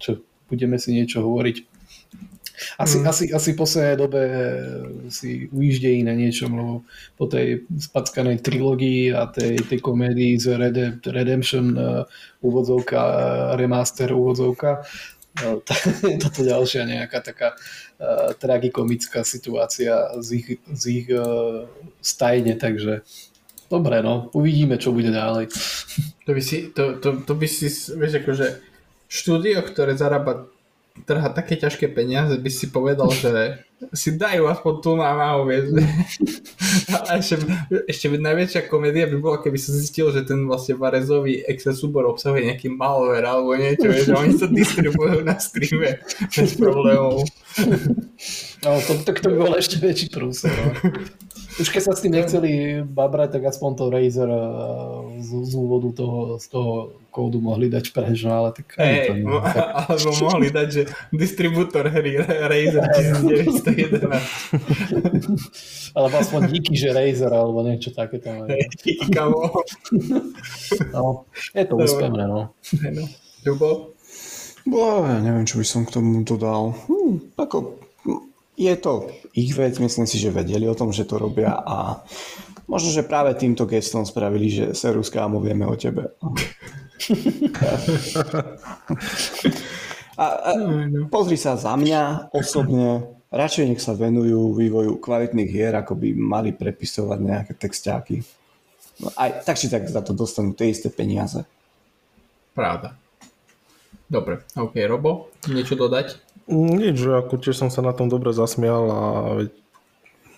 čo, 0.00 0.24
budeme 0.48 0.80
si 0.80 0.96
niečo 0.96 1.20
hovoriť. 1.20 1.75
Asi, 2.78 2.98
mm. 2.98 3.06
asi, 3.06 3.24
asi 3.32 3.52
v 3.52 3.60
poslednej 3.60 3.96
dobe 3.96 4.22
si 5.12 5.48
ujíždejí 5.52 6.00
na 6.04 6.16
niečom, 6.16 6.56
lebo 6.56 6.74
po 7.20 7.28
tej 7.28 7.68
spackanej 7.68 8.40
trilógii 8.40 9.12
a 9.12 9.28
tej, 9.28 9.60
tej 9.68 9.80
komédii 9.84 10.40
z 10.40 10.46
Red, 10.56 10.76
Redemption 11.04 11.76
uh, 11.76 12.08
úvodzovka, 12.40 13.00
remaster 13.60 14.12
úvodzovka, 14.12 14.82
uh, 15.44 15.60
toto 16.22 16.40
ďalšia 16.40 16.88
nejaká 16.88 17.20
taká 17.20 17.48
uh, 17.52 18.32
tragikomická 18.40 19.20
situácia 19.20 20.16
z 20.24 20.28
ich, 20.40 20.48
z 20.64 20.82
ich 20.88 21.06
uh, 21.12 21.68
stajne, 22.00 22.56
takže 22.56 23.04
dobre, 23.68 24.00
no, 24.00 24.32
uvidíme, 24.32 24.80
čo 24.80 24.96
bude 24.96 25.12
ďalej. 25.12 25.52
To 26.26 26.34
by 26.34 26.42
si, 26.42 26.74
to, 26.74 26.98
to, 26.98 27.22
to 27.22 27.38
by 27.38 27.46
si, 27.46 27.70
vieš, 27.70 28.18
akože 28.18 28.58
štúdio, 29.06 29.62
ktoré 29.62 29.94
zarába 29.94 30.50
trhá 31.04 31.28
také 31.28 31.60
ťažké 31.60 31.92
peniaze, 31.92 32.38
by 32.40 32.50
si 32.50 32.72
povedal, 32.72 33.12
že 33.12 33.66
si 33.92 34.16
dajú 34.16 34.48
aspoň 34.48 34.72
tu 34.80 34.96
na 34.96 35.12
máhu, 35.12 35.44
vieš. 35.44 35.68
Ešte, 36.86 37.36
ešte 37.90 38.06
najväčšia 38.14 38.70
komédia 38.70 39.10
by 39.10 39.16
bola, 39.18 39.38
keby 39.42 39.58
sa 39.58 39.74
zistilo, 39.74 40.14
že 40.14 40.22
ten 40.22 40.46
vlastne 40.46 40.78
Varezový 40.78 41.42
Excel 41.44 41.74
súbor 41.74 42.06
obsahuje 42.06 42.46
nejaký 42.46 42.70
malware 42.70 43.26
alebo 43.26 43.58
niečo, 43.58 43.90
vieš, 43.90 44.06
že 44.06 44.14
oni 44.14 44.32
sa 44.38 44.46
distribujú 44.46 45.26
na 45.26 45.34
streame 45.36 45.98
bez 46.32 46.54
problémov. 46.54 47.26
No, 48.64 48.80
to, 48.82 48.98
to, 49.06 49.14
to 49.14 49.28
by 49.30 49.36
bol 49.38 49.54
ešte 49.54 49.78
väčší 49.78 50.10
prúser. 50.10 50.50
No. 50.50 50.90
Už 51.56 51.72
keď 51.72 51.82
sa 51.88 51.92
s 51.96 52.04
tým 52.04 52.12
nechceli 52.12 52.84
babrať, 52.84 53.40
tak 53.40 53.48
aspoň 53.48 53.70
to 53.80 53.84
Razer 53.88 54.28
eh, 54.28 54.44
z, 55.24 55.30
z 55.48 55.52
úvodu 55.56 55.88
toho, 55.96 56.18
z 56.36 56.46
toho 56.52 56.72
kódu 57.08 57.40
mohli 57.40 57.72
dať 57.72 57.96
preč, 57.96 58.28
no 58.28 58.36
ale 58.44 58.52
tak... 58.52 58.76
Hey, 58.76 59.08
to, 59.08 59.12
no, 59.24 59.40
tak... 59.40 59.56
Alebo 59.88 60.12
mohli 60.20 60.52
dať, 60.52 60.68
že 60.68 60.82
distribútor 61.16 61.88
hry 61.88 62.20
Razer 62.20 62.84
1911. 63.24 64.04
alebo 65.96 66.14
aspoň 66.20 66.40
díky, 66.52 66.76
že 66.76 66.92
Razer, 66.92 67.32
alebo 67.32 67.64
niečo 67.64 67.88
také 67.96 68.20
tam. 68.20 68.44
Hey, 68.44 68.68
díky, 68.76 69.08
kamo. 69.08 69.64
no, 70.92 71.24
je 71.56 71.64
to 71.64 71.74
úspevné, 71.80 72.28
no. 72.28 72.52
Hey, 72.68 72.92
no. 72.92 73.08
Ľubo? 73.48 73.96
Bo, 74.68 75.08
ja 75.08 75.24
neviem, 75.24 75.48
čo 75.48 75.56
by 75.56 75.64
som 75.64 75.88
k 75.88 75.94
tomu 75.96 76.20
dodal. 76.20 76.76
Hm, 76.90 77.32
ako, 77.40 77.80
je 78.56 78.74
to 78.76 79.08
ich 79.36 79.52
vec, 79.52 79.76
myslím 79.76 80.08
si, 80.08 80.16
že 80.16 80.32
vedeli 80.32 80.64
o 80.64 80.72
tom, 80.74 80.96
že 80.96 81.04
to 81.04 81.20
robia 81.20 81.52
a 81.52 82.00
možno, 82.64 82.88
že 82.88 83.04
práve 83.04 83.36
týmto 83.36 83.68
gestom 83.68 84.08
spravili, 84.08 84.48
že 84.48 84.64
Serus 84.72 85.12
kámo, 85.12 85.44
vieme 85.44 85.68
o 85.68 85.76
tebe. 85.76 86.16
a, 90.16 90.24
a, 90.24 90.50
pozri 91.12 91.36
sa 91.36 91.60
za 91.60 91.76
mňa 91.76 92.32
osobne, 92.32 93.12
radšej 93.28 93.64
nech 93.68 93.84
sa 93.84 93.92
venujú 93.92 94.56
vývoju 94.56 94.96
kvalitných 95.04 95.52
hier, 95.52 95.76
ako 95.76 96.00
by 96.00 96.16
mali 96.16 96.56
prepisovať 96.56 97.18
nejaké 97.20 97.52
textáky. 97.60 98.24
No, 99.04 99.12
aj 99.12 99.44
tak 99.44 99.60
či 99.60 99.68
tak 99.68 99.84
za 99.84 100.00
to 100.00 100.16
dostanú 100.16 100.56
tie 100.56 100.72
isté 100.72 100.88
peniaze. 100.88 101.44
Pravda. 102.56 102.96
Dobre, 104.08 104.40
ok, 104.56 104.80
Robo, 104.88 105.28
niečo 105.52 105.76
dodať? 105.76 106.25
Nič, 106.46 106.94
že 107.02 107.10
ako 107.18 107.42
tiež 107.42 107.58
som 107.58 107.70
sa 107.74 107.82
na 107.82 107.90
tom 107.90 108.06
dobre 108.06 108.30
zasmial 108.30 108.84
a 108.86 109.02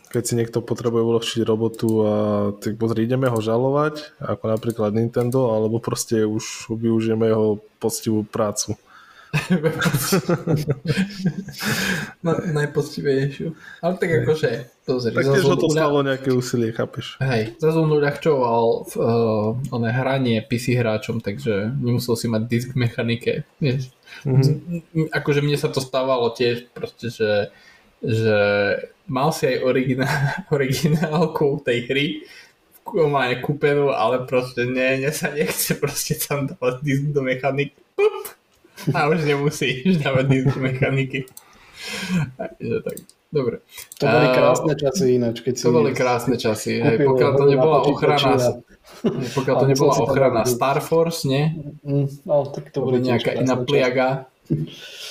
keď 0.09 0.23
si 0.25 0.35
niekto 0.41 0.65
potrebuje 0.65 1.05
uľahčiť 1.05 1.41
robotu 1.45 1.89
a 2.01 2.15
tak 2.57 2.81
pozri, 2.81 3.05
ideme 3.05 3.29
ho 3.29 3.37
žalovať, 3.45 4.17
ako 4.17 4.45
napríklad 4.49 4.97
Nintendo, 4.97 5.53
alebo 5.53 5.85
proste 5.85 6.25
už 6.25 6.73
využijeme 6.73 7.29
jeho 7.29 7.61
poctivú 7.77 8.25
prácu. 8.25 8.81
no, 12.25 12.33
najpoctivejšiu. 12.49 13.53
Ale 13.85 13.93
tak 14.01 14.11
akože, 14.25 14.51
pozri. 14.89 15.13
Tak 15.13 15.29
tiež 15.29 15.45
to 15.45 15.69
stalo 15.69 16.01
nejaké 16.01 16.33
úsilie, 16.33 16.73
chápeš? 16.73 17.21
Hej, 17.21 17.61
zase 17.61 17.77
on 17.77 17.93
uľahčoval 17.93 18.65
uh, 18.89 19.53
oné 19.69 19.91
hranie 19.93 20.41
PC 20.41 20.81
hráčom, 20.81 21.21
takže 21.21 21.77
nemusel 21.77 22.17
si 22.17 22.33
mať 22.33 22.43
disk 22.49 22.73
v 22.73 22.89
mechanike. 22.89 23.45
Vieš. 23.61 23.93
Mm-hmm. 24.25 25.15
Akože 25.15 25.41
mne 25.41 25.59
sa 25.61 25.69
to 25.71 25.79
stávalo 25.79 26.33
tiež 26.35 26.71
proste, 26.75 27.11
že, 27.13 27.33
že 28.03 28.39
mal 29.09 29.33
si 29.33 29.49
aj 29.49 29.57
originál, 29.65 30.19
originálku 30.57 31.63
tej 31.65 31.79
hry, 31.89 32.07
má 32.89 33.29
kúpenú, 33.45 33.93
ale 33.93 34.25
proste 34.25 34.65
nie, 34.65 35.05
nie 35.05 35.13
sa 35.13 35.29
nechce 35.29 35.77
proste 35.77 36.17
tam 36.17 36.49
dávať 36.49 36.81
disk 36.81 37.13
do 37.13 37.21
mechaniky. 37.21 37.77
A 38.97 39.13
už 39.13 39.29
nemusíš 39.29 39.99
dávať 40.05 40.25
disk 40.33 40.47
do 40.57 40.61
mechaniky. 40.65 41.29
Takže 42.37 42.77
tak. 42.85 43.18
Dobre. 43.29 43.61
To 44.01 44.05
boli 44.09 44.26
krásne 44.33 44.72
časy 44.72 45.05
ináč. 45.20 45.37
Keď 45.45 45.55
to 45.61 45.68
boli 45.68 45.91
krásne 45.93 46.37
časy. 46.41 46.81
Hej, 46.81 46.97
pokiaľ 47.05 47.31
to 47.37 47.45
nebola 47.45 47.79
ochrana, 47.85 48.37
pokiaľ 49.37 49.55
to 49.61 49.66
nebola 49.68 49.95
ochrana 50.01 50.41
Star 50.49 50.81
Force, 50.81 51.29
nie? 51.29 51.53
No, 52.24 52.49
tak 52.49 52.72
to 52.72 52.81
boli 52.81 53.05
nejaká 53.05 53.37
iná 53.37 53.61
pliaga. 53.61 54.33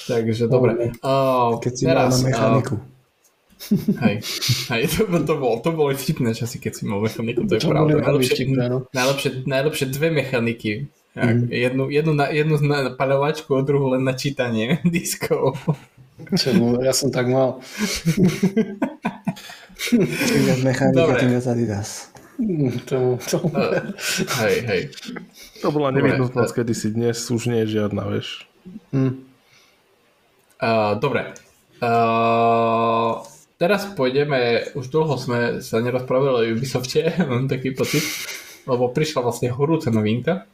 Takže 0.10 0.50
dobre. 0.50 0.98
Uh, 1.06 1.62
keď 1.62 1.74
si 1.78 1.84
teraz, 1.86 2.26
na 2.26 2.34
mechaniku. 2.34 2.76
Uh, 2.82 2.98
hej, 4.02 4.16
hej 4.74 4.84
to, 4.90 5.06
to, 5.06 5.34
bol, 5.38 5.62
to 5.62 5.70
boli 5.74 5.94
vtipné 5.94 6.34
časy, 6.34 6.58
keď 6.58 6.74
si 6.74 6.84
mal 6.90 7.02
mechaniku, 7.02 7.46
to 7.46 7.58
je 7.58 7.62
to 7.62 7.70
pravda. 7.70 8.02
Najlepšie, 8.02 8.34
vtipné, 8.34 8.64
no. 8.66 8.78
najlepšie, 8.98 9.30
najlepšie 9.46 9.86
dve 9.94 10.10
mechaniky. 10.10 10.72
Mm. 11.18 11.50
Jednu, 11.50 11.84
jednu, 11.90 12.14
na, 12.14 12.30
jednu 12.30 12.56
na 12.62 12.94
paľovačku, 12.94 13.50
a 13.58 13.62
druhú 13.66 13.94
len 13.98 14.06
na 14.06 14.14
čítanie 14.14 14.82
diskov. 14.96 15.58
Čo, 16.18 16.82
ja 16.82 16.94
som 16.98 17.14
tak 17.14 17.30
mal. 17.30 17.62
Viac 19.94 20.60
mechanika, 20.66 21.14
tým 21.22 21.32
viac 21.38 21.46
Adidas. 21.46 22.10
To, 22.86 23.18
to... 23.18 23.38
Uh, 23.50 23.94
hej, 24.46 24.56
hej. 24.70 24.82
To 25.66 25.74
bola 25.74 25.90
nevyhnutnosť 25.90 26.62
kedysi, 26.62 26.94
dnes 26.94 27.18
už 27.34 27.50
nie 27.50 27.66
je 27.66 27.82
žiadna, 27.82 28.06
vieš. 28.10 28.46
Hmm. 28.94 29.26
Uh, 30.62 30.98
dobre. 31.02 31.34
Uh, 31.82 33.26
teraz 33.58 33.90
pôjdeme, 33.94 34.70
už 34.74 34.90
dlho 34.90 35.18
sme 35.18 35.40
sa 35.66 35.82
nerozprávali 35.82 36.54
o 36.54 36.58
Ubisofte, 36.58 37.14
mám 37.30 37.50
taký 37.50 37.74
pocit, 37.74 38.06
lebo 38.70 38.94
prišla 38.94 39.26
vlastne 39.26 39.50
horúca 39.50 39.90
novinka. 39.90 40.46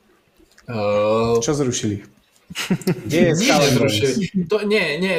Uh, 0.64 1.40
Čo 1.44 1.56
zrušili? 1.56 2.23
Nie, 3.12 3.34
nie 3.34 3.50
nezrušili. 3.50 4.46
To, 4.50 4.62
nie, 4.62 5.00
nie, 5.00 5.16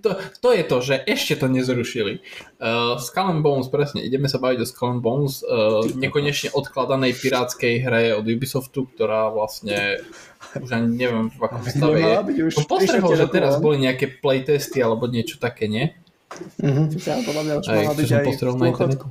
to, 0.00 0.16
to 0.40 0.48
je 0.52 0.62
to, 0.64 0.76
že 0.80 0.94
ešte 1.04 1.36
to 1.36 1.46
nezrušili. 1.50 2.24
Uh, 2.56 2.96
Skull 2.96 3.36
and 3.36 3.42
Bones, 3.44 3.68
presne, 3.68 4.00
ideme 4.00 4.30
sa 4.30 4.40
baviť 4.40 4.58
o 4.64 4.66
Skull 4.66 4.98
and 4.98 5.02
Bones, 5.04 5.44
uh, 5.44 5.84
nekonečne 5.92 6.56
odkladanej 6.56 7.20
pirátskej 7.20 7.84
hre 7.84 8.16
od 8.16 8.24
Ubisoftu, 8.24 8.88
ktorá 8.88 9.28
vlastne 9.28 10.00
už 10.56 10.70
ani 10.70 10.88
neviem 10.94 11.28
v 11.34 11.40
akom 11.42 11.62
stave 11.66 11.98
je. 12.00 12.14
Som 12.54 12.68
postrehol, 12.70 13.12
že 13.18 13.26
teraz 13.28 13.58
boli 13.60 13.84
nejaké 13.84 14.08
playtesty 14.08 14.80
alebo 14.80 15.10
niečo 15.10 15.36
také, 15.36 15.68
nie? 15.68 15.92
Mhm. 16.62 16.96
Ja, 17.02 17.20
podľa 17.22 17.42
mňa 17.44 17.54
už 17.60 17.64
mala 17.68 17.92
byť 17.94 18.10
aj 18.10 18.24
na 18.24 18.66
internetu. 18.70 19.06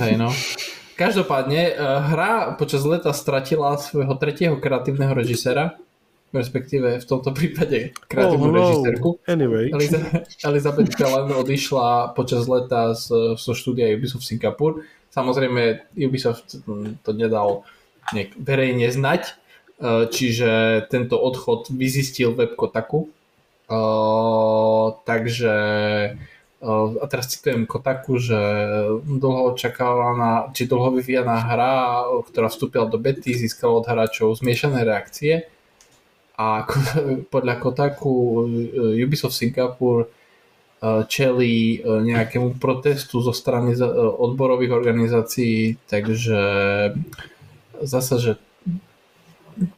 Hej, 0.00 0.12
no. 0.16 0.32
Každopádne, 0.94 1.74
uh, 1.74 1.98
hra 2.14 2.32
počas 2.54 2.86
leta 2.86 3.10
stratila 3.10 3.74
svojho 3.74 4.14
tretieho 4.14 4.54
kreatívneho 4.62 5.10
režisera, 5.10 5.74
respektíve 6.34 6.98
v 6.98 7.06
tomto 7.06 7.30
prípade 7.30 7.94
kreatívnu 8.10 8.50
Oh, 8.50 8.52
no. 8.52 8.58
režisérku. 8.58 9.08
Anyway. 9.24 9.70
Eliza- 9.70 10.26
Elizabeth 10.42 10.90
Kellen 10.92 11.30
odišla 11.30 12.12
počas 12.12 12.50
leta 12.50 12.92
z, 12.92 13.38
zo 13.38 13.52
štúdia 13.54 13.94
Ubisoft 13.94 14.26
Singapur. 14.26 14.82
Samozrejme, 15.14 15.94
Ubisoft 15.94 16.58
mm, 16.66 17.06
to 17.06 17.14
nedal 17.14 17.62
nejak 18.10 18.34
verejne 18.36 18.90
znať, 18.90 19.22
eh, 19.78 20.04
čiže 20.10 20.50
tento 20.90 21.16
odchod 21.16 21.70
vyzistil 21.70 22.34
web 22.34 22.58
Kotaku. 22.58 23.06
Eh, 23.64 24.86
takže 25.06 25.54
eh, 26.60 27.00
a 27.00 27.04
teraz 27.06 27.30
citujem 27.30 27.64
Kotaku, 27.64 28.18
že 28.18 28.40
dlho 29.04 29.52
očakávaná, 29.52 30.50
či 30.50 30.66
dlho 30.66 30.96
vyvíjaná 30.96 31.36
hra, 31.44 31.74
ktorá 32.26 32.48
vstúpila 32.48 32.88
do 32.88 32.96
bety, 32.96 33.32
získala 33.32 33.80
od 33.80 33.86
hráčov 33.86 34.34
zmiešané 34.36 34.82
reakcie 34.82 35.46
a 36.34 36.66
podľa 37.34 37.54
Kotaku 37.62 38.14
eh, 38.94 39.04
Ubisoft 39.06 39.38
Singapur 39.38 40.06
eh, 40.06 41.02
čelí 41.06 41.78
eh, 41.78 41.82
nejakému 41.82 42.58
protestu 42.58 43.22
zo 43.22 43.30
strany 43.30 43.78
odborových 44.18 44.72
organizácií, 44.74 45.78
takže 45.86 46.38
zasa, 47.82 48.18
že 48.18 48.32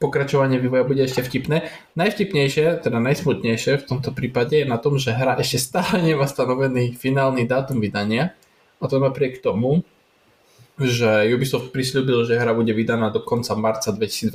pokračovanie 0.01 0.57
vývoja 0.57 0.89
bude 0.89 1.05
ešte 1.05 1.21
vtipné. 1.21 1.69
Najvtipnejšie, 2.01 2.81
teda 2.81 2.97
najsmutnejšie 2.97 3.85
v 3.85 3.89
tomto 3.89 4.09
prípade 4.17 4.65
je 4.65 4.67
na 4.69 4.81
tom, 4.81 4.97
že 4.97 5.13
hra 5.13 5.37
ešte 5.37 5.61
stále 5.61 6.01
nemá 6.01 6.25
stanovený 6.25 6.97
finálny 6.97 7.45
dátum 7.45 7.85
vydania 7.85 8.33
a 8.81 8.89
to 8.89 8.97
napriek 8.97 9.45
tomu, 9.45 9.85
že 10.77 11.29
Ubisoft 11.33 11.73
prislúbil, 11.73 12.25
že 12.29 12.37
hra 12.37 12.53
bude 12.53 12.73
vydaná 12.73 13.09
do 13.09 13.21
konca 13.25 13.57
marca 13.57 13.93
2024 13.93 14.29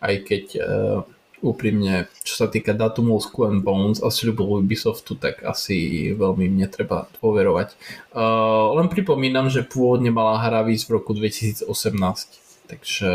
aj 0.00 0.14
keď 0.26 0.44
uh, 0.56 1.00
úprimne, 1.44 2.08
čo 2.24 2.34
sa 2.44 2.46
týka 2.48 2.72
datumov 2.72 3.22
Skull 3.22 3.52
and 3.52 3.62
Bones 3.62 4.00
a 4.00 4.08
sľubov 4.08 4.64
Ubisoftu, 4.64 5.14
tak 5.20 5.44
asi 5.44 6.10
veľmi 6.16 6.48
mne 6.48 6.66
treba 6.66 7.06
dôverovať. 7.20 7.76
Uh, 8.16 8.72
len 8.80 8.88
pripomínam, 8.88 9.52
že 9.52 9.66
pôvodne 9.66 10.08
mala 10.08 10.40
hra 10.40 10.64
výsť 10.64 10.84
v 10.88 10.94
roku 10.96 11.12
2018, 11.12 11.68
takže 12.66 13.10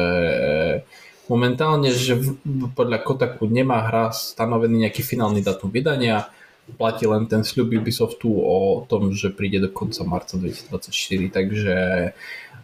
momentálne, 1.28 1.92
že 1.92 2.16
v, 2.16 2.28
podľa 2.72 3.04
Kotaku 3.04 3.50
nemá 3.52 3.90
hra 3.90 4.16
stanovený 4.16 4.88
nejaký 4.88 5.02
finálny 5.04 5.44
datum 5.44 5.74
vydania, 5.74 6.32
platí 6.78 7.04
len 7.10 7.28
ten 7.28 7.44
sľub 7.44 7.74
Ubisoftu 7.74 8.32
o 8.32 8.86
tom, 8.88 9.12
že 9.12 9.34
príde 9.34 9.60
do 9.60 9.70
konca 9.74 10.06
marca 10.08 10.40
2024, 10.40 11.36
takže 11.36 11.76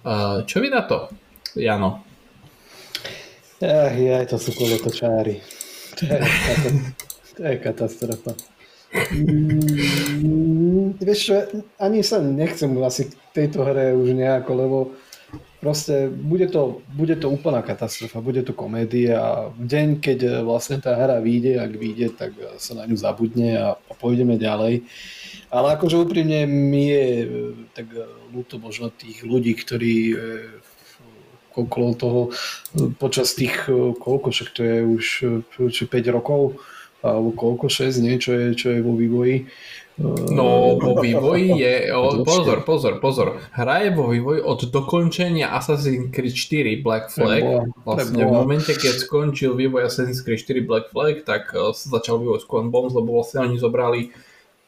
uh, 0.06 0.38
čo 0.48 0.56
vy 0.64 0.70
na 0.72 0.82
to, 0.86 1.12
Jano? 1.58 2.07
Ach, 3.58 3.96
ja, 3.98 4.22
to 4.30 4.38
sú 4.38 4.54
kolotočári. 4.54 5.42
To 5.98 7.42
je, 7.42 7.58
katastrofa. 7.58 8.38
Mm, 8.94 10.94
vieš 11.02 11.20
čo, 11.26 11.34
ani 11.82 12.06
sa 12.06 12.22
nechcem 12.22 12.70
asi 12.86 13.10
k 13.10 13.18
tejto 13.34 13.66
hre 13.66 13.98
už 13.98 14.14
nejako, 14.14 14.52
lebo 14.54 14.78
proste 15.58 16.06
bude 16.06 16.54
to, 16.54 16.86
bude 16.94 17.18
to 17.18 17.34
úplná 17.34 17.66
katastrofa, 17.66 18.22
bude 18.22 18.46
to 18.46 18.54
komédia. 18.54 19.50
Deň, 19.58 20.06
keď 20.06 20.20
vlastne 20.46 20.78
tá 20.78 20.94
hra 20.94 21.18
vyjde, 21.18 21.58
ak 21.58 21.74
vyjde, 21.74 22.08
tak 22.14 22.38
sa 22.62 22.78
na 22.78 22.86
ňu 22.86 22.94
zabudne 22.94 23.58
a, 23.58 23.74
a 23.74 23.94
pôjdeme 23.98 24.38
ďalej. 24.38 24.86
Ale 25.50 25.74
akože 25.74 25.98
úprimne 25.98 26.46
mi 26.46 26.94
je 26.94 27.06
e, 27.24 27.26
tak 27.74 27.90
ľúto 28.30 28.62
možno 28.62 28.94
tých 28.94 29.26
ľudí, 29.26 29.58
ktorí 29.58 29.96
e, 30.14 30.16
okolo 31.58 31.90
toho 31.94 32.22
počas 32.96 33.34
tých, 33.34 33.66
e, 33.66 33.98
koľko, 33.98 34.30
však 34.30 34.50
to 34.54 34.62
je 34.62 34.78
už 34.86 35.06
e, 35.58 35.70
či 35.74 35.84
5 35.84 36.16
rokov, 36.16 36.62
alebo 37.02 37.34
koľko, 37.34 37.66
6, 37.66 37.98
nie, 38.00 38.16
čo 38.16 38.38
je, 38.38 38.46
čo 38.54 38.68
je 38.72 38.80
vo 38.80 38.94
vývoji. 38.94 39.44
E, 39.44 39.46
No, 40.30 40.78
vo 40.78 41.02
vývoji 41.02 41.58
je... 41.58 41.90
O, 41.90 42.22
pozor, 42.22 42.62
pozor, 42.62 43.02
pozor. 43.02 43.42
Hra 43.50 43.82
je 43.82 43.98
vo 43.98 44.14
vývoji 44.14 44.46
od 44.46 44.70
dokončenia 44.70 45.50
Assassin's 45.50 46.14
Creed 46.14 46.38
4 46.38 46.86
Black 46.86 47.10
Flag. 47.10 47.42
Preboha, 47.42 47.66
Vlastne 47.82 48.22
v 48.22 48.30
momente, 48.30 48.78
keď 48.78 48.94
skončil 49.02 49.58
vývoj 49.58 49.90
Assassin's 49.90 50.22
Creed 50.22 50.38
4 50.38 50.62
Black 50.62 50.94
Flag, 50.94 51.26
tak 51.26 51.50
sa 51.50 51.74
začal 51.74 52.22
vývoj 52.22 52.46
Skull 52.46 52.62
and 52.62 52.70
Bones, 52.70 52.94
lebo 52.94 53.18
vlastne 53.18 53.42
oni 53.42 53.58
zobrali 53.58 54.14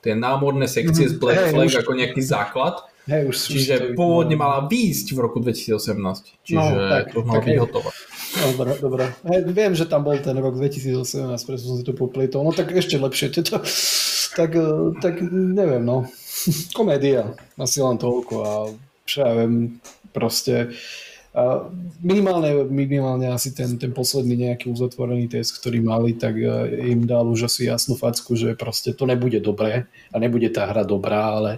tie 0.01 0.17
námorné 0.17 0.65
sekcie 0.65 1.05
z 1.05 1.13
Black 1.13 1.37
Hej, 1.37 1.51
Flag 1.53 1.67
už- 1.69 1.79
ako 1.85 1.91
nejaký 1.93 2.21
základ. 2.25 2.81
Hej, 3.07 3.21
už, 3.25 3.35
už 3.35 3.51
Čiže 3.55 3.75
to- 3.79 3.85
pôvodne 3.95 4.35
mala 4.35 4.65
výjsť 4.65 5.07
v 5.13 5.19
roku 5.19 5.37
2018. 5.39 6.35
Čiže 6.43 6.59
No, 6.59 6.89
tak, 6.89 7.03
to 7.09 7.19
mala 7.23 7.35
tak 7.39 7.43
byť 7.45 7.53
hej. 7.53 7.61
hotová. 7.63 7.91
Dobre, 8.29 8.71
dobre. 8.77 9.03
Hej, 9.25 9.39
viem, 9.49 9.73
že 9.73 9.85
tam 9.89 10.01
bol 10.03 10.17
ten 10.21 10.37
rok 10.37 10.53
2018, 10.53 11.01
preto 11.41 11.61
som 11.63 11.75
si 11.77 11.83
to 11.83 11.97
popletol. 11.97 12.45
No 12.45 12.51
tak 12.51 12.69
ešte 12.69 12.99
lepšie. 12.99 13.33
Tieto, 13.33 13.63
tak, 14.37 14.51
eh, 14.53 14.85
tak 15.01 15.23
neviem, 15.25 15.81
no. 15.81 16.05
Komédia. 16.77 17.33
Asi 17.57 17.81
len 17.81 17.97
toľko 17.97 18.35
a 18.39 18.53
čo 19.03 19.25
ja 19.25 19.31
viem, 19.33 19.81
proste 20.13 20.69
a 20.69 21.08
minimálne, 21.99 22.63
minimálne 22.67 23.27
asi 23.29 23.51
ten, 23.51 23.75
ten 23.75 23.91
posledný 23.91 24.49
nejaký 24.49 24.71
uzatvorený 24.71 25.27
test, 25.27 25.59
ktorý 25.59 25.83
mali, 25.83 26.15
tak 26.15 26.39
eh, 26.39 26.89
im 26.91 27.03
dal 27.03 27.27
už 27.27 27.51
asi 27.51 27.67
jasnú 27.67 27.99
facku, 27.99 28.33
že 28.39 28.55
proste 28.55 28.95
to 28.95 29.03
nebude 29.03 29.39
dobré 29.43 29.85
a 30.11 30.15
nebude 30.17 30.47
tá 30.49 30.67
hra 30.67 30.87
dobrá, 30.87 31.35
ale, 31.35 31.51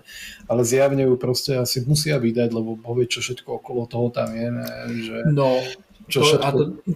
ale 0.50 0.62
zjavne 0.66 1.06
ju 1.06 1.16
proste 1.16 1.58
asi 1.58 1.86
musia 1.86 2.18
vydať, 2.18 2.50
lebo 2.52 2.78
povie, 2.78 3.06
čo 3.06 3.22
všetko 3.22 3.62
okolo 3.62 3.86
toho 3.86 4.10
tam 4.10 4.34
je, 4.34 4.48
ne, 4.50 4.68
že 5.02 5.16
No, 5.32 5.62
čo 6.10 6.26
to, 6.26 6.28
všetko... 6.28 6.44
a 6.44 6.50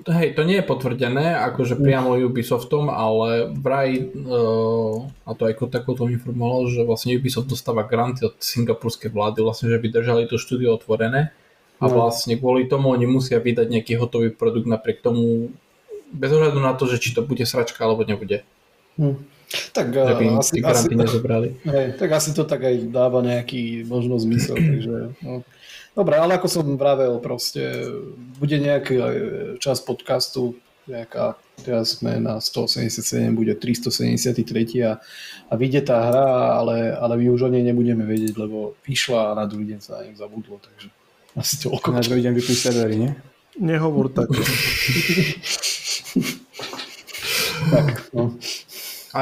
to, 0.04 0.10
hej, 0.12 0.30
to 0.36 0.42
nie 0.44 0.58
je 0.60 0.66
potvrdené, 0.66 1.40
akože 1.40 1.80
priamo 1.80 2.20
Ubisoftom, 2.20 2.92
ale 2.92 3.54
vraj, 3.54 4.12
uh, 4.12 5.08
a 5.24 5.32
to 5.38 5.48
aj 5.48 5.56
Kotaku 5.56 5.96
to 5.96 6.10
informovalo, 6.12 6.68
že 6.68 6.84
vlastne 6.84 7.16
Ubisoft 7.16 7.48
dostáva 7.48 7.88
granty 7.88 8.28
od 8.28 8.36
singapurskej 8.42 9.14
vlády, 9.14 9.40
vlastne, 9.40 9.72
že 9.72 9.80
by 9.80 9.88
držali 9.88 10.24
to 10.28 10.36
štúdio 10.36 10.76
otvorené 10.76 11.32
a 11.80 11.86
No. 11.86 11.92
vlastne 11.92 12.40
kvôli 12.40 12.72
tomu 12.72 12.90
oni 12.92 13.04
musia 13.06 13.36
vydať 13.38 13.68
nejaký 13.68 13.94
hotový 14.00 14.32
produkt 14.32 14.66
napriek 14.66 15.04
tomu, 15.04 15.52
bez 16.12 16.32
ohľadu 16.32 16.60
na 16.64 16.72
to, 16.74 16.88
že 16.88 17.02
či 17.04 17.12
to 17.12 17.20
bude 17.22 17.44
sračka 17.44 17.84
alebo 17.84 18.08
nebude. 18.08 18.48
Hm. 18.96 19.20
Tak, 19.76 19.94
Že 19.94 20.14
by 20.18 20.24
im 20.26 20.38
asi, 20.42 20.52
tie 20.58 20.64
asi, 20.66 20.66
granty 20.66 20.96
nezobrali. 20.98 21.48
hej, 21.70 21.88
tak 22.02 22.10
asi 22.18 22.34
to 22.34 22.44
tak 22.50 22.66
aj 22.66 22.90
dáva 22.90 23.22
nejaký 23.22 23.86
možno 23.86 24.18
zmysel. 24.18 24.58
takže, 24.74 25.14
no. 25.22 25.46
Dobre, 25.96 26.18
ale 26.20 26.36
ako 26.36 26.48
som 26.50 26.66
vravel, 26.76 27.22
proste 27.24 27.62
bude 28.36 28.58
nejaký 28.58 28.96
e, 29.00 29.06
čas 29.64 29.80
podcastu, 29.80 30.58
nejaká, 30.90 31.38
teraz 31.62 31.98
sme 32.02 32.20
na 32.20 32.42
187, 32.42 33.00
bude 33.32 33.54
373 33.56 34.84
a, 34.86 35.00
a 35.48 35.54
vyjde 35.56 35.82
tá 35.88 35.98
hra, 36.10 36.28
ale, 36.60 36.92
ale 36.92 37.14
my 37.16 37.26
už 37.32 37.48
o 37.48 37.50
nej 37.50 37.64
nebudeme 37.64 38.04
vedieť, 38.04 38.36
lebo 38.36 38.76
vyšla 38.84 39.34
a 39.34 39.38
na 39.40 39.46
druhý 39.48 39.72
deň 39.72 39.80
sa 39.80 40.02
na 40.02 40.10
ňu 40.10 40.16
zabudlo, 40.20 40.58
takže 40.60 40.90
asi 41.36 41.56
toľko. 41.62 41.88
Na 41.92 42.02
druhý 42.02 42.24
deň 42.24 42.34
vypnú 42.36 42.56
servery, 42.56 42.96
nie? 42.96 43.12
Nehovor 43.60 44.12
tak. 44.12 44.32
Tak, 47.66 48.14
no. 48.14 48.38
A 49.14 49.22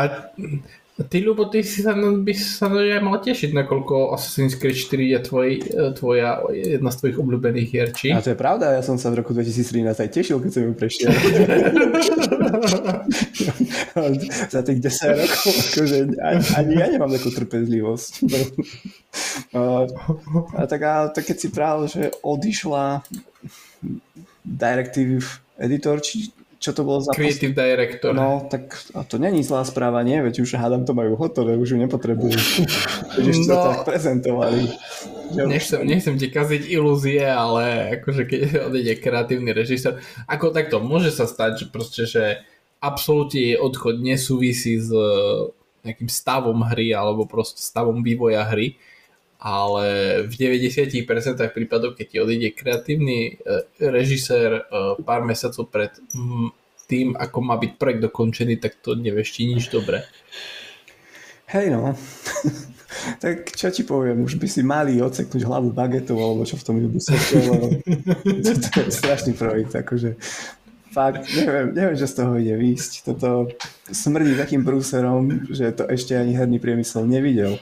ty, 0.94 1.26
Ľubo, 1.26 1.50
ty 1.50 1.66
si 1.66 1.82
sa, 1.82 1.98
by 1.98 2.34
sa 2.38 2.70
aj 2.70 3.02
mal 3.02 3.18
tešiť, 3.18 3.50
nakoľko 3.58 4.14
Assassin's 4.14 4.54
Creed 4.54 4.78
4 4.78 5.18
je 5.18 5.20
tvoj, 5.26 5.50
tvoja, 5.98 6.46
jedna 6.54 6.94
z 6.94 6.98
tvojich 7.02 7.18
obľúbených 7.18 7.68
hier, 7.70 7.90
či? 7.90 8.14
A 8.14 8.22
to 8.22 8.30
je 8.34 8.38
pravda, 8.38 8.78
ja 8.78 8.86
som 8.86 9.02
sa 9.02 9.10
v 9.10 9.26
roku 9.26 9.34
2013 9.34 9.90
aj 9.90 10.10
tešil, 10.14 10.38
keď 10.38 10.52
som 10.54 10.62
ju 10.70 10.74
prešiel. 10.78 11.10
Za 14.54 14.62
tých 14.62 14.80
10 14.86 15.18
rokov, 15.18 15.50
akože 15.50 15.98
ani, 16.22 16.46
ani 16.62 16.74
ja 16.78 16.88
nemám 16.94 17.10
takú 17.10 17.34
trpezlivosť. 17.34 18.12
a, 19.58 19.90
a, 20.62 20.62
tak, 20.70 20.82
a 20.86 21.10
tak 21.10 21.24
keď 21.26 21.38
si 21.42 21.50
pravil, 21.50 21.90
že 21.90 22.14
odišla 22.22 23.02
Directive 24.46 25.26
Editor, 25.58 25.98
či, 26.06 26.30
čo 26.64 26.72
to 26.72 26.88
bolo 26.88 27.04
za... 27.04 27.12
Creative 27.12 27.52
director. 27.52 28.16
No, 28.16 28.48
tak 28.48 28.72
a 28.96 29.04
to 29.04 29.20
není 29.20 29.44
zlá 29.44 29.68
správa, 29.68 30.00
nie? 30.00 30.16
Veď 30.24 30.48
už 30.48 30.56
hádam 30.56 30.88
to 30.88 30.96
majú 30.96 31.20
hotové, 31.20 31.60
už 31.60 31.76
ju 31.76 31.78
nepotrebujú. 31.84 32.40
Veď 33.20 33.26
už 33.36 33.38
to 33.44 33.52
No. 33.52 33.68
tak 33.68 33.84
prezentovali. 33.84 34.72
Nechcem, 35.44 35.84
nechcem 35.84 36.16
ti 36.16 36.32
kaziť 36.32 36.64
ilúzie, 36.72 37.20
ale 37.28 38.00
akože 38.00 38.24
keď 38.24 38.40
odejde 38.72 38.94
kreatívny 39.04 39.52
režisér, 39.52 40.00
ako 40.24 40.56
takto, 40.56 40.80
môže 40.80 41.12
sa 41.12 41.28
stať, 41.28 41.52
že 41.60 41.66
proste, 41.68 42.08
že 42.08 42.40
absolútne 42.80 43.44
jej 43.52 43.58
odchod 43.60 44.00
nesúvisí 44.00 44.80
s 44.80 44.88
e, 44.88 45.04
nejakým 45.84 46.08
stavom 46.08 46.64
hry 46.64 46.96
alebo 46.96 47.28
proste 47.28 47.60
stavom 47.60 48.00
vývoja 48.00 48.48
hry, 48.48 48.80
ale 49.44 50.24
v 50.24 50.34
90% 50.40 51.04
prípadov, 51.52 52.00
keď 52.00 52.06
ti 52.08 52.18
odíde 52.24 52.56
kreatívny 52.56 53.20
e, 53.28 53.32
režisér 53.76 54.56
e, 54.56 54.62
pár 55.04 55.28
mesiacov 55.28 55.68
pred 55.68 55.92
mm, 56.16 56.48
tým, 56.88 57.12
ako 57.20 57.38
má 57.44 57.60
byť 57.60 57.72
projekt 57.76 58.08
dokončený, 58.08 58.64
tak 58.64 58.80
to 58.80 58.96
nevešti 58.96 59.52
nič 59.52 59.68
dobré. 59.68 60.08
Hej 61.52 61.76
no. 61.76 61.92
tak 63.24 63.52
čo 63.52 63.68
ti 63.68 63.84
poviem, 63.84 64.24
už 64.24 64.40
by 64.40 64.48
si 64.48 64.64
mali 64.64 65.04
odseknúť 65.04 65.44
hlavu 65.44 65.76
bagetou, 65.76 66.16
alebo 66.24 66.48
čo 66.48 66.56
v 66.56 66.64
tom 66.64 66.80
lebo 66.80 66.98
to 68.64 68.80
je 68.80 68.96
strašný 68.96 69.36
projekt, 69.36 69.76
akože 69.76 70.16
fakt, 70.94 71.28
neviem, 71.36 71.76
neviem, 71.76 71.98
že 72.00 72.08
z 72.08 72.16
toho 72.16 72.40
ide 72.40 72.56
výsť. 72.56 72.92
Toto 73.12 73.52
smrdí 73.92 74.40
takým 74.40 74.64
brúserom, 74.64 75.52
že 75.52 75.74
to 75.76 75.84
ešte 75.90 76.16
ani 76.16 76.32
herný 76.32 76.64
priemysel 76.64 77.04
nevidel. 77.04 77.60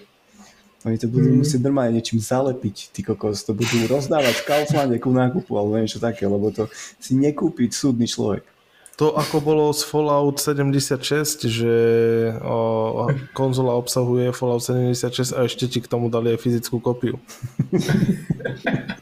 Oni 0.81 0.97
to 0.97 1.05
budú 1.05 1.29
musieť 1.37 1.61
normálne 1.61 2.01
niečím 2.01 2.17
zalepiť, 2.17 2.89
ty 2.89 3.05
kokos, 3.05 3.45
to 3.45 3.53
budú 3.53 3.85
rozdávať 3.85 4.41
v 4.41 4.47
Kauflande 4.49 4.97
ku 4.97 5.13
nákupu 5.13 5.53
alebo 5.53 5.77
niečo 5.77 6.01
také, 6.01 6.25
lebo 6.25 6.49
to 6.49 6.65
si 6.97 7.13
nekúpi 7.13 7.69
súdny 7.69 8.09
človek. 8.09 8.41
To 8.97 9.17
ako 9.17 9.41
bolo 9.41 9.65
z 9.73 9.81
Fallout 9.81 10.37
76, 10.37 11.49
že 11.49 11.73
o, 12.37 13.09
konzola 13.33 13.73
obsahuje 13.73 14.29
Fallout 14.29 14.61
76 14.61 15.33
a 15.33 15.49
ešte 15.49 15.65
ti 15.65 15.79
k 15.81 15.89
tomu 15.89 16.09
dali 16.09 16.33
aj 16.33 16.41
fyzickú 16.41 16.77
kopiu. 16.81 17.17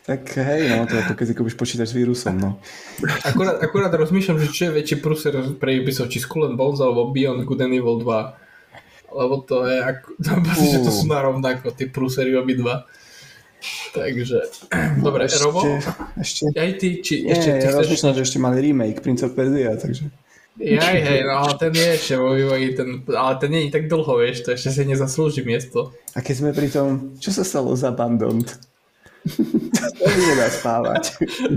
Tak 0.00 0.26
hej, 0.42 0.74
no, 0.74 0.90
to 0.90 0.98
je 0.98 1.06
to, 1.06 1.14
keď 1.14 1.26
si 1.30 1.34
kúpiš 1.38 1.54
počítač 1.54 1.94
s 1.94 1.94
vírusom, 1.94 2.34
no. 2.34 2.58
Akurát, 3.22 3.62
akurát 3.62 3.94
rozmýšľam, 3.94 4.42
že 4.42 4.50
čo 4.50 4.62
je 4.66 4.82
väčší 4.82 4.96
prúser 4.98 5.30
pre 5.54 5.78
Ubisoft, 5.78 6.10
či 6.10 6.18
Skull 6.18 6.50
and 6.50 6.58
Bones 6.58 6.82
alebo 6.82 7.14
Beyond 7.14 7.46
Good 7.46 7.62
and 7.62 7.78
Evil 7.78 8.02
2. 8.02 8.39
Lebo 9.10 9.42
to 9.42 9.66
je 9.66 9.76
ako, 9.78 10.06
uh. 10.40 10.54
že 10.56 10.78
to 10.82 10.90
sú 10.90 11.04
narovnako, 11.10 11.74
tie 11.74 11.90
prúsery 11.90 12.34
obidva. 12.34 12.86
Takže, 13.92 14.40
dobre, 15.04 15.28
ešte, 15.28 15.44
Robo, 15.44 15.60
ešte, 16.16 16.48
aj 16.56 16.70
ty, 16.80 17.04
či 17.04 17.28
nie, 17.28 17.36
ešte 17.36 17.60
ty 17.60 17.68
ja 17.68 17.76
chceš... 17.76 18.00
že 18.16 18.22
ešte 18.24 18.38
mali 18.40 18.56
remake 18.64 19.04
Prince 19.04 19.28
of 19.28 19.36
Persia, 19.36 19.76
takže... 19.76 20.08
Jaj, 20.60 20.96
hej, 20.96 21.20
no 21.28 21.44
ale 21.44 21.52
ten 21.60 21.72
je 21.72 21.88
ešte 21.92 22.14
vo 22.16 22.32
vývoji, 22.36 22.72
ten, 22.72 23.04
ale 23.12 23.36
ten 23.36 23.48
nie 23.52 23.68
je 23.68 23.76
tak 23.76 23.84
dlho, 23.88 24.12
vieš, 24.20 24.44
to 24.44 24.56
ešte 24.56 24.72
si 24.72 24.82
nezaslúži 24.88 25.44
miesto. 25.44 25.92
A 26.16 26.24
keď 26.24 26.34
sme 26.36 26.50
pri 26.56 26.68
tom, 26.72 27.16
čo 27.20 27.32
sa 27.32 27.44
stalo 27.44 27.72
z 27.76 27.88
Abandoned? 27.88 28.48
To 29.26 30.04
mi 30.08 30.22
nedá 30.32 30.48
spávať. 30.48 31.02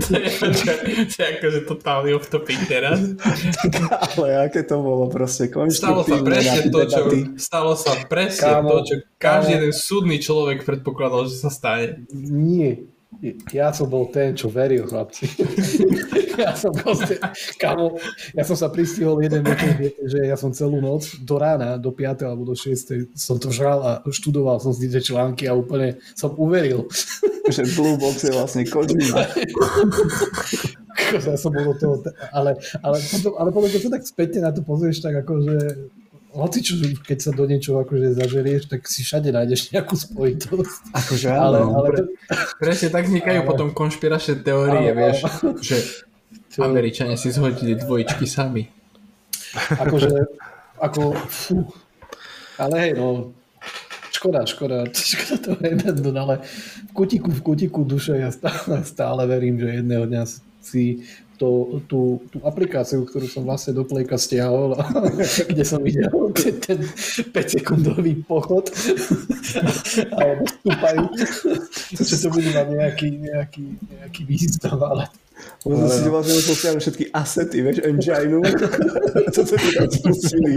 to 0.04 0.10
je, 0.20 0.30
to 1.08 1.16
je 1.16 1.26
akože 1.40 1.60
totálny 1.64 2.10
off 2.12 2.28
topic 2.28 2.60
teraz. 2.68 3.00
Ale 4.14 4.48
aké 4.48 4.62
to 4.68 4.84
bolo 4.84 5.08
proste 5.08 5.48
Stalo 5.72 6.04
sa 6.04 6.16
presne 6.20 6.68
to, 6.68 6.80
čo, 6.84 7.02
stalo 7.40 7.72
sa 7.74 7.96
presne 8.04 8.60
Kámo, 8.60 8.68
to, 8.68 8.76
čo 8.84 8.94
každý 9.16 9.52
jeden 9.56 9.72
súdny 9.72 10.16
človek 10.20 10.68
predpokladal, 10.68 11.26
že 11.28 11.40
sa 11.40 11.50
stane. 11.50 12.04
Nie. 12.12 12.93
Ja 13.52 13.72
som 13.72 13.88
bol 13.88 14.10
ten, 14.12 14.36
čo 14.36 14.50
veril, 14.52 14.84
chlapci. 14.84 15.24
ja 16.42 16.52
som 16.52 16.74
proste, 16.74 17.16
kamo, 17.56 17.96
ja 18.34 18.44
som 18.44 18.56
sa 18.58 18.68
pristihol 18.68 19.22
jeden 19.22 19.40
večer, 19.46 19.76
viete, 19.78 20.02
že 20.04 20.28
ja 20.28 20.36
som 20.36 20.52
celú 20.52 20.82
noc 20.82 21.08
do 21.22 21.38
rána, 21.40 21.78
do 21.80 21.94
5. 21.94 22.26
alebo 22.26 22.44
do 22.44 22.54
6. 22.56 23.14
som 23.16 23.40
to 23.40 23.48
žral 23.54 23.80
a 23.80 23.92
študoval 24.10 24.60
som 24.60 24.74
si 24.74 24.90
tie 24.90 25.00
články 25.00 25.48
a 25.48 25.56
úplne 25.56 25.96
som 26.18 26.34
uveril. 26.36 26.84
Že 27.48 27.62
Blue 27.76 27.96
Box 27.96 28.24
je 28.24 28.32
vlastne. 28.32 28.64
Akože 28.64 28.96
ja 31.30 31.36
som 31.36 31.50
bol 31.52 31.64
do 31.72 31.74
toho, 31.78 31.94
ale, 32.32 32.56
ale, 32.80 32.96
potom, 32.98 33.32
ale 33.38 33.48
potom, 33.52 33.68
keď 33.68 33.80
sa 33.82 33.94
tak 33.94 34.04
späťne 34.06 34.40
na 34.44 34.52
to 34.52 34.62
pozrieš, 34.64 35.02
tak 35.04 35.14
akože 35.24 35.56
hoci 36.34 36.58
čo, 36.60 36.74
keď 37.00 37.18
sa 37.20 37.30
do 37.30 37.46
niečoho 37.46 37.78
akože 37.80 38.18
zažerieš, 38.18 38.66
tak 38.66 38.84
si 38.84 39.00
všade 39.00 39.30
nájdeš 39.30 39.70
nejakú 39.70 39.94
spojitosť. 39.94 40.90
Akože 40.92 41.26
Ale, 41.30 41.62
áno. 41.62 41.78
ale 41.78 41.88
to, 41.94 42.02
Presne 42.58 42.88
tak 42.90 43.06
vznikajú 43.06 43.40
Ale- 43.40 43.48
potom 43.48 43.68
konšpiračné 43.70 44.42
teórie, 44.42 44.90
Ale- 44.90 44.98
vieš, 44.98 45.18
že 45.62 45.76
Čo- 46.50 46.66
Američania 46.66 47.14
si 47.14 47.30
zhodili 47.30 47.74
dvojičky 47.74 48.26
sami. 48.26 48.66
akože, 49.70 50.10
ako, 50.78 51.14
fú. 51.24 51.70
Ale 52.54 52.74
hej, 52.80 52.92
no, 52.94 53.30
škoda, 54.10 54.46
škoda, 54.46 54.86
škoda 54.90 55.34
toho 55.40 55.58
jeden, 55.62 55.94
ale 56.14 56.42
v 56.86 56.92
kutiku, 56.92 57.30
v 57.30 57.42
kutiku 57.42 57.80
duše 57.82 58.14
ja 58.14 58.30
stále, 58.30 58.82
stále 58.86 59.22
verím, 59.26 59.58
že 59.58 59.82
jedného 59.82 60.06
dňa 60.06 60.22
si 60.62 61.02
to, 61.38 61.82
tú, 61.90 62.22
tú 62.30 62.38
aplikáciu, 62.46 63.02
ktorú 63.02 63.26
som 63.26 63.42
vlastne 63.42 63.74
do 63.74 63.82
Playka 63.82 64.14
stiahol, 64.14 64.78
kde 65.50 65.64
som 65.66 65.82
videl 65.82 66.10
ten, 66.38 66.54
ten 66.62 66.78
5-sekundový 67.30 68.22
pochod 68.26 68.70
alebo 70.14 70.42
stúpajú, 70.46 71.02
že 71.94 72.14
to 72.18 72.28
bude 72.30 72.50
mať 72.54 72.66
nejaký, 72.70 73.08
nejaký, 73.18 73.64
nejaký 73.98 74.22
výstav, 74.26 74.78
ale 74.78 75.10
Možno 75.64 75.88
si 75.88 76.08
vlastne 76.12 76.34
musel 76.36 76.54
stiahnuť 76.54 76.82
všetky 76.84 77.04
asety, 77.10 77.56
vieš, 77.64 77.78
engine 77.82 78.38
To 79.34 79.40
sa 79.42 79.56
ti 79.56 79.68
tam 79.72 79.88
spustili. 79.90 80.52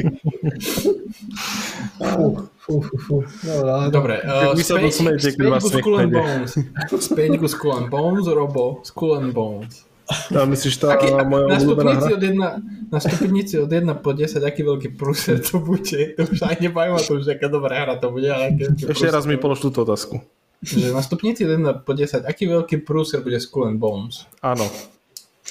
Dobre, 3.90 4.16
uh, 4.22 4.52
späť, 4.60 4.92
späť 4.92 5.48
vás 5.48 5.64
ku 5.64 5.80
Skull 5.80 5.98
and. 6.04 6.12
Bones. 6.12 6.52
Späť 7.00 7.30
ku 7.40 7.48
Skull 7.48 7.74
and 7.80 7.88
Bones, 7.88 8.28
Robo, 8.28 8.84
Skull 8.84 9.18
and 9.18 9.32
Bones. 9.32 9.87
A 10.08 10.48
myslíš, 10.48 10.80
tá 10.80 10.96
Aký, 10.96 11.12
moja 11.28 11.52
na, 11.52 11.60
obľúbená 11.60 11.92
stupnici 12.00 12.08
hra? 12.08 12.16
od 12.16 12.24
jedna, 12.24 12.48
na 12.88 13.00
stupnici 13.04 13.54
od 13.60 13.68
1 13.68 13.84
po 14.00 14.12
10, 14.16 14.40
aký 14.40 14.62
veľký 14.64 14.90
prúser 14.96 15.44
to 15.44 15.60
bude? 15.60 16.16
To 16.16 16.22
už 16.24 16.40
aj 16.48 16.64
nebavím 16.64 16.96
o 16.96 17.04
tom, 17.04 17.20
že 17.20 17.36
aká 17.36 17.52
dobrá 17.52 17.84
hra 17.84 18.00
to 18.00 18.08
bude, 18.08 18.32
ale 18.32 18.56
Ešte 18.72 19.12
raz 19.12 19.28
mi 19.28 19.36
polož 19.36 19.60
túto 19.60 19.84
otázku. 19.84 20.24
Že 20.64 20.96
na 20.96 21.04
stupnici 21.04 21.44
od 21.44 21.60
1 21.60 21.84
po 21.84 21.92
10, 21.92 22.24
aký 22.24 22.48
veľký 22.48 22.88
prúser 22.88 23.20
bude 23.20 23.36
Skull 23.38 23.68
and 23.68 23.84
Bones? 23.84 24.24
Áno. 24.40 24.64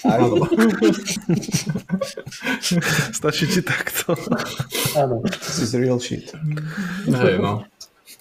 Áno. 0.05 0.45
Stačí 3.13 3.49
ti 3.49 3.61
takto. 3.65 4.13
áno. 4.97 5.25
This 5.25 5.69
is 5.69 5.73
real 5.73 5.97
shit. 6.01 6.33
Hej, 7.07 7.41
no. 7.41 7.65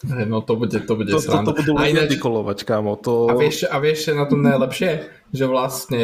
No 0.31 0.41
to 0.41 0.55
bude, 0.55 0.77
to 0.85 0.93
bude 0.95 1.09
To, 1.11 1.19
to, 1.19 1.37
to 1.41 1.53
budú 1.53 1.71
A 1.77 1.89
ináč- 1.89 2.17
kámo. 2.63 2.95
To... 3.01 3.29
A 3.29 3.33
vieš, 3.37 3.65
a 3.65 3.77
vieš, 3.81 4.13
na 4.13 4.25
tom 4.29 4.41
najlepšie? 4.45 5.09
Že 5.33 5.45
vlastne 5.49 6.01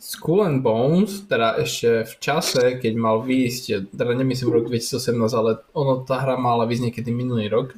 Skull 0.00 0.48
and 0.48 0.64
Bones, 0.64 1.28
teda 1.28 1.60
ešte 1.60 2.08
v 2.08 2.14
čase, 2.24 2.80
keď 2.80 2.92
mal 2.96 3.20
výjsť, 3.20 3.92
teda 3.92 4.16
nemyslím 4.16 4.48
rok 4.48 4.72
2018, 4.72 5.12
ale 5.36 5.60
ono, 5.76 6.00
tá 6.08 6.24
hra 6.24 6.40
mala 6.40 6.64
výjsť 6.64 6.84
niekedy 6.88 7.10
minulý 7.12 7.52
rok, 7.52 7.76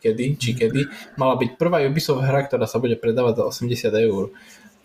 kedy, 0.00 0.40
či 0.40 0.56
kedy, 0.56 0.88
mala 1.20 1.36
byť 1.36 1.60
prvá 1.60 1.84
Ubisoft 1.84 2.24
hra, 2.24 2.48
ktorá 2.48 2.64
sa 2.64 2.80
bude 2.80 2.96
predávať 2.96 3.44
za 3.44 3.68
80 3.68 3.84
eur. 4.00 4.32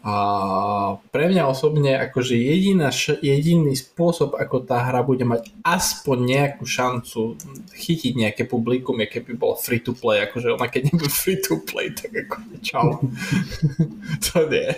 A 0.04 1.00
pre 1.16 1.32
mňa 1.32 1.48
osobne 1.48 1.96
akože 1.96 2.36
jediná, 2.36 2.92
jediný 3.24 3.72
spôsob, 3.72 4.36
ako 4.36 4.68
tá 4.68 4.84
hra 4.84 5.00
bude 5.00 5.24
mať 5.24 5.56
aspoň 5.64 6.18
nejakú 6.28 6.68
šancu 6.68 7.40
chytiť 7.72 8.12
nejaké 8.20 8.44
publikum, 8.44 9.00
je 9.00 9.08
keby 9.08 9.40
bola 9.40 9.56
free 9.56 9.80
to 9.80 9.96
play, 9.96 10.20
akože 10.28 10.60
ona 10.60 10.68
keď 10.68 10.92
nebude 10.92 11.08
free 11.08 11.40
to 11.40 11.56
play, 11.64 11.88
tak 11.96 12.12
ako 12.12 12.36
čau. 12.60 13.00
to 14.28 14.38
nie. 14.52 14.76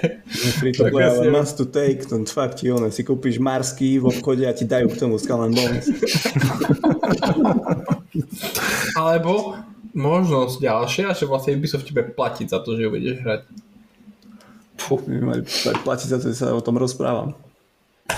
Free 0.62 0.78
to 0.78 0.94
play, 0.94 1.10
ale 1.10 1.34
must 1.34 1.58
to 1.58 1.66
take, 1.66 2.06
to 2.06 2.22
fakt 2.30 2.62
ti 2.62 2.70
ono, 2.70 2.94
si 2.94 3.02
kúpiš 3.02 3.42
marský 3.42 3.98
v 3.98 4.14
obchode 4.14 4.46
a 4.46 4.54
ti 4.54 4.70
dajú 4.70 4.94
k 4.94 5.00
tomu 5.02 5.18
Skull 5.18 5.50
Bones. 5.50 5.90
Alebo 9.02 9.58
možnosť 9.96 10.56
ďalšia, 10.60 11.18
že 11.18 11.26
vlastne 11.26 11.56
Ubisoft 11.58 11.88
tebe 11.88 12.04
platiť 12.06 12.52
za 12.52 12.60
to, 12.62 12.76
že 12.78 12.86
ju 12.86 12.90
budeš 12.92 13.18
hrať. 13.24 13.42
Puh, 14.76 15.02
my 15.08 15.34
mali 15.34 15.42
platiť 15.84 16.08
za 16.12 16.18
to, 16.20 16.30
že 16.32 16.38
sa 16.38 16.52
o 16.52 16.62
tom 16.62 16.76
rozprávam. 16.76 17.34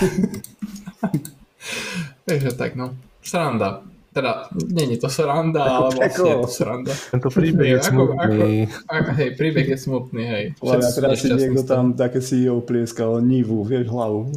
Takže 2.28 2.50
tak 2.58 2.76
no. 2.76 2.92
Sranda. 3.22 3.82
Teda, 4.08 4.48
nie 4.72 4.96
je 4.96 5.04
to 5.04 5.12
sranda, 5.12 5.62
ale 5.62 5.94
vlastne 5.94 6.26
je 6.26 6.38
to 6.42 6.50
sranda. 6.50 6.90
Tento 6.90 7.28
príbeh 7.28 7.66
je 7.70 7.78
Hej, 7.78 7.86
ako- 7.86 7.92
smutný. 7.92 8.50
A, 8.88 8.94
hej, 9.14 9.30
príbeh 9.36 9.66
je 9.68 9.78
smutný, 9.78 10.24
hej. 10.24 10.44
Sú 10.58 10.74
teraz 10.96 11.22
si 11.22 11.28
niekto 11.28 11.62
tam 11.62 11.92
také 11.94 12.18
CEO 12.18 12.58
plieskal 12.64 13.20
Nivu, 13.20 13.62
vieš, 13.62 13.92
hlavu. 13.92 14.32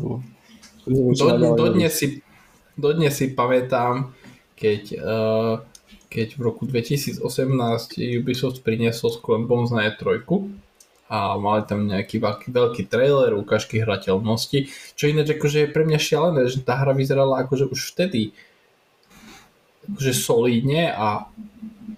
Neviem, 0.86 1.16
Do, 1.18 1.56
dodnes, 1.56 1.94
si, 1.98 2.20
dodnes 2.76 3.16
si 3.16 3.32
pamätám, 3.32 4.12
keď, 4.60 4.82
uh, 5.02 5.56
keď 6.12 6.28
v 6.36 6.42
roku 6.44 6.68
2018 6.68 7.24
Ubisoft 8.22 8.62
priniesol 8.62 9.18
Skull 9.18 9.40
and 9.42 9.48
Bones 9.48 9.72
na 9.72 9.88
E3 9.88 10.22
a 11.12 11.36
mali 11.36 11.68
tam 11.68 11.92
nejaký 11.92 12.24
veľký, 12.48 12.88
trailer, 12.88 13.36
ukážky 13.36 13.84
hrateľnosti, 13.84 14.72
čo 14.96 15.04
ináč 15.12 15.36
akože 15.36 15.68
je 15.68 15.74
pre 15.76 15.84
mňa 15.84 16.00
šialené, 16.00 16.48
že 16.48 16.64
tá 16.64 16.80
hra 16.80 16.96
vyzerala 16.96 17.44
akože 17.44 17.68
už 17.68 17.92
vtedy 17.92 18.32
akože 19.92 20.14
solidne 20.16 20.94
a 20.94 21.28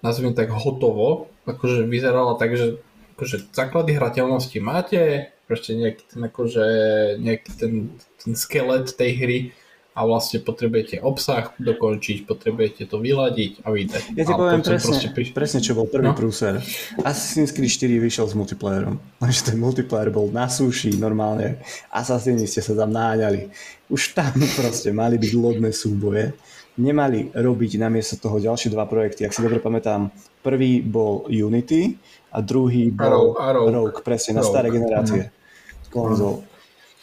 nazviem 0.02 0.34
tak 0.34 0.50
hotovo, 0.50 1.30
akože 1.46 1.86
vyzerala 1.86 2.34
tak, 2.34 2.58
že 2.58 2.80
akože 3.14 3.54
základy 3.54 3.94
hrateľnosti 3.94 4.58
máte, 4.58 5.30
proste 5.46 5.78
nejaký 5.78 6.02
ten, 6.10 6.20
akože, 6.26 6.66
nejaký 7.20 7.50
ten, 7.54 7.72
ten 8.18 8.32
skelet 8.34 8.90
tej 8.90 9.10
hry 9.20 9.38
a 9.94 10.00
vlastne 10.02 10.42
potrebujete 10.42 10.98
obsah 10.98 11.54
dokončiť, 11.54 12.26
potrebujete 12.26 12.82
to 12.90 12.98
vyladiť 12.98 13.62
a 13.62 13.70
vydať. 13.70 14.02
Ja 14.18 14.26
ti 14.26 14.34
poviem 14.34 14.58
presne, 14.58 14.98
priš... 15.14 15.28
presne, 15.30 15.62
čo 15.62 15.78
bol 15.78 15.86
prvý 15.86 16.10
No. 16.10 16.18
prúser. 16.18 16.58
Assassin's 17.00 17.54
Creed 17.54 17.70
4 17.70 18.02
vyšiel 18.02 18.26
s 18.26 18.34
multiplayerom. 18.34 18.98
Lenže 19.22 19.54
ten 19.54 19.56
multiplayer 19.56 20.10
bol 20.10 20.34
na 20.34 20.50
súši 20.50 20.98
normálne. 20.98 21.62
Assassini 21.94 22.50
ste 22.50 22.58
sa 22.58 22.74
tam 22.74 22.90
náňali. 22.90 23.54
Už 23.86 24.18
tam 24.18 24.34
proste 24.58 24.90
mali 24.90 25.14
byť 25.14 25.32
lodné 25.32 25.70
súboje. 25.70 26.34
Nemali 26.74 27.30
robiť 27.30 27.78
namiesto 27.78 28.18
toho 28.18 28.42
ďalšie 28.42 28.74
dva 28.74 28.90
projekty. 28.90 29.22
Ak 29.22 29.30
si 29.30 29.46
dobre 29.46 29.62
pamätám, 29.62 30.10
prvý 30.42 30.82
bol 30.82 31.22
Unity 31.30 31.94
a 32.34 32.42
druhý 32.42 32.90
bol 32.90 33.38
Rogue, 33.38 33.70
Rogue. 33.70 34.02
Presne 34.02 34.34
na 34.34 34.42
Rogue. 34.42 34.50
staré 34.50 34.68
generácie 34.74 35.30
konzol. 35.86 36.42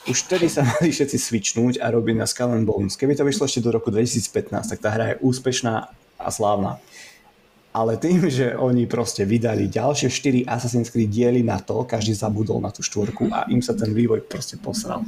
Už 0.10 0.26
vtedy 0.26 0.50
sa 0.50 0.66
mali 0.66 0.90
všetci 0.90 1.18
switchnúť 1.18 1.74
a 1.78 1.94
robiť 1.94 2.16
na 2.18 2.26
Skull 2.26 2.58
and 2.58 2.66
Bones. 2.66 2.98
Keby 2.98 3.14
to 3.14 3.22
vyšlo 3.22 3.46
ešte 3.46 3.62
do 3.62 3.70
roku 3.70 3.94
2015, 3.94 4.50
tak 4.74 4.80
tá 4.82 4.90
hra 4.90 5.14
je 5.14 5.22
úspešná 5.22 5.74
a 6.18 6.30
slávna. 6.34 6.82
Ale 7.72 7.96
tým, 7.96 8.28
že 8.28 8.52
oni 8.52 8.84
proste 8.84 9.24
vydali 9.24 9.72
ďalšie 9.72 10.12
4 10.12 10.44
Assassin's 10.44 10.92
Creed 10.92 11.08
diely 11.08 11.40
na 11.40 11.56
to, 11.56 11.88
každý 11.88 12.12
zabudol 12.12 12.60
na 12.60 12.68
tú 12.68 12.84
štvorku 12.84 13.32
a 13.32 13.48
im 13.48 13.64
sa 13.64 13.72
ten 13.72 13.96
vývoj 13.96 14.28
proste 14.28 14.60
posral. 14.60 15.08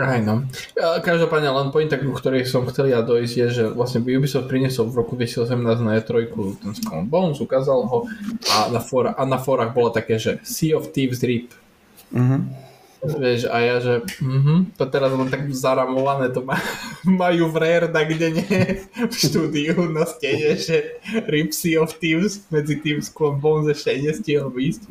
Aj 0.00 0.16
no. 0.24 0.48
Každopádne 0.78 1.52
len 1.52 1.68
pointa, 1.68 2.00
ku 2.00 2.16
ktorej 2.16 2.48
som 2.48 2.64
chcel 2.72 2.94
ja 2.94 3.04
dojsť, 3.04 3.34
je, 3.34 3.46
že 3.52 3.64
vlastne 3.68 4.00
Ubisoft 4.00 4.48
priniesol 4.48 4.88
v 4.88 5.04
roku 5.04 5.12
2018 5.18 5.58
na 5.84 6.00
E3 6.00 6.32
ten 6.56 6.72
Skull 6.72 7.04
Bones, 7.04 7.42
ukázal 7.42 7.84
ho 7.84 8.08
a 8.48 8.72
na, 8.72 8.80
fóra, 8.80 9.12
a 9.12 9.28
na 9.28 9.36
fórach 9.36 9.76
bolo 9.76 9.92
také, 9.92 10.16
že 10.16 10.40
Sea 10.46 10.72
of 10.72 10.94
Thieves 10.96 11.20
RIP. 11.20 11.52
Mhm. 12.16 12.67
Vieš, 12.98 13.46
a 13.46 13.62
ja, 13.62 13.76
že 13.78 14.02
mhm, 14.18 14.74
to 14.74 14.82
teraz 14.90 15.14
len 15.14 15.30
tak 15.30 15.46
zaramované, 15.54 16.34
to 16.34 16.42
ma, 16.42 16.58
majú 17.06 17.46
v 17.46 17.56
Rare, 17.62 17.88
tak 17.94 18.10
kde 18.10 18.42
nie, 18.42 18.62
v 18.90 19.14
štúdiu 19.14 19.86
na 19.86 20.02
stene, 20.02 20.58
že 20.58 20.98
RIP 21.30 21.54
Sea 21.54 21.78
of 21.78 21.94
Thieves, 22.02 22.42
medzi 22.50 22.74
tým 22.82 22.98
Skull 22.98 23.38
Bones 23.38 23.70
ešte 23.70 23.94
nestihol 24.02 24.50
výjsť. 24.50 24.82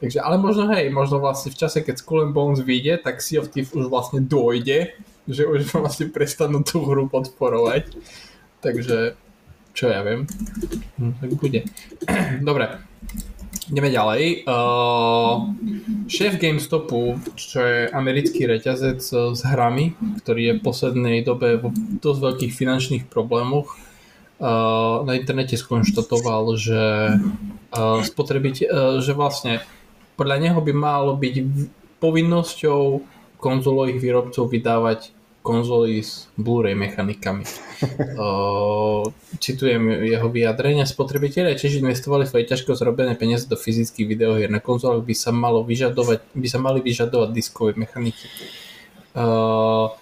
Takže, 0.00 0.18
ale 0.24 0.40
možno 0.40 0.72
hej, 0.72 0.88
možno 0.88 1.20
vlastne 1.20 1.52
v 1.52 1.60
čase, 1.60 1.84
keď 1.84 2.00
Skull 2.00 2.32
Bones 2.32 2.64
vyjde, 2.64 3.04
tak 3.04 3.20
Sea 3.20 3.44
of 3.44 3.52
Thieves 3.52 3.76
už 3.76 3.92
vlastne 3.92 4.24
dojde, 4.24 4.96
že 5.28 5.44
už 5.44 5.68
vlastne 5.76 6.08
prestanú 6.08 6.64
tú 6.64 6.80
hru 6.80 7.12
podporovať. 7.12 7.92
Takže, 8.64 9.20
čo 9.76 9.84
ja 9.92 10.00
viem, 10.00 10.24
hm, 10.96 11.12
tak 11.20 11.30
bude. 11.36 11.60
Dobre, 12.48 12.80
Ideme 13.70 13.90
ďalej. 13.90 14.50
Uh, 14.50 15.54
šéf 16.10 16.38
GameStopu, 16.42 17.22
čo 17.38 17.58
je 17.62 17.78
americký 17.90 18.46
reťazec 18.46 18.98
uh, 19.10 19.30
s 19.34 19.40
hrami, 19.46 19.94
ktorý 20.22 20.42
je 20.42 20.54
v 20.58 20.64
poslednej 20.64 21.16
dobe 21.22 21.58
v 21.58 21.70
dosť 22.02 22.18
veľkých 22.18 22.52
finančných 22.54 23.04
problémoch, 23.06 23.74
uh, 24.42 25.06
na 25.06 25.14
internete 25.14 25.54
skonštatoval, 25.54 26.58
že, 26.58 26.84
uh, 27.74 28.02
spotrebiť, 28.02 28.56
uh, 28.66 28.98
že 28.98 29.14
vlastne 29.14 29.62
podľa 30.18 30.50
neho 30.50 30.58
by 30.58 30.72
malo 30.74 31.14
byť 31.14 31.34
povinnosťou 32.02 32.80
konzolových 33.38 34.02
výrobcov 34.02 34.50
vydávať 34.50 35.19
konzoly 35.40 36.04
s 36.04 36.28
Blu-ray 36.36 36.76
mechanikami. 36.76 37.44
Uh, 38.20 39.08
citujem 39.40 40.04
jeho 40.04 40.28
vyjadrenia. 40.28 40.84
Spotrebitelia 40.84 41.56
tiež 41.56 41.80
investovali 41.80 42.28
svoje 42.28 42.44
ťažko 42.44 42.76
zrobené 42.76 43.16
peniaze 43.16 43.48
do 43.48 43.56
fyzických 43.56 44.04
videohier. 44.04 44.52
Na 44.52 44.60
konzolách 44.60 45.00
by 45.00 45.16
sa, 45.16 45.32
malo 45.32 45.64
vyžadovať, 45.64 46.20
by 46.36 46.44
sa 46.44 46.60
mali 46.60 46.84
vyžadovať 46.84 47.32
diskové 47.32 47.72
mechaniky. 47.80 48.28
Uh, 49.16 49.96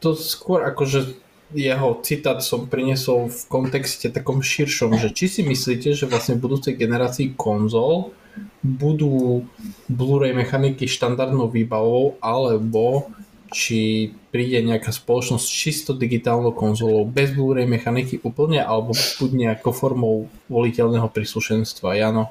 to 0.00 0.16
skôr 0.16 0.64
akože 0.64 1.20
jeho 1.52 2.00
citát 2.00 2.40
som 2.40 2.64
priniesol 2.64 3.28
v 3.28 3.40
kontexte 3.50 4.08
takom 4.08 4.40
širšom, 4.40 4.96
že 4.96 5.12
či 5.12 5.26
si 5.28 5.40
myslíte, 5.44 5.92
že 5.92 6.08
vlastne 6.08 6.40
v 6.40 6.48
budúcej 6.48 6.80
generácii 6.80 7.36
konzol 7.36 8.16
budú 8.62 9.44
Blu-ray 9.90 10.32
mechaniky 10.32 10.86
štandardnou 10.86 11.50
výbavou, 11.50 12.16
alebo 12.22 13.10
či 13.50 14.10
príde 14.30 14.62
nejaká 14.62 14.94
spoločnosť 14.94 15.46
čisto 15.46 15.90
digitálnou 15.90 16.54
konzolou 16.54 17.02
bez 17.02 17.34
Blu-ray 17.34 17.66
mechaniky 17.66 18.22
úplne, 18.22 18.62
alebo 18.62 18.94
buď 18.94 19.30
nejakou 19.34 19.74
formou 19.74 20.30
voliteľného 20.46 21.10
príslušenstva. 21.10 21.98
Jano? 21.98 22.30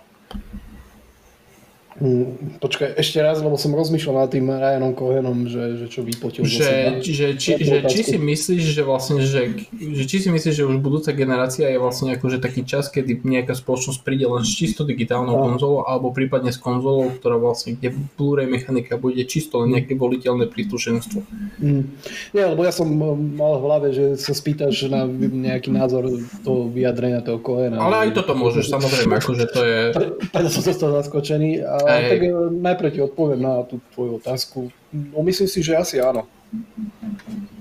Hm, 2.00 2.60
Počkaj, 2.64 2.95
ešte 2.95 3.20
raz, 3.20 3.43
lebo 3.43 3.60
som 3.60 3.76
rozmýšľal 3.76 4.16
nad 4.24 4.32
tým 4.32 4.47
Ryanom 4.47 4.95
Cohenom, 4.95 5.52
že, 5.52 5.84
že 5.84 5.86
čo 5.91 6.00
vypotil 6.02 6.47
zo 6.47 6.56
Že, 6.56 6.64
seba. 6.64 6.91
že, 7.04 7.28
či, 7.36 7.52
že 7.60 7.78
či 7.91 8.00
si 8.08 8.16
myslíš, 8.16 8.64
že 8.72 8.82
vlastne, 8.88 9.20
že, 9.20 9.68
že 9.76 10.04
či 10.08 10.24
si 10.24 10.32
myslíš, 10.32 10.56
že 10.56 10.64
už 10.64 10.80
budúca 10.80 11.12
generácia 11.12 11.68
je 11.68 11.76
vlastne 11.76 12.16
akože 12.16 12.39
taký 12.39 12.64
čas, 12.64 12.88
kedy 12.88 13.20
nejaká 13.20 13.52
spoločnosť 13.52 14.00
príde 14.08 14.32
len 14.32 14.47
s 14.47 14.56
čisto 14.56 14.88
digitálnou 14.88 15.36
Áno. 15.36 15.43
konzolou, 15.52 15.84
alebo 15.84 16.16
prípadne 16.16 16.56
s 16.56 16.60
konzolou, 16.62 17.12
ktorá 17.12 17.36
vlastne, 17.36 17.76
kde 17.76 17.91
Blu-ray 18.16 18.47
mechanika 18.47 18.95
bude 18.95 19.20
čisto 19.28 19.60
len 19.68 19.76
nejaké 19.76 20.00
voliteľné 20.00 20.47
príslušenstvo. 20.47 21.20
Mm. 21.60 21.84
Nie, 22.32 22.43
lebo 22.47 22.64
ja 22.64 22.72
som 22.72 22.88
m, 22.88 23.36
mal 23.36 23.60
v 23.60 23.64
hlave, 23.68 23.88
že 23.91 24.16
sa 24.16 24.32
spýtaš 24.32 24.88
na 24.88 25.04
nejaký 25.10 25.68
názor 25.68 26.08
toho 26.47 26.72
vyjadrenia 26.72 27.20
toho 27.20 27.43
Cohena. 27.43 27.76
Ale 27.76 28.08
aj 28.08 28.24
toto 28.24 28.39
môžeš, 28.39 28.72
samozrejme, 28.72 29.20
akože 29.20 29.45
to 29.52 29.60
je... 29.68 29.80
Pre- 29.91 30.12
Preto 30.32 30.47
som 30.47 30.64
zostal 30.64 30.95
zaskočený. 30.95 31.60
A 31.60 31.76
Hej. 31.98 32.10
tak 32.10 32.20
e, 32.22 32.32
najprv 32.54 32.90
ti 32.94 33.00
odpoviem 33.02 33.42
na 33.42 33.66
tú 33.66 33.82
tvoju 33.96 34.12
otázku. 34.22 34.60
No, 34.94 35.26
myslím 35.26 35.50
si, 35.50 35.60
že 35.66 35.78
asi 35.80 35.98
áno. 35.98 36.30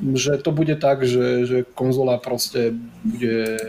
Že 0.01 0.41
to 0.41 0.51
bude 0.53 0.77
tak, 0.81 1.05
že, 1.05 1.45
že 1.45 1.59
konzola 1.77 2.17
proste 2.17 2.73
bude 3.05 3.61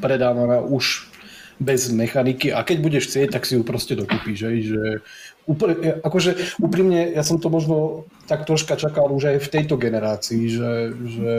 predávaná 0.00 0.60
už 0.64 1.12
bez 1.60 1.86
mechaniky 1.92 2.50
a 2.50 2.66
keď 2.66 2.76
budeš 2.82 3.04
chcieť, 3.10 3.38
tak 3.38 3.46
si 3.46 3.54
ju 3.54 3.62
proste 3.62 3.94
dokúpiš. 3.94 4.38
Hej? 4.42 4.56
Že 4.74 4.82
úplne, 5.46 5.74
akože 6.02 6.56
úprimne, 6.58 7.12
ja 7.14 7.22
som 7.22 7.38
to 7.38 7.52
možno 7.52 8.08
tak 8.24 8.48
troška 8.48 8.74
čakal 8.80 9.12
už 9.12 9.36
aj 9.36 9.38
v 9.44 9.52
tejto 9.52 9.76
generácii, 9.76 10.42
že, 10.48 10.72
že, 11.04 11.30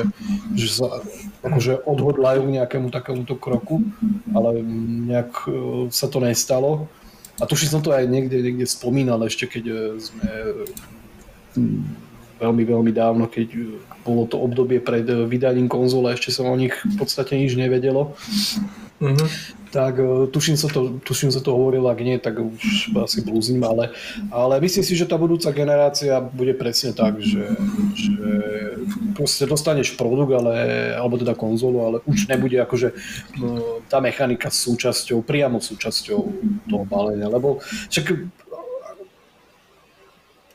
že 0.53 0.67
sa 0.69 1.01
akože 1.41 1.83
odhodlajú 1.83 2.45
k 2.45 2.55
nejakému 2.61 2.87
takémuto 2.93 3.35
kroku, 3.35 3.81
ale 4.31 4.61
nejak 5.09 5.31
e, 5.45 5.51
sa 5.89 6.07
to 6.07 6.21
nestalo. 6.21 6.87
A 7.39 7.43
tuším 7.43 7.69
som 7.69 7.81
to 7.83 7.91
aj 7.91 8.07
niekde, 8.07 8.39
niekde 8.39 8.63
spomínal 8.63 9.19
ešte, 9.27 9.47
keď 9.47 9.63
e, 9.67 9.75
sme 9.99 10.29
mm, 11.59 11.83
veľmi, 12.39 12.63
veľmi 12.63 12.91
dávno, 12.95 13.27
keď 13.27 13.47
e, 13.51 13.61
bolo 14.07 14.23
to 14.23 14.39
obdobie 14.39 14.79
pred 14.79 15.03
e, 15.03 15.27
vydaním 15.27 15.67
konzole, 15.67 16.15
ešte 16.15 16.31
sa 16.31 16.47
o 16.47 16.55
nich 16.55 16.71
v 16.71 16.95
podstate 16.95 17.35
nič 17.35 17.59
nevedelo 17.59 18.15
Mhm. 18.99 19.27
Tak 19.75 19.99
e, 19.99 20.31
tuším 20.31 20.55
sa 20.55 20.71
to, 20.71 21.03
tuším 21.03 21.35
sa 21.35 21.43
to 21.43 21.51
hovoril, 21.51 21.91
ak 21.91 21.99
nie, 21.99 22.15
tak 22.15 22.39
už 22.39 22.95
asi 22.95 23.19
blúzim, 23.19 23.59
ale, 23.59 23.91
ale 24.31 24.63
myslím 24.63 24.87
si, 24.87 24.95
že 24.95 25.03
tá 25.03 25.19
budúca 25.19 25.51
generácia 25.51 26.23
bude 26.23 26.55
presne 26.55 26.95
tak, 26.95 27.19
že, 27.19 27.43
že 27.91 28.23
proste 29.11 29.43
dostaneš 29.43 29.99
produkt, 29.99 30.31
ale, 30.31 30.55
alebo 30.95 31.19
teda 31.19 31.35
konzolu, 31.35 31.83
ale 31.83 31.97
už 32.07 32.31
nebude 32.31 32.55
akože 32.63 32.95
no, 33.35 33.83
tá 33.91 33.99
mechanika 33.99 34.47
súčasťou, 34.47 35.19
priamo 35.27 35.59
súčasťou 35.59 36.19
toho 36.71 36.83
balenia, 36.87 37.27
lebo 37.27 37.59
však 37.91 38.44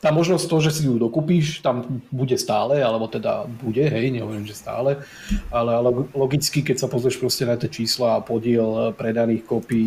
tá 0.01 0.09
možnosť 0.09 0.49
toho, 0.49 0.61
že 0.65 0.73
si 0.73 0.89
ju 0.89 0.97
dokúpíš, 0.97 1.61
tam 1.61 2.01
bude 2.09 2.33
stále, 2.33 2.81
alebo 2.81 3.05
teda 3.05 3.45
bude, 3.61 3.85
hej, 3.85 4.09
nehovorím, 4.09 4.49
že 4.49 4.57
stále, 4.57 5.05
ale, 5.53 5.77
logicky, 6.17 6.65
keď 6.65 6.81
sa 6.81 6.87
pozrieš 6.89 7.21
proste 7.21 7.45
na 7.45 7.53
tie 7.53 7.69
čísla 7.69 8.17
a 8.17 8.25
podiel 8.25 8.97
predaných 8.97 9.45
kopí 9.45 9.85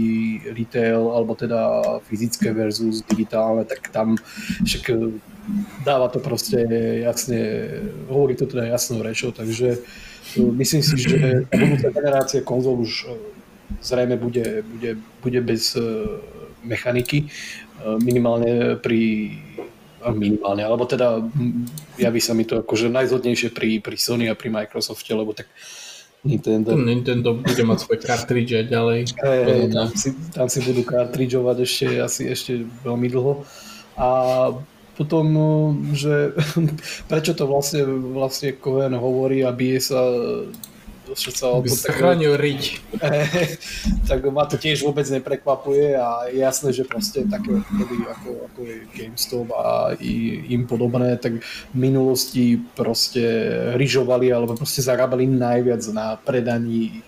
retail, 0.55 1.11
alebo 1.11 1.35
teda 1.35 1.83
fyzické 2.07 2.55
versus 2.55 3.03
digitálne, 3.11 3.67
tak 3.67 3.91
tam 3.91 4.15
však 4.63 4.85
e, 4.95 5.19
dáva 5.83 6.07
to 6.07 6.23
proste 6.23 6.63
jasne, 7.03 7.67
hovorí 8.07 8.39
to 8.39 8.47
teda 8.47 8.71
jasnou 8.71 9.03
rečou, 9.03 9.35
takže 9.35 9.83
e, 10.39 10.41
myslím 10.63 10.83
si, 10.87 10.95
že 10.95 11.43
tá 11.51 11.59
budúca 11.59 11.91
generácia 11.91 12.47
konzol 12.47 12.87
už 12.87 13.11
e, 13.11 13.19
zrejme 13.83 14.15
bude, 14.15 14.63
bude, 14.63 14.95
bude 15.27 15.41
bez 15.43 15.75
mechaniky, 16.63 17.29
minimálne 18.01 18.81
pri 18.81 19.35
minimálne, 20.13 20.67
alebo 20.67 20.85
teda 20.85 21.25
javí 21.97 22.21
sa 22.21 22.37
mi 22.37 22.45
to 22.45 22.61
akože 22.61 22.93
najzhodnejšie 22.93 23.55
pri, 23.55 23.81
pri 23.81 23.97
Sony 23.97 24.29
a 24.29 24.35
pri 24.37 24.53
Microsofte, 24.53 25.15
lebo 25.17 25.33
tak 25.33 25.49
Nintendo. 26.25 26.73
Ten 26.73 26.89
Nintendo 26.89 27.37
bude 27.37 27.63
mať 27.69 27.79
svoje 27.85 28.01
kartridže 28.01 28.65
ďalej. 28.73 29.13
Hej, 29.21 29.63
tam, 29.77 29.89
si, 29.93 30.09
tam 30.33 30.47
si 30.49 30.59
budú 30.65 30.83
kartridžovať 30.89 31.57
ešte 31.61 31.87
asi 32.01 32.23
ešte 32.33 32.53
veľmi 32.81 33.13
dlho. 33.13 33.45
A 34.01 34.09
potom, 34.97 35.27
že 35.93 36.33
prečo 37.13 37.37
to 37.37 37.45
vlastne, 37.45 37.85
vlastne 38.17 38.57
Cohen 38.57 38.97
hovorí 38.97 39.45
a 39.45 39.53
bije 39.53 39.85
sa 39.85 40.01
sa 41.13 41.61
by 41.61 41.69
sa 41.69 41.93
chránil 41.93 42.41
riť. 42.41 42.81
tak 44.09 44.25
ma 44.33 44.49
to 44.49 44.57
tiež 44.57 44.81
vôbec 44.89 45.05
neprekvapuje 45.05 45.93
a 46.01 46.33
je 46.33 46.41
jasné, 46.41 46.73
že 46.73 46.89
proste 46.89 47.29
také 47.29 47.61
obchody 47.61 47.97
ako, 48.09 48.31
ako 48.49 48.61
je 48.65 48.77
GameStop 48.97 49.49
a 49.53 49.93
im 50.49 50.65
podobné, 50.65 51.21
tak 51.21 51.45
v 51.45 51.77
minulosti 51.77 52.57
proste 52.73 53.23
ryžovali 53.77 54.33
alebo 54.33 54.57
proste 54.57 54.81
zarábali 54.81 55.29
najviac 55.29 55.85
na 55.93 56.17
predaní 56.17 57.05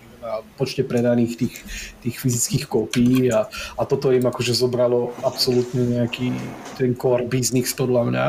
počte 0.55 0.83
predaných 0.83 1.33
tých, 1.37 1.55
tých 2.03 2.15
fyzických 2.19 2.65
kópií 2.67 3.31
a, 3.31 3.47
a 3.77 3.81
toto 3.85 4.11
im 4.11 4.25
akože 4.27 4.53
zobralo 4.53 5.15
absolútne 5.23 5.97
nejaký 5.97 6.33
ten 6.77 6.93
core 6.93 7.25
business 7.25 7.73
podľa 7.73 8.03
mňa. 8.11 8.27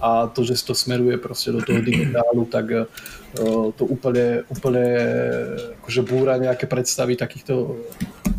A 0.00 0.10
to, 0.32 0.46
že 0.46 0.56
to 0.64 0.72
smeruje 0.72 1.20
proste 1.20 1.52
do 1.52 1.60
toho 1.60 1.84
digitálu, 1.84 2.48
tak 2.48 2.88
to 3.76 3.84
úplne, 3.86 4.42
úplne 4.50 4.86
akože 5.82 6.02
búra 6.02 6.34
nejaké 6.40 6.66
predstavy 6.66 7.14
takýchto 7.14 7.78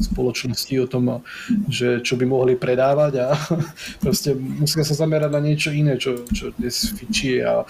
spoločností 0.02 0.82
o 0.82 0.90
tom, 0.90 1.24
že 1.70 2.02
čo 2.04 2.18
by 2.20 2.26
mohli 2.28 2.54
predávať 2.60 3.14
a 3.24 3.28
proste 4.04 4.36
musia 4.36 4.84
sa 4.84 4.98
zamerať 4.98 5.32
na 5.32 5.40
niečo 5.40 5.70
iné, 5.72 5.96
čo, 5.96 6.28
čo 6.28 6.52
dnes 6.58 6.92
fičí 6.98 7.40
a 7.40 7.64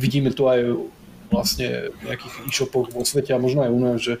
vidíme 0.00 0.34
tu 0.34 0.50
aj 0.50 0.74
vlastne 1.28 1.92
nejakých 2.04 2.34
e-shopoch 2.48 2.88
vo 2.92 3.04
svete 3.04 3.36
a 3.36 3.42
možno 3.42 3.64
aj 3.64 3.70
u 3.70 3.80
nás, 3.80 3.98
že, 4.00 4.14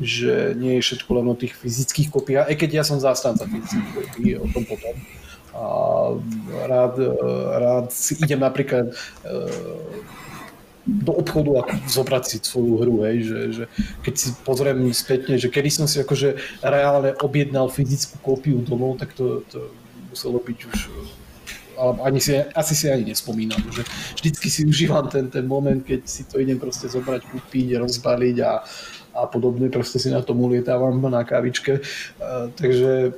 že 0.00 0.56
nie 0.56 0.80
je 0.80 0.84
všetko 0.84 1.10
len 1.20 1.26
o 1.28 1.36
tých 1.36 1.54
fyzických 1.56 2.08
kopiách, 2.08 2.48
aj 2.48 2.56
keď 2.56 2.70
ja 2.80 2.84
som 2.84 2.98
zástanca 3.00 3.44
fyzických 3.44 3.88
kopií, 3.92 4.30
o 4.40 4.48
tom 4.48 4.64
potom. 4.64 4.94
A 5.54 5.64
rád, 6.66 6.98
rád 7.62 7.86
si 7.94 8.18
idem 8.18 8.42
napríklad 8.42 8.90
do 10.86 11.12
obchodu 11.16 11.50
a 11.58 11.62
zobrať 11.88 12.24
si 12.28 12.36
svoju 12.44 12.76
hru, 12.76 12.96
hej, 13.08 13.24
že, 13.24 13.40
že 13.52 13.64
keď 14.04 14.14
si 14.20 14.28
pozriem 14.44 14.92
spätne, 14.92 15.40
že 15.40 15.48
kedy 15.48 15.70
som 15.72 15.86
si 15.88 15.96
akože 15.96 16.60
reálne 16.60 17.16
objednal 17.24 17.72
fyzickú 17.72 18.20
kópiu 18.20 18.60
domov, 18.60 19.00
tak 19.00 19.16
to, 19.16 19.40
to 19.48 19.72
muselo 20.12 20.36
byť 20.44 20.58
už 20.68 20.78
ale 21.78 21.92
ani 22.02 22.20
si, 22.20 22.38
asi 22.38 22.74
si 22.74 22.86
ani 22.90 23.04
nespomínam, 23.10 23.60
že 23.70 23.82
vždycky 24.16 24.48
si 24.50 24.66
užívam 24.66 25.08
ten, 25.08 25.30
ten 25.30 25.46
moment, 25.46 25.82
keď 25.82 26.06
si 26.08 26.24
to 26.24 26.40
idem 26.40 26.58
proste 26.58 26.88
zobrať, 26.88 27.26
kúpiť, 27.28 27.78
rozbaliť 27.80 28.36
a, 28.42 28.52
a 29.14 29.22
podobne, 29.26 29.70
proste 29.70 29.98
si 29.98 30.10
na 30.10 30.22
tom 30.22 30.40
ulietávam 30.40 30.98
na 30.98 31.22
kávičke, 31.22 31.80
uh, 31.80 32.50
takže 32.54 33.14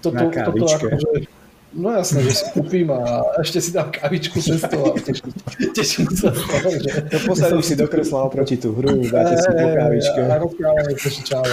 toto, 0.00 0.24
na 0.30 0.44
toto 0.44 0.66
akože, 0.68 1.36
No 1.76 1.92
jasné, 1.92 2.24
že 2.24 2.32
si 2.40 2.44
kúpim 2.56 2.88
a 2.88 3.20
ešte 3.36 3.60
si 3.60 3.70
dám 3.76 3.92
kavičku 3.92 4.40
cez 4.40 4.64
to 4.64 4.80
a 4.80 4.96
teším, 4.96 5.30
teším 5.76 6.08
sa 6.08 6.32
z 6.32 6.40
toho, 6.40 6.68
že... 6.72 6.90
To 7.12 7.18
posadím 7.28 7.60
si 7.60 7.76
do 7.76 7.84
kresla 7.84 8.24
oproti 8.24 8.56
tú 8.56 8.72
hru, 8.72 9.04
dáte 9.04 9.36
si 9.36 9.48
po 9.52 9.66
kavičke. 9.76 10.20
A 10.24 10.40
rozprávame 10.40 10.96
sa 10.96 11.10
čau. 11.20 11.44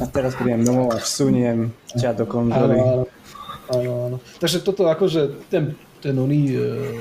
A 0.00 0.04
teraz 0.08 0.32
prídem 0.40 0.64
domov 0.64 0.96
a 0.96 0.98
vsuniem 1.02 1.76
ťa 1.92 2.16
do 2.16 2.24
konzoly. 2.24 3.04
Áno, 3.70 3.92
áno. 4.10 4.16
Takže 4.42 4.66
toto 4.66 4.90
akože, 4.90 5.46
ten, 5.46 5.78
ten 6.02 6.14
oný, 6.18 6.58
uh, 6.58 6.98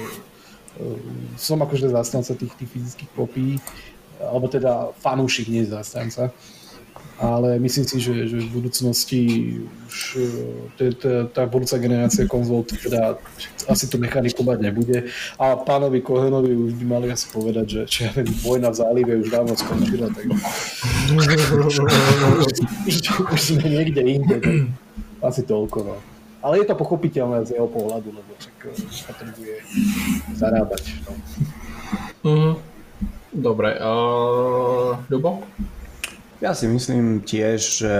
uh, 0.79 0.99
som 1.33 1.57
akože 1.59 1.89
zastanca 1.89 2.37
tých, 2.37 2.53
tých 2.53 2.69
fyzických 2.69 3.11
kopí, 3.17 3.57
alebo 4.21 4.45
teda 4.45 4.93
fanúšik, 5.01 5.49
nie 5.49 5.65
zastanca 5.65 6.29
ale 7.19 7.59
myslím 7.59 7.85
si, 7.85 7.99
že, 7.99 8.31
že 8.31 8.37
v 8.39 8.49
budúcnosti 8.55 9.21
už 9.91 9.97
e, 10.79 10.95
tá 11.35 11.43
budúca 11.43 11.75
generácia 11.75 12.23
konzol 12.23 12.63
teda 12.63 13.19
asi 13.67 13.91
to 13.91 13.99
mechaniku 13.99 14.39
mať 14.47 14.63
nebude 14.63 15.11
a 15.35 15.59
pánovi 15.59 15.99
Kohenovi 15.99 16.55
už 16.55 16.79
by 16.79 16.85
mali 16.87 17.07
asi 17.11 17.27
povedať, 17.35 17.65
že 17.67 17.81
čo 17.91 17.99
ja 18.07 18.11
viem, 18.15 18.31
vojna 18.39 18.71
v 18.71 18.79
zálive 18.79 19.11
už 19.19 19.27
dávno 19.35 19.51
skončila, 19.59 20.07
tak 20.15 20.25
už, 22.87 22.95
už 23.35 23.39
sme 23.43 23.67
niekde 23.67 23.99
inde, 23.99 24.39
tak 24.39 24.55
asi 25.19 25.43
toľko. 25.43 25.77
No. 25.83 25.95
Ale 26.39 26.63
je 26.63 26.65
to 26.71 26.75
pochopiteľné 26.79 27.43
z 27.43 27.59
jeho 27.59 27.67
pohľadu, 27.67 28.15
lebo 28.15 28.31
však 28.39 28.57
e, 28.63 28.71
potrebuje 29.11 29.55
zarábať. 30.39 30.83
No. 31.03 31.11
Mm, 32.23 32.53
dobre, 33.35 33.75
uh, 33.79 34.95
Ľubo? 35.11 35.43
Ja 36.39 36.55
si 36.55 36.71
myslím 36.71 37.19
tiež, 37.19 37.59
že 37.83 37.93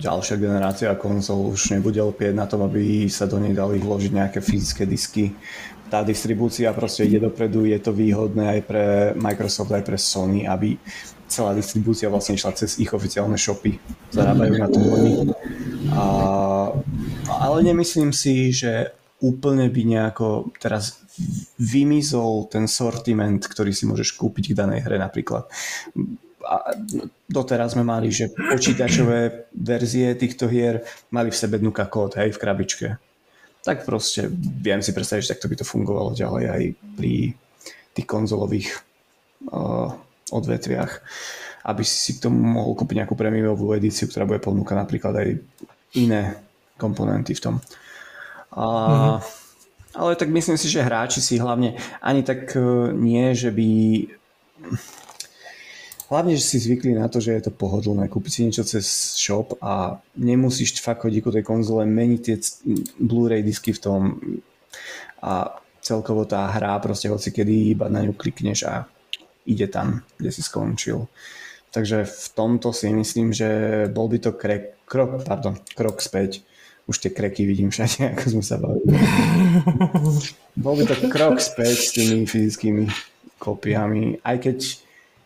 ďalšia 0.00 0.40
generácia 0.40 0.96
konzol 0.96 1.52
už 1.52 1.76
nebude 1.76 2.00
opieť 2.00 2.32
na 2.32 2.48
tom, 2.48 2.64
aby 2.64 3.04
sa 3.12 3.28
do 3.28 3.36
nej 3.36 3.52
dali 3.52 3.76
vložiť 3.76 4.12
nejaké 4.16 4.40
fyzické 4.40 4.88
disky. 4.88 5.36
Tá 5.92 6.00
distribúcia 6.00 6.72
proste 6.72 7.04
ide 7.04 7.20
dopredu, 7.20 7.68
je 7.68 7.76
to 7.76 7.92
výhodné 7.92 8.48
aj 8.48 8.60
pre 8.64 8.84
Microsoft, 9.12 9.76
aj 9.76 9.84
pre 9.84 10.00
Sony, 10.00 10.48
aby 10.48 10.80
celá 11.28 11.52
distribúcia 11.52 12.08
vlastne 12.08 12.32
išla 12.32 12.56
cez 12.56 12.80
ich 12.80 12.88
oficiálne 12.88 13.36
shopy. 13.36 13.76
Zarábajú 14.08 14.54
na 14.56 14.68
tom 14.72 14.84
oni. 14.88 15.12
A, 15.92 16.02
ale 17.28 17.62
nemyslím 17.62 18.10
si, 18.10 18.50
že 18.50 18.94
úplne 19.22 19.70
by 19.70 19.82
nejako 19.86 20.50
teraz 20.58 20.98
vymizol 21.60 22.48
ten 22.50 22.66
sortiment, 22.66 23.38
ktorý 23.38 23.70
si 23.70 23.86
môžeš 23.86 24.16
kúpiť 24.18 24.52
k 24.52 24.58
danej 24.58 24.80
hre 24.82 24.96
napríklad 24.98 25.46
a 26.42 26.74
doteraz 27.30 27.74
sme 27.74 27.86
mali, 27.86 28.10
že 28.10 28.34
počítačové 28.34 29.50
verzie 29.54 30.12
týchto 30.18 30.50
hier 30.50 30.82
mali 31.14 31.30
v 31.30 31.38
sebe 31.38 31.56
dnuka 31.58 31.86
kód, 31.86 32.18
hej, 32.18 32.34
v 32.34 32.40
krabičke. 32.40 32.88
Tak 33.62 33.86
proste 33.86 34.26
viem 34.58 34.82
si 34.82 34.90
predstaviť, 34.90 35.22
že 35.22 35.32
takto 35.38 35.46
by 35.46 35.56
to 35.62 35.66
fungovalo 35.66 36.10
ďalej 36.18 36.44
aj 36.50 36.62
pri 36.98 37.14
tých 37.94 38.06
konzolových 38.08 38.68
uh, 39.54 39.94
odvetviach, 40.34 40.92
aby 41.70 41.82
si 41.86 42.18
k 42.18 42.26
tomu 42.26 42.42
mohol 42.42 42.74
kúpiť 42.74 43.06
nejakú 43.06 43.14
premiovú 43.14 43.70
edíciu, 43.78 44.10
ktorá 44.10 44.26
bude 44.26 44.42
ponúkať 44.42 44.76
napríklad 44.76 45.14
aj 45.14 45.28
iné 45.94 46.42
komponenty 46.78 47.34
v 47.34 47.40
tom. 47.40 47.54
A, 48.52 48.64
mm-hmm. 48.64 49.16
Ale 49.92 50.16
tak 50.16 50.32
myslím 50.32 50.56
si, 50.56 50.72
že 50.72 50.84
hráči 50.84 51.20
si 51.20 51.36
hlavne 51.36 51.76
ani 52.00 52.24
tak 52.24 52.56
uh, 52.56 52.88
nie, 52.92 53.36
že 53.36 53.52
by 53.52 53.68
Hlavne, 56.12 56.36
že 56.36 56.44
si 56.44 56.60
zvykli 56.60 56.92
na 56.92 57.08
to, 57.08 57.24
že 57.24 57.32
je 57.32 57.48
to 57.48 57.56
pohodlné 57.56 58.04
kúpiť 58.04 58.32
si 58.32 58.44
niečo 58.44 58.68
cez 58.68 58.84
shop 59.16 59.56
a 59.64 59.96
nemusíš 60.20 60.76
fakt 60.84 61.08
chodiť 61.08 61.20
ku 61.24 61.32
tej 61.32 61.40
konzole, 61.40 61.88
meniť 61.88 62.20
tie 62.20 62.36
Blu-ray 63.00 63.40
disky 63.40 63.72
v 63.72 63.80
tom 63.80 64.00
a 65.24 65.56
celkovo 65.80 66.28
tá 66.28 66.52
hra 66.52 66.76
proste 66.84 67.08
hoci 67.08 67.32
kedy 67.32 67.72
iba 67.72 67.88
na 67.88 68.04
ňu 68.04 68.12
klikneš 68.12 68.68
a 68.68 68.84
ide 69.48 69.72
tam, 69.72 70.04
kde 70.20 70.28
si 70.28 70.44
skončil. 70.44 71.08
Takže 71.72 72.04
v 72.04 72.26
tomto 72.36 72.76
si 72.76 72.92
myslím, 72.92 73.32
že 73.32 73.48
bol 73.88 74.12
by 74.12 74.20
to 74.20 74.36
krek, 74.36 74.84
krok, 74.84 75.24
pardon, 75.24 75.56
krok 75.72 76.04
späť. 76.04 76.44
Už 76.90 76.98
tie 76.98 77.10
kreky 77.14 77.46
vidím 77.46 77.70
všade, 77.70 78.04
ako 78.18 78.24
sme 78.38 78.44
sa 78.44 78.56
bavili. 78.58 78.94
bol 80.64 80.74
by 80.74 80.84
to 80.86 80.96
krok 81.08 81.38
späť 81.38 81.76
s 81.78 81.90
tými 81.94 82.26
fyzickými 82.26 82.84
kopiami, 83.38 84.22
aj 84.22 84.36
keď 84.38 84.58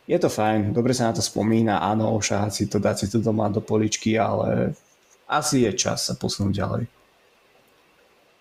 je 0.07 0.19
to 0.23 0.31
fajn, 0.31 0.71
dobre 0.71 0.95
sa 0.95 1.11
na 1.11 1.19
to 1.19 1.23
spomína, 1.23 1.83
áno, 1.83 2.15
ošahať 2.15 2.53
si 2.55 2.65
to, 2.71 2.79
dať 2.79 2.97
si 3.05 3.07
to 3.11 3.19
doma 3.19 3.51
do 3.51 3.59
poličky, 3.59 4.15
ale 4.15 4.73
asi 5.27 5.67
je 5.67 5.73
čas 5.75 6.07
sa 6.07 6.15
posunúť 6.15 6.55
ďalej. 6.55 6.85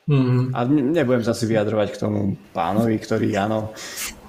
Mm. 0.06 0.54
A 0.54 0.60
nebudem 0.70 1.26
sa 1.26 1.34
si 1.34 1.50
vyjadrovať 1.50 1.98
k 1.98 2.02
tomu 2.06 2.38
pánovi, 2.54 2.94
ktorý 3.02 3.34
áno, 3.42 3.74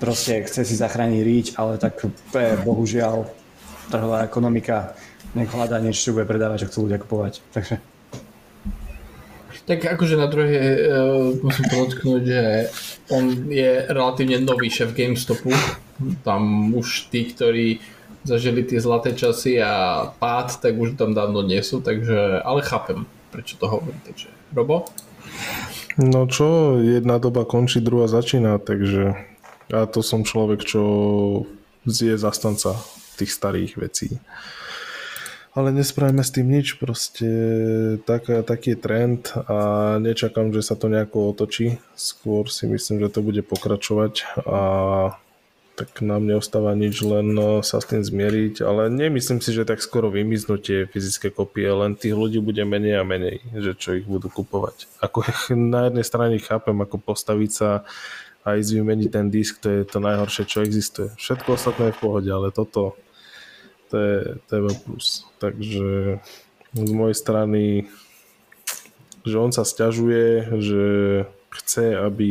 proste 0.01 0.41
chce 0.49 0.64
si 0.64 0.72
zachrániť 0.72 1.20
ríč, 1.20 1.47
ale 1.61 1.76
tak 1.76 2.01
je 2.01 2.57
bohužiaľ 2.64 3.28
trhová 3.93 4.24
ekonomika, 4.24 4.97
nech 5.37 5.53
hľadá 5.53 5.76
niečo, 5.76 6.11
čo 6.11 6.16
bude 6.16 6.24
predávať, 6.24 6.64
čo 6.64 6.68
chcú 6.72 6.78
ľudia 6.89 6.99
kupovať. 7.05 7.45
Takže 7.53 7.74
tak 9.66 9.82
akože 9.82 10.14
na 10.14 10.30
druhé 10.30 10.58
uh, 10.86 11.34
musím 11.42 11.66
podotknúť, 11.66 12.22
že 12.22 12.42
on 13.10 13.50
je 13.50 13.82
relatívne 13.90 14.38
nový 14.40 14.70
šéf 14.70 14.94
GameStopu. 14.94 15.50
Tam 16.22 16.70
už 16.70 17.10
tí, 17.10 17.26
ktorí 17.26 17.82
zažili 18.22 18.62
tie 18.62 18.78
zlaté 18.78 19.14
časy 19.14 19.58
a 19.58 20.06
pád, 20.18 20.62
tak 20.62 20.78
už 20.78 20.94
tam 20.98 21.14
dávno 21.14 21.42
nie 21.42 21.62
sú, 21.62 21.82
takže, 21.82 22.42
ale 22.42 22.62
chápem, 22.62 23.06
prečo 23.30 23.58
to 23.58 23.66
hovorím. 23.70 23.98
Takže, 24.06 24.30
Robo? 24.54 24.86
No 25.98 26.26
čo, 26.30 26.78
jedna 26.82 27.18
doba 27.18 27.46
končí, 27.46 27.82
druhá 27.82 28.06
začína, 28.10 28.58
takže 28.62 29.18
ja 29.66 29.82
to 29.90 30.02
som 30.02 30.22
človek, 30.22 30.62
čo 30.62 30.82
je 31.86 32.14
zastanca 32.18 32.78
tých 33.16 33.32
starých 33.32 33.78
vecí 33.80 34.18
ale 35.57 35.72
nespravíme 35.72 36.20
s 36.20 36.30
tým 36.36 36.52
nič, 36.52 36.76
proste 36.76 37.28
tak, 38.04 38.28
taký 38.28 38.76
je 38.76 38.78
trend 38.78 39.32
a 39.48 39.57
nečakám, 39.96 40.52
že 40.52 40.61
sa 40.61 40.76
to 40.76 40.92
nejako 40.92 41.32
otočí. 41.32 41.80
Skôr 41.96 42.52
si 42.52 42.68
myslím, 42.68 43.00
že 43.00 43.09
to 43.09 43.24
bude 43.24 43.40
pokračovať 43.40 44.44
a 44.44 44.61
tak 45.76 46.00
nám 46.00 46.24
neostáva 46.24 46.72
nič, 46.72 47.04
len 47.04 47.36
no, 47.36 47.61
sa 47.61 47.80
s 47.80 47.88
tým 47.88 48.00
zmieriť, 48.00 48.64
ale 48.64 48.88
nemyslím 48.88 49.44
si, 49.44 49.52
že 49.52 49.68
tak 49.68 49.84
skoro 49.84 50.09
vymiznú 50.09 50.57
tie 50.57 50.88
fyzické 50.88 51.28
kopie, 51.28 51.68
len 51.68 51.96
tých 51.96 52.16
ľudí 52.16 52.40
bude 52.40 52.64
menej 52.64 53.00
a 53.00 53.04
menej, 53.04 53.44
že 53.52 53.76
čo 53.76 53.96
ich 53.96 54.09
budú 54.09 54.28
kupovať. 54.28 54.88
Ako 55.04 55.24
na 55.57 55.88
jednej 55.88 56.04
strane 56.04 56.36
chápem, 56.40 56.76
ako 56.80 56.96
postaviť 57.00 57.50
sa 57.52 57.84
a 58.44 58.57
ísť 58.57 58.78
vymeniť 58.78 59.09
ten 59.12 59.26
disk, 59.28 59.61
to 59.61 59.68
je 59.68 59.82
to 59.84 60.00
najhoršie, 60.00 60.44
čo 60.48 60.64
existuje. 60.64 61.12
Všetko 61.20 61.57
ostatné 61.57 61.92
je 61.92 61.96
v 61.96 62.00
pohode, 62.00 62.30
ale 62.32 62.48
toto 62.52 62.96
plus. 64.84 65.28
Takže 65.39 66.18
z 66.74 66.91
mojej 66.93 67.16
strany 67.16 67.87
že 69.26 69.43
on 69.43 69.51
sa 69.51 69.66
stiažuje, 69.66 70.55
že 70.62 70.84
chce, 71.51 71.99
aby 71.99 72.30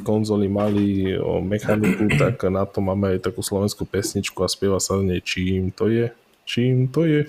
konzoly 0.00 0.48
mali 0.48 1.12
o 1.20 1.44
mechaniku, 1.44 2.08
tak 2.16 2.48
na 2.48 2.64
to 2.64 2.80
máme 2.80 3.12
aj 3.12 3.28
takú 3.28 3.44
slovenskú 3.44 3.84
pesničku 3.84 4.40
a 4.40 4.48
spieva 4.48 4.80
sa 4.80 4.96
z 4.96 5.04
nej 5.04 5.20
čím 5.20 5.68
to 5.68 5.92
je, 5.92 6.08
čím 6.48 6.88
to 6.88 7.04
je. 7.04 7.28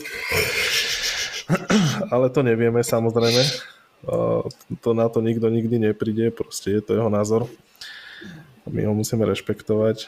Ale 2.08 2.32
to 2.32 2.40
nevieme 2.40 2.80
samozrejme. 2.80 3.44
To 4.80 4.90
na 4.96 5.12
to 5.12 5.20
nikto 5.20 5.52
nikdy 5.52 5.92
nepríde, 5.92 6.32
proste 6.32 6.72
je 6.72 6.82
to 6.82 6.96
jeho 6.96 7.12
názor. 7.12 7.52
My 8.72 8.88
ho 8.88 8.96
musíme 8.96 9.28
rešpektovať, 9.28 10.08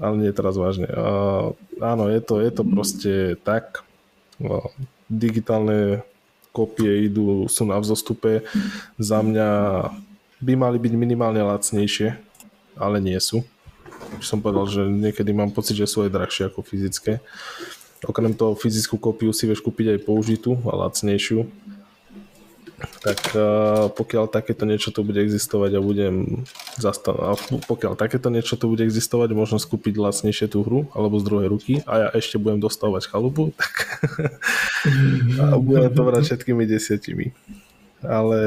ale 0.00 0.14
nie 0.20 0.32
teraz 0.32 0.56
vážne. 0.56 0.88
Áno, 1.80 2.04
je 2.08 2.20
to, 2.20 2.40
je 2.40 2.50
to 2.52 2.62
proste 2.64 3.12
tak. 3.44 3.84
Digitálne 5.08 6.04
kopie 6.52 7.04
idú, 7.08 7.48
sú 7.52 7.68
na 7.68 7.76
vzostupe. 7.76 8.44
Za 8.96 9.20
mňa 9.20 9.48
by 10.40 10.52
mali 10.56 10.76
byť 10.80 10.92
minimálne 10.96 11.40
lacnejšie, 11.44 12.16
ale 12.76 12.96
nie 13.00 13.16
sú. 13.20 13.44
Už 14.20 14.24
som 14.24 14.40
povedal, 14.40 14.68
že 14.68 14.82
niekedy 14.84 15.32
mám 15.32 15.52
pocit, 15.52 15.76
že 15.76 15.88
sú 15.88 16.04
aj 16.04 16.12
drahšie 16.12 16.48
ako 16.48 16.64
fyzické. 16.64 17.20
Okrem 18.04 18.36
toho 18.36 18.52
fyzickú 18.56 19.00
kópiu 19.00 19.32
si 19.32 19.48
vieš 19.48 19.64
kúpiť 19.64 19.96
aj 19.96 20.04
použitú 20.04 20.60
a 20.68 20.86
lacnejšiu. 20.86 21.48
Tak 22.76 23.32
pokiaľ 23.96 24.28
takéto 24.28 24.68
niečo 24.68 24.92
tu 24.92 25.00
bude 25.00 25.16
existovať 25.16 25.78
a 25.78 25.80
budem 25.80 26.44
zastav... 26.76 27.16
a 27.16 27.32
pokiaľ 27.64 27.96
takéto 27.96 28.28
niečo 28.28 28.60
tu 28.60 28.68
bude 28.68 28.84
existovať, 28.84 29.32
možno 29.32 29.56
skúpiť 29.56 29.96
lacnejšie 29.96 30.52
tú 30.52 30.60
hru 30.60 30.84
alebo 30.92 31.16
z 31.16 31.24
druhej 31.24 31.48
ruky 31.48 31.74
a 31.88 31.92
ja 31.96 32.08
ešte 32.12 32.36
budem 32.36 32.60
dostávať 32.60 33.08
chalupu, 33.08 33.54
tak 33.60 33.72
a 35.40 35.56
budem 35.56 35.88
to 35.88 36.02
vrať 36.04 36.22
všetkými 36.28 36.68
desiatimi. 36.68 37.32
Ale 38.04 38.40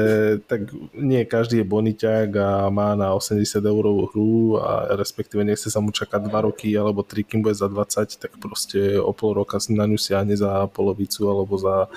tak 0.46 0.70
nie 0.94 1.26
každý 1.26 1.60
je 1.60 1.66
boniťák 1.66 2.30
a 2.38 2.70
má 2.70 2.94
na 2.94 3.10
80 3.12 3.58
eurovú 3.66 4.06
hru 4.14 4.62
a 4.62 4.94
respektíve 4.94 5.42
nechce 5.42 5.66
sa 5.66 5.82
mu 5.82 5.90
čakať 5.90 6.30
2 6.30 6.46
roky 6.46 6.70
alebo 6.78 7.02
3, 7.02 7.26
kým 7.26 7.42
bude 7.42 7.58
za 7.58 7.66
20, 7.66 8.14
tak 8.14 8.32
proste 8.38 8.94
o 8.94 9.10
pol 9.10 9.34
roka 9.34 9.58
na 9.74 9.90
ňu 9.90 9.98
siahne 9.98 10.38
za 10.38 10.70
polovicu 10.70 11.26
alebo 11.26 11.58
za 11.58 11.90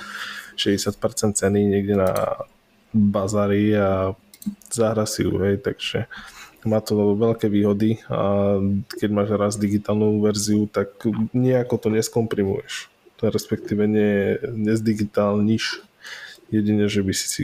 60% 0.55 1.37
ceny 1.37 1.59
niekde 1.65 1.99
na 1.99 2.11
bazári 2.93 3.73
a 3.73 4.13
zahra 4.69 5.09
si 5.09 5.25
ju, 5.25 5.39
hej, 5.41 5.59
takže 5.59 6.05
má 6.63 6.79
to 6.79 7.15
veľké 7.19 7.51
výhody 7.51 7.99
a 8.07 8.55
keď 8.95 9.09
máš 9.11 9.29
raz 9.35 9.53
digitálnu 9.59 10.23
verziu, 10.23 10.63
tak 10.71 10.95
nejako 11.35 11.75
to 11.75 11.87
neskomprimuješ. 11.91 12.87
Respektíve 13.23 13.87
ne, 13.87 14.35
nezdigitálniš. 14.43 15.79
Jedine, 16.51 16.91
že 16.91 17.03
by 17.03 17.13
si 17.15 17.27
si 17.27 17.43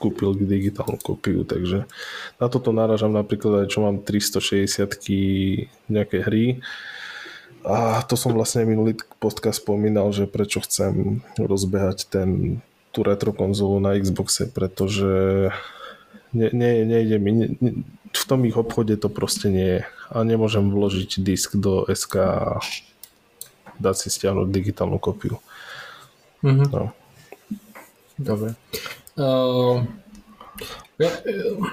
kúpil 0.00 0.32
digitálnu 0.32 0.96
kópiu, 0.96 1.44
takže 1.44 1.84
na 2.40 2.46
toto 2.48 2.72
náražam 2.72 3.12
napríklad 3.12 3.66
aj 3.66 3.68
čo 3.68 3.84
mám 3.84 4.00
360 4.00 4.96
nejaké 5.92 6.24
hry 6.24 6.64
a 7.64 8.00
to 8.06 8.16
som 8.16 8.32
vlastne 8.32 8.64
minulý 8.64 8.96
podcast 9.20 9.60
spomínal, 9.60 10.12
že 10.16 10.30
prečo 10.30 10.64
chcem 10.64 11.20
rozbehať 11.36 12.08
ten, 12.08 12.60
tú 12.90 13.04
retro 13.04 13.36
konzolu 13.36 13.80
na 13.80 13.96
Xboxe, 14.00 14.48
pretože 14.48 15.48
ne, 16.32 16.48
ne, 16.52 16.70
nejde 16.88 17.16
mi, 17.20 17.32
ne, 17.60 17.70
v 18.10 18.24
tom 18.26 18.42
ich 18.48 18.56
obchode 18.56 18.96
to 18.96 19.08
proste 19.12 19.52
nie 19.52 19.68
je 19.78 19.80
a 20.10 20.16
nemôžem 20.26 20.66
vložiť 20.66 21.22
disk 21.22 21.54
do 21.54 21.86
SK 21.86 22.14
a 22.18 22.58
dať 23.78 23.94
si 23.96 24.08
stiahnuť 24.10 24.48
digitálnu 24.50 24.98
kópiu. 24.98 25.38
Mm-hmm. 26.42 26.68
No. 26.74 26.90
Dobre. 28.20 28.52
Uh, 29.16 29.86
ja, 31.00 31.10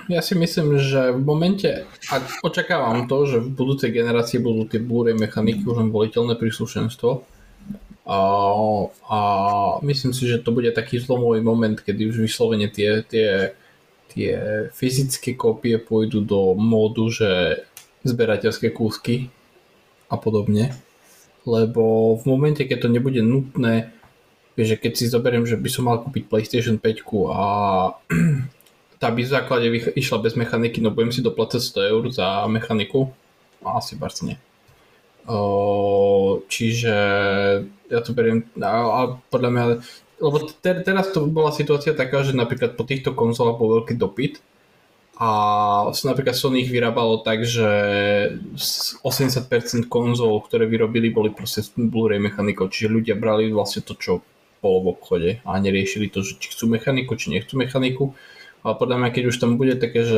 ja 0.07 0.21
si 0.23 0.33
myslím, 0.39 0.79
že 0.79 1.11
v 1.11 1.19
momente, 1.19 1.83
ak 2.07 2.41
očakávam 2.47 3.11
to, 3.11 3.27
že 3.27 3.37
v 3.43 3.49
budúcej 3.51 3.91
generácii 3.91 4.39
budú 4.39 4.63
tie 4.63 4.79
búre 4.79 5.11
mechaniky 5.11 5.67
už 5.67 5.83
len 5.83 5.91
voliteľné 5.91 6.39
príslušenstvo, 6.39 7.27
a, 8.07 8.19
a 9.11 9.19
myslím 9.83 10.15
si, 10.15 10.31
že 10.31 10.39
to 10.39 10.55
bude 10.55 10.71
taký 10.71 10.95
zlomový 10.95 11.43
moment, 11.43 11.75
kedy 11.75 12.07
už 12.07 12.23
vyslovene 12.23 12.71
tie, 12.71 13.03
tie, 13.03 13.51
tie 14.15 14.31
fyzické 14.71 15.35
kópie 15.35 15.75
pôjdu 15.75 16.23
do 16.23 16.55
módu, 16.55 17.11
že 17.11 17.61
zberateľské 18.07 18.71
kúsky 18.71 19.27
a 20.07 20.15
podobne. 20.15 20.71
Lebo 21.43 22.15
v 22.15 22.23
momente, 22.31 22.63
keď 22.63 22.87
to 22.87 22.95
nebude 22.95 23.19
nutné 23.19 23.91
že 24.57 24.73
keď 24.73 24.93
si 24.97 25.05
zoberiem, 25.05 25.45
že 25.45 25.53
by 25.53 25.69
som 25.69 25.85
mal 25.85 26.01
kúpiť 26.01 26.25
PlayStation 26.25 26.81
5 26.81 27.05
a 27.29 27.45
tá 28.97 29.13
by 29.13 29.21
v 29.21 29.33
základe 29.33 29.67
išla 29.93 30.17
bez 30.21 30.33
mechaniky, 30.33 30.81
no 30.81 30.89
budem 30.89 31.13
si 31.13 31.21
doplácať 31.21 31.61
100 31.61 31.91
eur 31.93 32.03
za 32.09 32.45
mechaniku? 32.49 33.13
No, 33.61 33.77
asi 33.77 33.97
barc 33.97 34.17
nie. 34.21 34.37
čiže 36.47 36.95
ja 37.89 37.99
to 38.01 38.11
beriem, 38.13 38.45
a, 38.61 39.17
podľa 39.29 39.49
mňa, 39.49 39.63
lebo 40.21 40.37
te, 40.49 40.71
teraz 40.81 41.13
to 41.13 41.29
bola 41.29 41.53
situácia 41.53 41.93
taká, 41.93 42.25
že 42.25 42.33
napríklad 42.33 42.73
po 42.73 42.83
týchto 42.85 43.13
konzolách 43.13 43.57
bol 43.59 43.81
veľký 43.81 43.95
dopyt 43.97 44.41
a 45.17 45.29
napríklad 45.89 46.37
Sony 46.37 46.61
ich 46.61 46.69
vyrábalo 46.69 47.25
tak, 47.25 47.41
že 47.41 47.65
80% 49.01 49.89
konzol, 49.89 50.45
ktoré 50.45 50.69
vyrobili, 50.69 51.09
boli 51.09 51.33
proste 51.33 51.65
Blu-ray 51.73 52.21
mechanikou, 52.21 52.69
čiže 52.69 52.93
ľudia 52.93 53.15
brali 53.17 53.49
vlastne 53.49 53.81
to, 53.81 53.97
čo 53.97 54.21
bolo 54.61 54.77
v 54.85 54.87
obchode 54.93 55.29
a 55.41 55.57
neriešili 55.57 56.13
to, 56.13 56.21
že 56.21 56.37
či 56.37 56.53
chcú 56.53 56.69
mechaniku, 56.69 57.17
či 57.17 57.33
nechcú 57.33 57.57
mechaniku. 57.57 58.13
Ale 58.61 58.73
podľa 58.77 58.97
mňa, 59.01 59.09
keď 59.13 59.23
už 59.29 59.37
tam 59.37 59.59
bude 59.59 59.77
také, 59.77 60.03
že 60.05 60.17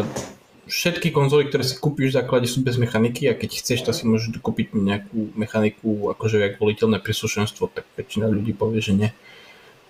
všetky 0.69 1.09
konzoly, 1.09 1.49
ktoré 1.49 1.65
si 1.65 1.75
kúpiš 1.75 2.13
v 2.13 2.17
základe 2.21 2.47
sú 2.47 2.61
bez 2.61 2.77
mechaniky 2.77 3.25
a 3.27 3.33
keď 3.33 3.49
chceš, 3.59 3.83
tak 3.83 3.97
si 3.97 4.05
môžeš 4.05 4.37
kúpiť 4.39 4.77
nejakú 4.77 5.33
mechaniku, 5.33 6.13
akože 6.13 6.37
jak 6.37 6.61
voliteľné 6.61 7.01
príslušenstvo, 7.01 7.73
tak 7.73 7.89
väčšina 7.97 8.29
ľudí 8.29 8.53
povie, 8.53 8.79
že 8.79 8.93
nie 8.95 9.09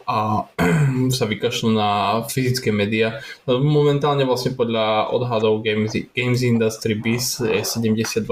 a 0.10 0.50
sa 1.18 1.30
vykašľú 1.30 1.70
na 1.70 1.89
fyzické 2.26 2.74
médiá. 2.74 3.22
Momentálne 3.45 4.26
vlastne 4.26 4.58
podľa 4.58 5.14
odhadov 5.14 5.62
Games, 5.62 5.93
Games 6.18 6.41
Industry 6.41 6.97
Biz 6.97 7.45
je 7.45 7.62
72% 7.62 8.26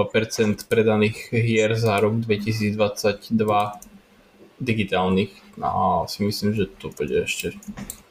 predaných 0.66 1.30
hier 1.30 1.78
za 1.78 2.02
rok 2.02 2.18
2022 2.26 2.74
digitálnych 4.58 5.30
a 5.62 6.02
si 6.10 6.26
myslím, 6.26 6.58
že 6.58 6.66
to 6.66 6.90
bude 6.90 7.14
ešte 7.14 7.54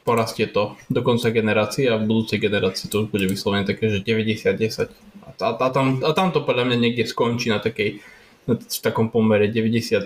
porastie 0.07 0.47
to 0.47 0.79
do 0.87 1.03
konca 1.03 1.27
generácie 1.35 1.91
a 1.91 1.99
v 1.99 2.07
budúcej 2.07 2.39
generácii 2.39 2.87
to 2.87 3.03
už 3.03 3.07
bude 3.11 3.27
vyslovene 3.27 3.67
také, 3.67 3.91
že 3.91 3.99
90-10 3.99 4.87
a, 5.27 5.29
a, 5.35 5.49
a, 5.59 5.67
tam, 5.67 5.99
a 5.99 6.15
tam 6.15 6.31
to 6.31 6.47
podľa 6.47 6.71
mňa 6.71 6.77
niekde 6.79 7.03
skončí 7.03 7.51
na 7.51 7.59
takej 7.59 7.99
v 8.47 8.79
takom 8.79 9.11
pomere 9.11 9.51
90% 9.51 9.99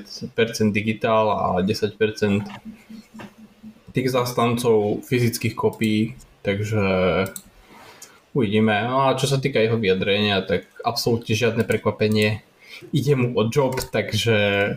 digitál 0.74 1.30
a 1.30 1.62
10% 1.62 1.94
tých 3.94 4.08
zastancov 4.10 5.06
fyzických 5.06 5.54
kopií, 5.54 6.18
takže 6.42 6.82
uvidíme. 8.34 8.74
No 8.88 9.06
a 9.06 9.20
čo 9.20 9.30
sa 9.30 9.38
týka 9.38 9.62
jeho 9.62 9.78
vyjadrenia, 9.78 10.42
tak 10.42 10.66
absolútne 10.82 11.38
žiadne 11.38 11.64
prekvapenie. 11.68 12.42
Ide 12.90 13.14
mu 13.14 13.38
o 13.38 13.46
job, 13.46 13.78
takže 13.78 14.74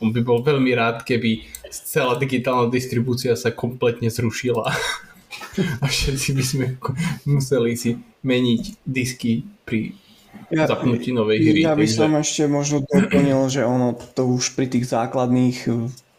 on 0.00 0.10
by 0.10 0.20
bol 0.24 0.40
veľmi 0.40 0.72
rád, 0.74 1.04
keby 1.04 1.44
celá 1.70 2.16
digitálna 2.16 2.72
distribúcia 2.72 3.36
sa 3.36 3.52
kompletne 3.52 4.08
zrušila 4.08 4.66
a 5.82 5.84
všetci 5.86 6.28
by 6.34 6.44
sme 6.44 6.66
museli 7.28 7.72
si 7.76 8.00
meniť 8.24 8.62
disky 8.84 9.46
pri 9.64 9.94
ja, 10.50 10.66
zapnutí 10.66 11.14
novej 11.14 11.38
hry. 11.46 11.60
Ja 11.62 11.78
by 11.78 11.86
takže... 11.86 11.96
som 11.96 12.10
ešte 12.18 12.42
možno 12.50 12.82
doplnil, 12.82 13.40
že 13.46 13.62
ono 13.62 13.94
to 13.94 14.26
už 14.26 14.58
pri 14.58 14.66
tých 14.66 14.90
základných 14.90 15.70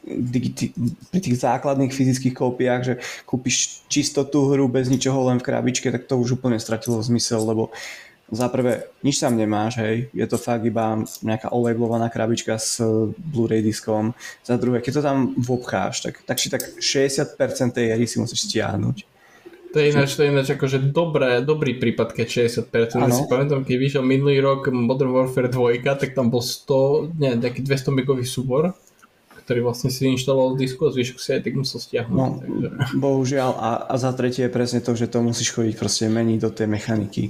digiti- 0.08 0.74
pri 1.14 1.20
tých 1.22 1.38
základných 1.38 1.94
fyzických 1.94 2.36
kópiách, 2.36 2.82
že 2.82 2.94
kúpiš 3.28 3.86
čisto 3.92 4.26
tú 4.26 4.50
hru 4.50 4.66
bez 4.66 4.90
ničoho 4.90 5.30
len 5.30 5.38
v 5.38 5.46
krabičke, 5.46 5.94
tak 5.94 6.10
to 6.10 6.18
už 6.18 6.42
úplne 6.42 6.58
stratilo 6.58 6.98
zmysel, 7.04 7.44
lebo 7.46 7.70
za 8.32 8.48
prvé, 8.48 8.88
nič 9.04 9.20
tam 9.20 9.36
nemáš, 9.36 9.76
hej, 9.84 10.08
je 10.16 10.24
to 10.24 10.40
fakt 10.40 10.64
iba 10.64 11.04
nejaká 11.20 11.52
olejblovaná 11.52 12.08
krabička 12.08 12.56
s 12.56 12.80
Blu-ray 13.20 13.60
diskom. 13.60 14.16
Za 14.40 14.56
druhé, 14.56 14.80
keď 14.80 15.00
to 15.00 15.02
tam 15.04 15.18
vobcháš, 15.36 16.08
tak, 16.08 16.24
tak 16.24 16.40
či 16.40 16.48
tak 16.48 16.64
60% 16.80 17.36
tej 17.76 17.92
hry 17.92 18.08
si 18.08 18.24
musíš 18.24 18.48
stiahnuť. 18.48 19.12
To 19.72 19.80
je 19.80 19.88
ináč, 19.88 20.20
to 20.20 20.28
je 20.28 20.32
ináč 20.32 20.48
akože 20.52 20.92
dobré, 20.92 21.40
dobrý 21.40 21.80
prípad, 21.80 22.12
keď 22.12 22.52
60%. 22.52 23.08
Ja 23.08 23.12
si 23.12 23.24
pamätám, 23.28 23.64
keď 23.64 23.76
vyšiel 23.80 24.04
minulý 24.04 24.44
rok 24.44 24.68
Modern 24.68 25.16
Warfare 25.16 25.48
2, 25.48 25.80
tak 25.96 26.12
tam 26.12 26.28
bol 26.28 26.44
100, 26.44 27.16
nie, 27.16 27.32
taký 27.40 27.64
200 27.64 27.96
megový 27.96 28.28
súbor, 28.28 28.76
ktorý 29.48 29.64
vlastne 29.64 29.88
si 29.88 30.08
inštaloval 30.12 30.60
disku 30.60 30.88
a 30.88 30.92
zvyšok 30.92 31.18
si 31.20 31.30
aj 31.36 31.42
tak 31.48 31.56
musel 31.56 31.80
stiahnuť. 31.80 32.16
No, 32.16 32.40
takže. 32.44 32.68
bohužiaľ. 33.00 33.52
A, 33.56 33.70
a 33.88 33.96
za 33.96 34.12
tretie 34.12 34.48
je 34.48 34.52
presne 34.52 34.84
to, 34.84 34.92
že 34.92 35.08
to 35.08 35.24
musíš 35.24 35.56
chodiť 35.56 35.76
proste 35.80 36.08
meniť 36.12 36.40
do 36.40 36.52
tej 36.52 36.68
mechaniky. 36.68 37.24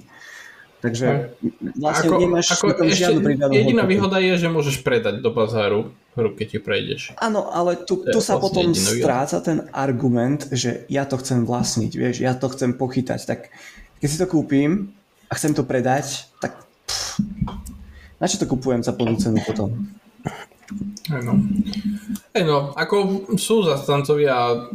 Takže 0.81 1.37
vlastne 1.77 2.09
ako, 2.09 2.15
nemáš 2.17 2.47
ako 2.57 2.65
ešte, 2.89 3.13
Jediná 3.53 3.85
hodnotu. 3.85 3.85
výhoda 3.85 4.17
je, 4.17 4.33
že 4.33 4.49
môžeš 4.49 4.81
predať 4.81 5.21
do 5.21 5.29
bazáru 5.29 5.93
hru, 6.17 6.29
keď 6.33 6.47
ti 6.57 6.59
prejdeš. 6.59 7.01
Áno, 7.21 7.45
ale 7.53 7.77
tu, 7.85 8.01
tu 8.01 8.17
sa 8.17 8.41
vlastne 8.41 8.41
potom 8.41 8.65
stráca 8.73 9.37
ten 9.45 9.69
argument, 9.71 10.49
že 10.49 10.89
ja 10.89 11.05
to 11.05 11.21
chcem 11.21 11.45
vlastniť, 11.45 11.91
vieš, 11.93 12.15
ja 12.25 12.33
to 12.33 12.49
chcem 12.49 12.73
pochytať. 12.73 13.19
Tak 13.29 13.53
keď 14.01 14.07
si 14.09 14.17
to 14.17 14.25
kúpim 14.25 14.89
a 15.29 15.37
chcem 15.37 15.53
to 15.53 15.61
predať, 15.61 16.25
tak 16.41 16.57
pff, 16.89 17.21
na 18.17 18.25
čo 18.25 18.41
to 18.41 18.49
kupujem 18.49 18.81
za 18.81 18.97
plnú 18.97 19.21
cenu 19.21 19.37
potom? 19.45 19.85
Áno. 21.11 21.33
no, 22.37 22.57
ako 22.73 23.27
sú 23.37 23.67
zastancovia 23.67 24.65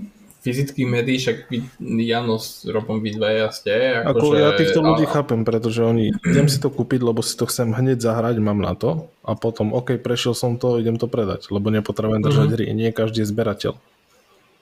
fyzických 0.47 0.87
médií, 0.87 1.19
však 1.19 1.51
vy, 1.51 1.67
Jano 2.07 2.39
s 2.39 2.63
Robom 2.71 3.03
vy 3.03 3.19
dvaja 3.19 3.51
ste. 3.51 3.99
Ako, 4.07 4.23
ako 4.23 4.27
že, 4.31 4.37
ja 4.39 4.51
týchto 4.55 4.81
ľudí 4.87 5.05
a... 5.05 5.11
chápem, 5.11 5.43
pretože 5.43 5.83
oni, 5.83 6.15
idem 6.23 6.47
si 6.47 6.63
to 6.63 6.71
kúpiť, 6.71 7.03
lebo 7.03 7.19
si 7.27 7.35
to 7.35 7.51
chcem 7.51 7.75
hneď 7.75 7.99
zahrať, 7.99 8.39
mám 8.39 8.63
na 8.63 8.79
to 8.79 9.11
a 9.27 9.35
potom, 9.35 9.75
OK, 9.75 9.99
prešiel 9.99 10.39
som 10.39 10.55
to, 10.55 10.79
idem 10.79 11.03
to 11.03 11.11
predať, 11.11 11.51
lebo 11.51 11.75
nepotrebujem 11.75 12.23
držať 12.23 12.47
mm-hmm. 12.47 12.71
hry, 12.71 12.79
nie 12.79 12.91
každý 12.95 13.27
je 13.27 13.31
zberateľ. 13.35 13.75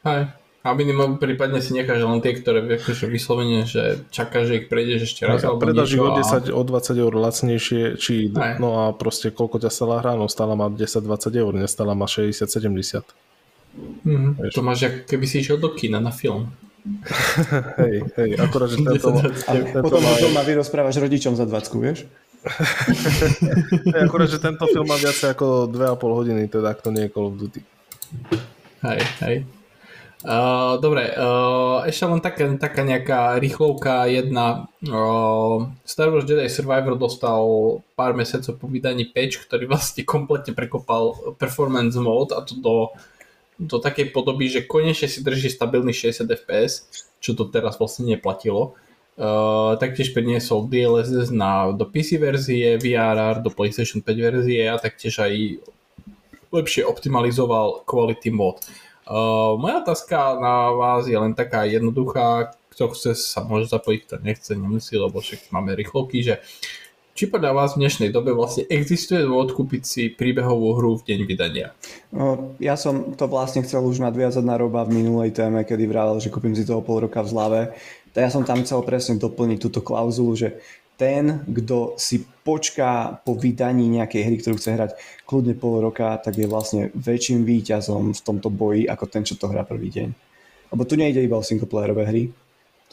Hej. 0.08 0.22
A 0.64 0.72
minimum 0.72 1.20
prípadne 1.20 1.60
si 1.60 1.76
necháš 1.76 2.00
len 2.00 2.24
tie, 2.24 2.40
ktoré 2.40 2.64
vieš 2.64 3.04
vyslovene, 3.04 3.68
že 3.68 4.00
čaká, 4.08 4.48
že 4.48 4.64
ich 4.64 4.72
prejdeš 4.72 5.12
ešte 5.12 5.28
raz. 5.28 5.44
alebo 5.44 5.60
predáš 5.60 5.92
ich 5.92 6.00
o 6.00 6.08
10, 6.08 6.24
a... 6.24 6.56
o 6.56 6.62
20 6.64 7.04
eur 7.04 7.12
lacnejšie, 7.12 7.82
či, 8.00 8.32
Aj. 8.32 8.56
no 8.56 8.88
a 8.88 8.96
proste 8.96 9.28
koľko 9.28 9.60
ťa 9.60 9.68
stala 9.68 10.00
hra, 10.00 10.16
no 10.16 10.24
stala 10.24 10.56
ma 10.56 10.72
10-20 10.72 11.04
eur, 11.36 11.52
nestala 11.52 11.92
ma 11.92 12.08
60-70. 12.08 13.04
Mm-hmm. 14.06 14.54
To 14.54 14.60
máš, 14.62 14.82
jak 14.82 14.94
keby 15.10 15.26
si 15.26 15.42
išiel 15.42 15.58
do 15.58 15.74
kina 15.74 16.00
na 16.00 16.10
film. 16.10 16.52
hej, 17.80 18.04
hej, 18.16 18.30
akorát, 18.36 18.68
že 18.68 18.76
tento, 18.84 19.08
tento 19.24 19.80
potom 19.80 20.04
má... 20.04 20.20
doma 20.20 20.42
vyrozprávaš 20.44 21.00
rodičom 21.00 21.32
za 21.32 21.48
20, 21.48 21.80
vieš? 21.80 22.04
hej, 23.94 24.00
akorát, 24.04 24.28
že 24.28 24.36
tento 24.36 24.68
film 24.68 24.84
má 24.84 25.00
viac 25.00 25.16
ako 25.16 25.72
2,5 25.72 26.18
hodiny, 26.20 26.42
teda 26.52 26.76
ak 26.76 26.84
to 26.84 26.92
nie 26.92 27.08
je 27.08 27.12
Call 27.12 27.32
of 27.32 27.40
Duty. 27.40 27.60
Hej, 28.84 29.00
hej. 29.24 29.36
Uh, 30.24 30.80
dobre, 30.80 31.12
uh, 31.20 31.84
ešte 31.84 32.08
len 32.08 32.16
taká, 32.16 32.48
taká 32.56 32.80
nejaká 32.80 33.36
rýchlovka 33.36 34.08
jedna. 34.08 34.72
Uh, 34.80 35.68
Star 35.84 36.08
Wars 36.08 36.24
Jedi 36.24 36.48
Survivor 36.48 36.96
dostal 36.96 37.44
pár 37.92 38.16
mesiacov 38.16 38.56
po 38.56 38.64
vydaní 38.72 39.04
patch, 39.12 39.44
ktorý 39.44 39.68
vlastne 39.68 40.00
kompletne 40.08 40.56
prekopal 40.56 41.36
performance 41.36 41.92
mode 42.00 42.32
a 42.32 42.40
to 42.40 42.56
do 42.56 42.88
do 43.58 43.78
takej 43.78 44.10
podoby, 44.10 44.50
že 44.50 44.66
konečne 44.66 45.06
si 45.06 45.22
drží 45.22 45.50
stabilný 45.50 45.94
60 45.94 46.26
fps, 46.26 46.72
čo 47.22 47.38
to 47.38 47.46
teraz 47.46 47.78
vlastne 47.78 48.10
neplatilo. 48.10 48.74
Uh, 49.14 49.78
taktiež 49.78 50.10
priniesol 50.10 50.66
DLSS 50.66 51.30
na, 51.30 51.70
do 51.70 51.86
PC 51.86 52.18
verzie, 52.18 52.82
VRR 52.82 53.46
do 53.46 53.50
PlayStation 53.54 54.02
5 54.02 54.10
verzie 54.10 54.66
a 54.66 54.74
taktiež 54.74 55.22
aj 55.22 55.62
lepšie 56.50 56.82
optimalizoval 56.82 57.86
quality 57.86 58.34
mod. 58.34 58.58
Uh, 59.06 59.54
moja 59.54 59.86
otázka 59.86 60.42
na 60.42 60.74
vás 60.74 61.06
je 61.06 61.14
len 61.14 61.30
taká 61.30 61.62
jednoduchá, 61.62 62.58
kto 62.74 62.90
chce 62.90 63.14
sa 63.14 63.46
môže 63.46 63.70
zapojiť, 63.70 64.00
kto 64.02 64.14
nechce, 64.26 64.50
nemusí, 64.58 64.98
lebo 64.98 65.22
však 65.22 65.54
máme 65.54 65.78
rýchlovky, 65.78 66.26
že 66.26 66.42
uh, 66.42 66.74
či 67.14 67.30
podľa 67.30 67.54
vás 67.54 67.78
v 67.78 67.86
dnešnej 67.86 68.10
dobe 68.10 68.34
vlastne 68.34 68.66
existuje 68.66 69.22
dôvod 69.22 69.54
kúpiť 69.54 69.82
si 69.86 70.02
príbehovú 70.10 70.74
hru 70.74 70.98
v 70.98 71.14
deň 71.14 71.20
vydania? 71.30 71.70
No, 72.10 72.58
ja 72.58 72.74
som 72.74 73.14
to 73.14 73.30
vlastne 73.30 73.62
chcel 73.62 73.86
už 73.86 74.02
nadviazať 74.02 74.42
na 74.42 74.58
Roba 74.58 74.82
v 74.82 74.98
minulej 74.98 75.30
téme, 75.30 75.62
kedy 75.62 75.86
vravel, 75.86 76.18
že 76.18 76.34
kúpim 76.34 76.58
si 76.58 76.66
toho 76.66 76.82
pol 76.82 77.06
roka 77.06 77.22
v 77.22 77.30
zlave. 77.30 77.60
Ja 78.18 78.34
som 78.34 78.42
tam 78.42 78.66
chcel 78.66 78.82
presne 78.82 79.22
doplniť 79.22 79.58
túto 79.62 79.78
klauzulu, 79.78 80.34
že 80.34 80.58
ten, 80.98 81.46
kto 81.46 81.94
si 81.98 82.26
počká 82.42 83.22
po 83.22 83.38
vydaní 83.38 83.86
nejakej 83.94 84.22
hry, 84.26 84.36
ktorú 84.42 84.58
chce 84.58 84.74
hrať 84.74 84.90
kľudne 85.22 85.54
pol 85.54 85.86
roka, 85.86 86.18
tak 86.18 86.34
je 86.34 86.50
vlastne 86.50 86.90
väčším 86.98 87.46
výťazom 87.46 88.10
v 88.10 88.20
tomto 88.26 88.50
boji 88.50 88.90
ako 88.90 89.04
ten, 89.06 89.22
čo 89.22 89.38
to 89.38 89.46
hrá 89.50 89.62
prvý 89.62 89.90
deň. 89.90 90.08
Lebo 90.74 90.82
tu 90.82 90.98
nejde 90.98 91.22
iba 91.22 91.38
o 91.38 91.46
singleplayerové 91.46 92.10
hry, 92.10 92.22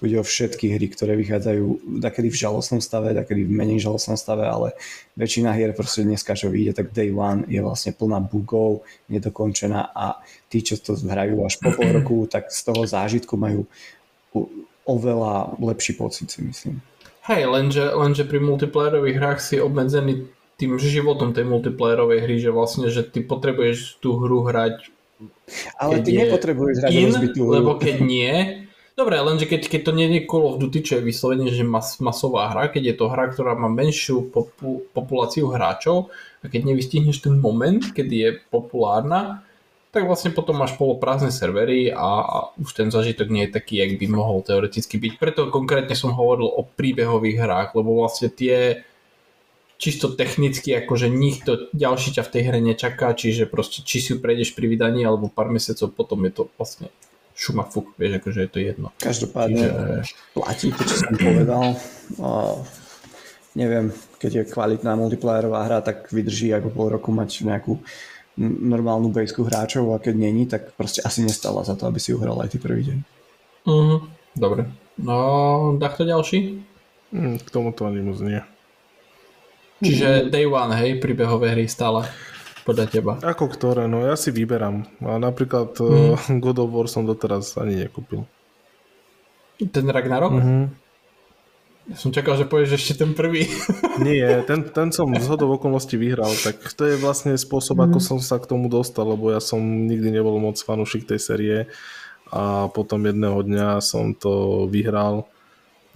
tu 0.02 0.10
ide 0.10 0.18
o 0.18 0.26
všetky 0.26 0.74
hry, 0.74 0.90
ktoré 0.90 1.14
vychádzajú 1.14 2.02
takedy 2.02 2.34
v 2.34 2.42
žalostnom 2.42 2.82
stave, 2.82 3.14
takedy 3.14 3.46
v 3.46 3.54
menej 3.54 3.86
žalostnom 3.86 4.18
stave, 4.18 4.50
ale 4.50 4.74
väčšina 5.14 5.54
hier 5.54 5.78
proste 5.78 6.02
dneska, 6.02 6.34
čo 6.34 6.50
vyjde, 6.50 6.82
tak 6.82 6.90
day 6.90 7.14
one 7.14 7.46
je 7.46 7.62
vlastne 7.62 7.94
plná 7.94 8.18
bugov, 8.26 8.82
nedokončená 9.14 9.94
a 9.94 10.18
tí, 10.50 10.66
čo 10.66 10.82
to 10.82 10.98
hrajú 10.98 11.46
až 11.46 11.62
po 11.62 11.70
pol 11.78 11.94
roku, 11.94 12.26
tak 12.26 12.50
z 12.50 12.66
toho 12.66 12.82
zážitku 12.82 13.38
majú 13.38 13.70
oveľa 14.90 15.62
lepší 15.62 15.94
pocit, 15.94 16.34
si 16.34 16.42
myslím. 16.50 16.82
Hej, 17.30 17.46
lenže, 17.46 17.86
lenže 17.94 18.26
pri 18.26 18.42
multiplayerových 18.42 19.18
hrách 19.22 19.40
si 19.46 19.62
obmedzený 19.62 20.26
tým 20.58 20.82
životom 20.82 21.38
tej 21.38 21.46
multiplayerovej 21.46 22.26
hry, 22.26 22.42
že 22.42 22.50
vlastne, 22.50 22.90
že 22.90 23.06
ty 23.06 23.22
potrebuješ 23.22 24.02
tú 24.02 24.18
hru 24.18 24.50
hrať 24.50 24.90
ale 25.78 26.02
ty 26.02 26.18
nepotrebuješ 26.18 26.76
hrať 26.82 26.90
in, 26.90 27.14
hru. 27.14 27.54
lebo 27.54 27.78
keď 27.78 28.02
nie, 28.02 28.61
Dobre, 28.92 29.16
lenže 29.24 29.48
keď, 29.48 29.72
keď 29.72 29.82
to 29.88 29.92
nie 29.96 30.08
je 30.12 30.28
Call 30.28 30.52
of 30.52 30.60
Duty, 30.60 30.80
čo 30.84 30.94
je 31.00 31.08
vyslovene, 31.08 31.48
že 31.48 31.64
mas, 31.64 31.96
masová 32.04 32.52
hra, 32.52 32.68
keď 32.68 32.92
je 32.92 32.96
to 33.00 33.06
hra, 33.08 33.32
ktorá 33.32 33.56
má 33.56 33.72
menšiu 33.72 34.28
popu, 34.28 34.84
populáciu 34.92 35.48
hráčov 35.48 36.12
a 36.44 36.52
keď 36.52 36.76
nevystihneš 36.76 37.24
ten 37.24 37.40
moment, 37.40 37.80
kedy 37.96 38.16
je 38.16 38.30
populárna, 38.52 39.48
tak 39.92 40.08
vlastne 40.08 40.32
potom 40.32 40.60
máš 40.60 40.76
poloprázdne 40.80 41.32
servery 41.32 41.92
a, 41.92 42.10
a 42.24 42.38
už 42.60 42.72
ten 42.72 42.88
zažitok 42.92 43.28
nie 43.28 43.48
je 43.48 43.56
taký, 43.56 43.80
jak 43.80 44.00
by 44.00 44.08
mohol 44.08 44.40
teoreticky 44.44 44.96
byť. 45.00 45.14
Preto 45.20 45.52
konkrétne 45.52 45.96
som 45.96 46.16
hovoril 46.16 46.48
o 46.48 46.64
príbehových 46.64 47.44
hrách, 47.44 47.70
lebo 47.76 48.00
vlastne 48.00 48.32
tie 48.32 48.88
čisto 49.76 50.14
technicky, 50.14 50.78
akože 50.78 51.12
nikto 51.12 51.74
ďalší 51.76 52.16
ťa 52.16 52.24
v 52.24 52.32
tej 52.38 52.42
hre 52.48 52.60
nečaká, 52.62 53.18
čiže 53.18 53.52
proste 53.52 53.84
či 53.84 53.98
si 54.00 54.14
ju 54.14 54.22
prejdeš 54.22 54.54
pri 54.56 54.70
vydaní 54.70 55.04
alebo 55.04 55.28
pár 55.28 55.50
mesiacov 55.50 55.92
potom 55.92 56.22
je 56.24 56.32
to 56.38 56.44
vlastne 56.56 56.88
šuma 57.42 57.66
fuk, 57.66 57.98
vieš, 57.98 58.22
akože 58.22 58.40
je 58.46 58.50
to 58.54 58.60
jedno. 58.62 58.88
Každopádne 59.02 59.66
Čiže... 60.06 60.14
platí 60.38 60.70
to, 60.70 60.82
čo 60.86 60.96
som 61.02 61.14
povedal. 61.18 61.66
O, 62.22 62.30
neviem, 63.58 63.90
keď 64.22 64.32
je 64.46 64.52
kvalitná 64.54 64.94
multiplayerová 64.94 65.66
hra, 65.66 65.80
tak 65.82 66.14
vydrží 66.14 66.54
ako 66.54 66.70
pol 66.70 66.88
roku 66.94 67.10
mať 67.10 67.50
nejakú 67.50 67.82
normálnu 68.46 69.10
bejsku 69.10 69.42
hráčov 69.42 69.90
a 69.92 69.98
keď 69.98 70.16
není, 70.22 70.46
tak 70.46 70.78
proste 70.78 71.02
asi 71.02 71.26
nestala 71.26 71.66
za 71.66 71.74
to, 71.74 71.90
aby 71.90 71.98
si 71.98 72.14
uhral 72.14 72.38
aj 72.46 72.54
ty 72.54 72.58
prvý 72.62 72.94
deň. 72.94 73.00
Uh-huh. 73.66 74.06
Dobre. 74.38 74.70
No, 75.02 75.76
dá 75.82 75.90
to 75.90 76.06
ďalší? 76.06 76.62
Mm, 77.12 77.42
k 77.42 77.50
tomu 77.50 77.74
to 77.74 77.90
ani 77.90 78.06
moc 78.06 78.22
nie. 78.22 78.40
Čiže 79.82 80.30
day 80.30 80.46
one, 80.46 80.78
hej, 80.78 81.02
príbehové 81.02 81.58
hry 81.58 81.66
stále 81.66 82.06
podľa 82.64 82.86
teba? 82.88 83.14
Ako 83.22 83.50
ktoré? 83.50 83.86
No 83.90 84.06
ja 84.06 84.16
si 84.16 84.30
vyberám. 84.30 84.86
A 85.04 85.18
napríklad 85.18 85.76
mm. 85.78 86.40
God 86.42 86.58
of 86.62 86.70
War 86.72 86.88
som 86.88 87.06
doteraz 87.06 87.58
ani 87.58 87.86
nekúpil. 87.88 88.26
Ten 89.62 89.86
Ragnarok? 89.86 90.34
Mm-hmm. 90.34 90.64
Ja 91.92 91.98
som 91.98 92.14
čakal, 92.14 92.38
že 92.38 92.46
povieš 92.46 92.78
ešte 92.78 93.02
ten 93.02 93.18
prvý. 93.18 93.50
Nie, 94.06 94.46
ten, 94.46 94.70
ten 94.70 94.94
som 94.94 95.10
z 95.12 95.26
hodov 95.26 95.58
okolností 95.58 95.98
vyhral, 95.98 96.30
tak 96.46 96.62
to 96.78 96.86
je 96.86 96.96
vlastne 96.96 97.34
spôsob, 97.34 97.82
mm. 97.82 97.86
ako 97.90 97.98
mhm. 98.00 98.06
som 98.06 98.18
sa 98.22 98.38
k 98.38 98.50
tomu 98.50 98.70
dostal, 98.70 99.10
lebo 99.10 99.34
ja 99.34 99.42
som 99.42 99.60
nikdy 99.62 100.14
nebol 100.14 100.38
moc 100.38 100.62
fanúšik 100.62 101.10
tej 101.10 101.20
série 101.20 101.58
a 102.32 102.72
potom 102.72 103.04
jedného 103.04 103.44
dňa 103.44 103.84
som 103.84 104.16
to 104.16 104.66
vyhral 104.72 105.28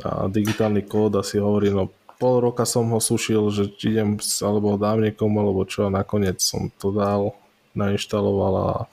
a 0.03 0.27
digitálny 0.27 0.83
kód 0.83 1.15
asi 1.15 1.39
hovorí, 1.39 1.71
no 1.71 1.87
pol 2.17 2.39
roka 2.39 2.63
som 2.63 2.87
ho 2.91 2.99
sušil, 2.99 3.51
že 3.51 3.63
idem 3.83 4.17
alebo 4.41 4.75
ho 4.75 4.77
dám 4.79 5.03
niekomu 5.03 5.43
alebo 5.43 5.67
čo 5.67 5.87
a 5.87 5.93
nakoniec 5.93 6.39
som 6.39 6.71
to 6.79 6.95
dal, 6.95 7.35
nainštaloval 7.75 8.53
a 8.55 8.87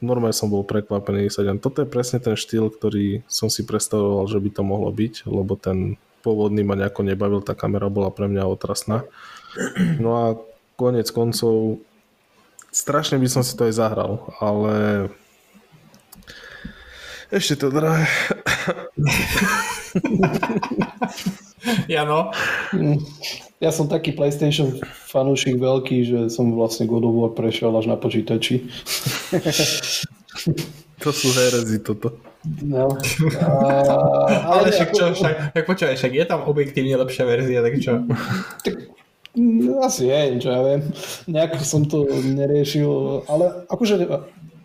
normálne 0.00 0.32
som 0.32 0.48
bol 0.48 0.64
prekvapený. 0.64 1.28
Toto 1.60 1.84
je 1.84 1.88
presne 1.88 2.18
ten 2.18 2.34
štýl, 2.34 2.72
ktorý 2.72 3.22
som 3.28 3.52
si 3.52 3.62
predstavoval, 3.62 4.26
že 4.26 4.40
by 4.40 4.50
to 4.50 4.62
mohlo 4.64 4.88
byť, 4.88 5.28
lebo 5.28 5.60
ten 5.60 6.00
pôvodný 6.24 6.64
ma 6.64 6.76
nejako 6.76 7.02
nebavil, 7.04 7.44
tá 7.44 7.54
kamera 7.56 7.88
bola 7.92 8.10
pre 8.12 8.28
mňa 8.28 8.48
otrasná. 8.48 9.04
No 10.00 10.16
a 10.16 10.36
konec 10.80 11.12
koncov 11.12 11.80
strašne 12.72 13.20
by 13.20 13.28
som 13.28 13.44
si 13.44 13.56
to 13.56 13.64
aj 13.68 13.74
zahral, 13.76 14.32
ale 14.40 15.08
ešte 17.28 17.60
to 17.60 17.68
drahé. 17.68 18.08
Jano? 21.92 22.32
Ja 23.60 23.70
som 23.70 23.86
taký 23.88 24.16
PlayStation 24.16 24.80
fanúšik 25.08 25.60
veľký, 25.60 25.98
že 26.06 26.18
som 26.32 26.56
vlastne 26.56 26.88
God 26.88 27.04
of 27.04 27.14
War 27.16 27.32
prešiel 27.36 27.72
až 27.76 27.92
na 27.92 27.96
počítači. 28.00 28.64
To 31.00 31.08
sú 31.12 31.32
herezy 31.32 31.80
toto. 31.80 32.16
No. 32.64 32.96
A, 33.44 34.56
Ale 34.56 34.72
však 34.72 34.90
čo, 34.96 35.04
však, 35.12 35.52
tak 35.52 35.64
počúvaj, 35.68 35.96
však 35.96 36.12
je 36.12 36.24
tam 36.24 36.40
objektívne 36.48 36.96
lepšia 36.96 37.24
verzia, 37.28 37.60
tak 37.60 37.74
čo? 37.80 37.92
No, 39.36 39.84
asi 39.84 40.08
je, 40.08 40.40
čo 40.40 40.48
ja 40.48 40.60
viem. 40.64 40.82
Nejak 41.28 41.60
som 41.60 41.84
to 41.84 42.08
neriešil, 42.08 43.24
ale 43.28 43.68
akože 43.68 44.08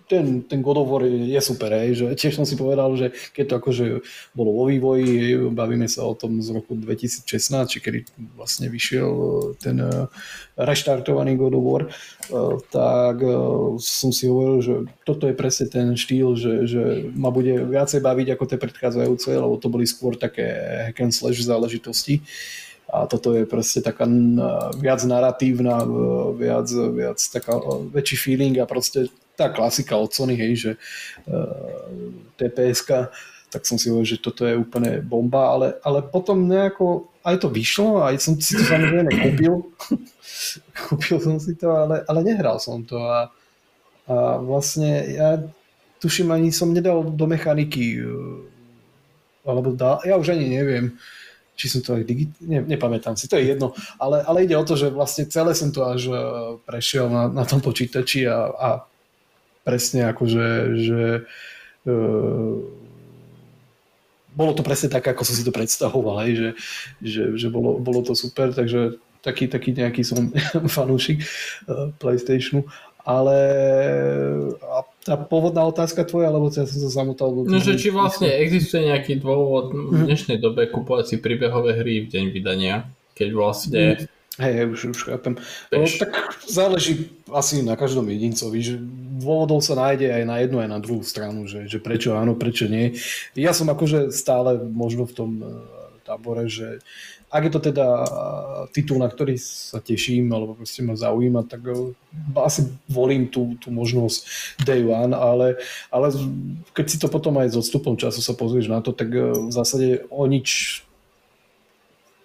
ten, 0.06 0.46
ten 0.46 0.62
God 0.62 0.78
of 0.78 0.90
War 0.90 1.04
je, 1.06 1.42
super, 1.42 1.74
hej, 1.74 1.98
že 1.98 2.06
tiež 2.14 2.38
som 2.38 2.46
si 2.46 2.54
povedal, 2.54 2.94
že 2.94 3.10
keď 3.34 3.46
to 3.50 3.56
akože 3.58 3.86
bolo 4.38 4.52
vo 4.54 4.64
vývoji, 4.70 5.34
bavíme 5.50 5.90
sa 5.90 6.06
o 6.06 6.14
tom 6.14 6.40
z 6.46 6.54
roku 6.54 6.78
2016, 6.78 7.26
či 7.66 7.78
kedy 7.82 8.00
vlastne 8.38 8.70
vyšiel 8.70 9.10
ten 9.58 9.82
uh, 9.82 10.06
reštartovaný 10.56 11.36
God 11.42 11.58
of 11.58 11.66
War, 11.66 11.84
uh, 11.90 12.62
tak 12.70 13.26
som 13.82 14.14
si 14.14 14.30
hovoril, 14.30 14.58
že 14.62 14.74
toto 15.04 15.26
je 15.26 15.36
presne 15.36 15.66
ten 15.74 15.98
štýl, 15.98 16.38
že, 16.38 16.54
že 16.70 16.82
ma 17.18 17.34
bude 17.34 17.66
viacej 17.66 18.00
baviť 18.06 18.38
ako 18.38 18.44
tie 18.46 18.62
predchádzajúce, 18.62 19.30
lebo 19.34 19.58
to 19.58 19.74
boli 19.74 19.90
skôr 19.90 20.14
také 20.14 20.46
hack 20.90 21.02
and 21.02 21.14
slash 21.14 21.42
záležitosti. 21.42 22.22
A 22.86 23.10
toto 23.10 23.34
je 23.34 23.50
proste 23.50 23.82
taká 23.82 24.06
viac 24.78 25.02
narratívna, 25.02 25.82
viac, 26.38 26.70
viac 26.70 27.18
taká 27.18 27.58
väčší 27.90 28.16
feeling 28.16 28.62
a 28.62 28.70
proste 28.70 29.10
tá 29.36 29.52
klasika 29.52 30.00
od 30.00 30.12
Sony, 30.12 30.40
hej, 30.40 30.54
že 30.56 30.72
uh, 31.28 31.92
tps 32.40 32.88
tak 33.56 33.64
som 33.64 33.80
si 33.80 33.88
hovoril, 33.88 34.20
že 34.20 34.20
toto 34.20 34.44
je 34.44 34.52
úplne 34.52 35.00
bomba, 35.00 35.56
ale, 35.56 35.68
ale 35.80 36.04
potom 36.04 36.44
nejako 36.44 37.08
aj 37.24 37.40
to 37.40 37.48
vyšlo, 37.48 38.04
aj 38.04 38.20
som 38.20 38.36
si 38.36 38.52
to 38.52 38.68
samozrejme 38.68 39.08
kúpil. 39.16 39.72
kúpil 40.92 41.18
som 41.24 41.40
si 41.40 41.56
to, 41.56 41.72
ale, 41.72 42.04
ale 42.04 42.20
nehral 42.20 42.60
som 42.60 42.84
to 42.84 43.00
a, 43.00 43.32
a 44.12 44.16
vlastne 44.44 44.92
ja 45.16 45.40
tuším 46.04 46.36
ani 46.36 46.52
som 46.52 46.76
nedal 46.76 47.08
do 47.08 47.26
mechaniky 47.32 48.04
alebo 49.48 49.72
dá, 49.72 50.04
ja 50.04 50.20
už 50.20 50.36
ani 50.36 50.52
neviem, 50.52 50.98
či 51.56 51.72
som 51.72 51.80
to 51.80 51.96
aj 51.96 52.04
digit... 52.04 52.36
Ne, 52.44 52.60
nepamätám 52.60 53.16
si, 53.16 53.32
to 53.32 53.40
je 53.40 53.56
jedno, 53.56 53.72
ale, 53.96 54.20
ale 54.26 54.44
ide 54.44 54.58
o 54.58 54.68
to, 54.68 54.76
že 54.76 54.92
vlastne 54.92 55.30
celé 55.32 55.56
som 55.56 55.72
to 55.72 55.86
až 55.86 56.12
prešiel 56.68 57.08
na, 57.08 57.32
na 57.32 57.48
tom 57.48 57.64
počítači 57.64 58.28
a, 58.28 58.52
a 58.52 58.70
presne 59.66 60.06
akože, 60.14 60.48
že 60.78 61.02
uh, 61.90 62.54
bolo 64.38 64.52
to 64.54 64.62
presne 64.62 64.94
tak, 64.94 65.10
ako 65.10 65.26
som 65.26 65.36
si 65.36 65.44
to 65.44 65.50
predstavoval, 65.50 66.22
hej, 66.24 66.32
že, 66.38 66.50
že, 67.02 67.22
že 67.34 67.48
bolo, 67.50 67.82
bolo 67.82 68.06
to 68.06 68.14
super, 68.14 68.54
takže 68.54 69.02
taký, 69.26 69.50
taký 69.50 69.74
nejaký 69.74 70.06
som 70.06 70.30
fanúšik 70.78 71.26
uh, 71.66 71.90
PlayStationu, 71.98 72.70
ale 73.06 73.38
a 74.62 74.82
tá 75.06 75.14
pôvodná 75.18 75.62
otázka 75.66 76.06
tvoja, 76.06 76.30
alebo 76.30 76.50
ja 76.50 76.66
som 76.66 76.80
sa 76.86 76.90
zamotal. 76.90 77.34
No, 77.46 77.62
že 77.62 77.78
či 77.78 77.94
vlastne 77.94 78.30
existuje 78.30 78.90
nejaký 78.90 79.22
dôvod 79.22 79.74
v 79.74 79.94
mhm. 79.94 80.06
dnešnej 80.10 80.38
dobe 80.38 80.70
kupovať 80.70 81.06
si 81.10 81.16
príbehové 81.18 81.74
hry 81.78 82.06
v 82.06 82.12
deň 82.14 82.26
vydania, 82.30 82.86
keď 83.18 83.30
vlastne 83.34 83.84
mm 83.98 84.15
Hej, 84.36 84.68
už, 84.68 84.80
už 84.92 85.04
chápem. 85.08 85.40
No, 85.72 85.88
tak 85.88 86.12
záleží 86.44 87.08
asi 87.32 87.64
na 87.64 87.80
každom 87.80 88.04
jedincovi, 88.12 88.60
že 88.60 88.76
dôvodov 89.16 89.64
sa 89.64 89.80
nájde 89.80 90.12
aj 90.12 90.24
na 90.28 90.44
jednu, 90.44 90.60
aj 90.60 90.70
na 90.76 90.80
druhú 90.84 91.08
stranu, 91.08 91.48
že, 91.48 91.72
že 91.72 91.80
prečo 91.80 92.20
áno, 92.20 92.36
prečo 92.36 92.68
nie. 92.68 93.00
Ja 93.32 93.56
som 93.56 93.72
akože 93.72 94.12
stále 94.12 94.60
možno 94.60 95.08
v 95.08 95.16
tom 95.16 95.32
e, 95.40 95.48
tábore, 96.04 96.52
že 96.52 96.84
ak 97.32 97.48
je 97.48 97.52
to 97.56 97.62
teda 97.72 97.88
e, 97.88 98.08
titul, 98.76 99.00
na 99.00 99.08
ktorý 99.08 99.40
sa 99.40 99.80
teším, 99.80 100.28
alebo 100.36 100.60
proste 100.60 100.84
ma 100.84 101.00
zaujíma, 101.00 101.48
tak 101.48 101.72
e, 101.72 101.96
asi 102.36 102.68
volím 102.92 103.32
tú, 103.32 103.56
tú 103.64 103.72
možnosť 103.72 104.20
day 104.68 104.84
one, 104.84 105.16
ale, 105.16 105.64
ale 105.88 106.12
keď 106.76 106.86
si 106.92 107.00
to 107.00 107.08
potom 107.08 107.40
aj 107.40 107.56
s 107.56 107.60
odstupom 107.60 107.96
času 107.96 108.20
sa 108.20 108.36
pozrieš 108.36 108.68
na 108.68 108.84
to, 108.84 108.92
tak 108.92 109.16
v 109.16 109.52
zásade 109.56 110.04
o 110.12 110.28
nič 110.28 110.84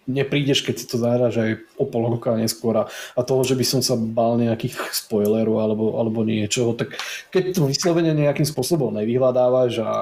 neprídeš, 0.09 0.65
keď 0.65 0.75
si 0.81 0.87
to 0.89 0.97
zahráš 0.97 1.35
aj 1.37 1.51
o 1.77 1.85
pol 1.85 2.09
roka 2.09 2.33
neskôr 2.37 2.87
a, 2.87 3.21
toho, 3.21 3.43
že 3.45 3.55
by 3.57 3.65
som 3.65 3.81
sa 3.85 3.99
bál 3.99 4.41
nejakých 4.41 4.77
spoilerov 4.93 5.61
alebo, 5.61 5.85
alebo 6.01 6.25
niečoho, 6.25 6.73
tak 6.73 6.97
keď 7.29 7.57
to 7.57 7.69
vyslovene 7.69 8.17
nejakým 8.17 8.49
spôsobom 8.49 8.95
nevyhľadávaš 8.97 9.73
a 9.85 9.93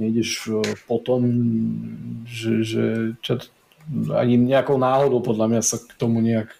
nejdeš 0.00 0.30
e, 0.48 0.52
potom, 0.88 1.20
že, 2.24 2.64
že 2.64 2.84
ani 4.14 4.38
nejakou 4.38 4.78
náhodou 4.78 5.20
podľa 5.20 5.46
mňa 5.50 5.62
sa 5.66 5.76
k 5.82 5.92
tomu 5.98 6.22
nejak 6.22 6.54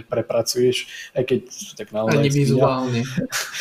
neprepracuješ, 0.00 0.76
aj 1.14 1.22
keď 1.24 1.40
tak 1.78 1.88
naozaj... 1.94 2.18
Ani 2.18 2.30
vizuálne. 2.30 3.00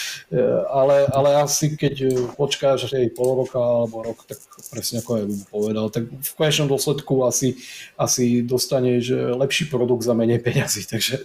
ale, 0.80 1.06
ale 1.14 1.30
asi 1.42 1.78
keď 1.78 2.26
počkáš 2.34 2.90
aj 2.90 3.14
pol 3.14 3.46
roka 3.46 3.60
alebo 3.62 4.02
rok, 4.02 4.26
tak 4.26 4.40
presne 4.74 5.06
ako 5.06 5.12
aj 5.22 5.24
povedal, 5.54 5.86
tak 5.94 6.10
v 6.10 6.32
konečnom 6.34 6.68
dôsledku 6.70 7.24
asi, 7.28 7.60
asi 8.00 8.42
dostaneš 8.42 9.36
lepší 9.38 9.70
produkt 9.70 10.02
za 10.02 10.18
menej 10.18 10.42
peňazí, 10.42 10.88
takže 10.92 11.22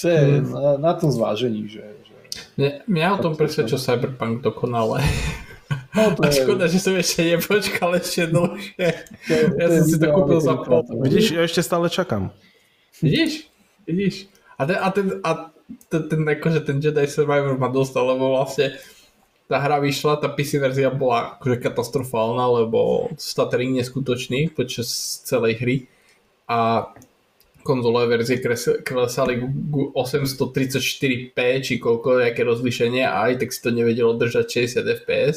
to 0.00 0.04
je 0.08 0.20
hmm. 0.40 0.50
na, 0.50 0.70
na 0.80 0.92
tom 0.96 1.12
zvážení, 1.12 1.68
že... 1.68 1.84
že 1.84 2.14
mňa, 2.58 2.70
mňa 2.88 3.08
o 3.14 3.18
tom 3.22 3.32
presvedčil 3.36 3.78
Cyberpunk 3.78 4.42
dokonale. 4.42 5.04
No, 5.94 6.16
to 6.16 6.24
a 6.28 6.32
škoda, 6.32 6.64
že 6.68 6.80
som 6.80 6.96
ešte 6.96 7.22
nepočkal 7.22 7.96
ešte 7.96 8.28
dlhšie. 8.28 8.88
Ja 9.60 9.66
som 9.68 9.84
si 9.84 9.96
to 10.00 10.06
kúpil 10.12 10.40
za 10.40 10.54
pol. 10.58 10.84
Vidíš, 11.04 11.36
ja 11.36 11.42
ešte 11.44 11.60
stále 11.60 11.92
čakám. 11.92 12.32
Vidíš? 13.00 13.51
Vidíš? 13.86 14.28
A 14.58 14.66
ten, 14.66 14.78
a 14.78 14.88
ten, 14.90 15.06
a 15.24 15.30
ten, 15.88 16.02
ten, 16.08 16.20
akože 16.28 16.60
ten 16.62 16.78
Jedi 16.78 17.06
Survivor 17.08 17.58
ma 17.58 17.68
dostal, 17.72 18.06
lebo 18.06 18.36
vlastne 18.36 18.76
tá 19.50 19.58
hra 19.60 19.82
vyšla, 19.82 20.22
tá 20.22 20.32
PC 20.32 20.62
verzia 20.62 20.88
bola 20.88 21.36
akože 21.36 21.60
katastrofálna, 21.60 22.62
lebo 22.62 23.10
stuttering 23.20 23.76
neskutočný 23.76 24.54
počas 24.54 25.20
celej 25.26 25.60
hry 25.60 25.76
a 26.48 26.88
konzolové 27.62 28.18
verzie 28.18 28.42
klesali 28.82 29.38
k 29.38 29.44
834p 29.94 31.38
či 31.62 31.78
koľko, 31.78 32.26
aké 32.26 32.42
rozlišenie 32.42 33.06
a 33.06 33.30
aj 33.30 33.44
tak 33.44 33.50
si 33.54 33.60
to 33.62 33.70
nevedelo 33.70 34.18
držať 34.18 34.66
60 34.82 34.98
fps 35.04 35.36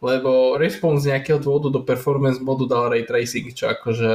lebo 0.00 0.56
Respawn 0.56 0.96
z 0.96 1.12
nejakého 1.12 1.36
dôvodu 1.36 1.68
do 1.68 1.80
performance 1.84 2.40
modu 2.40 2.64
dal 2.64 2.88
ray 2.88 3.04
tracing, 3.04 3.52
čo 3.52 3.68
akože 3.68 4.12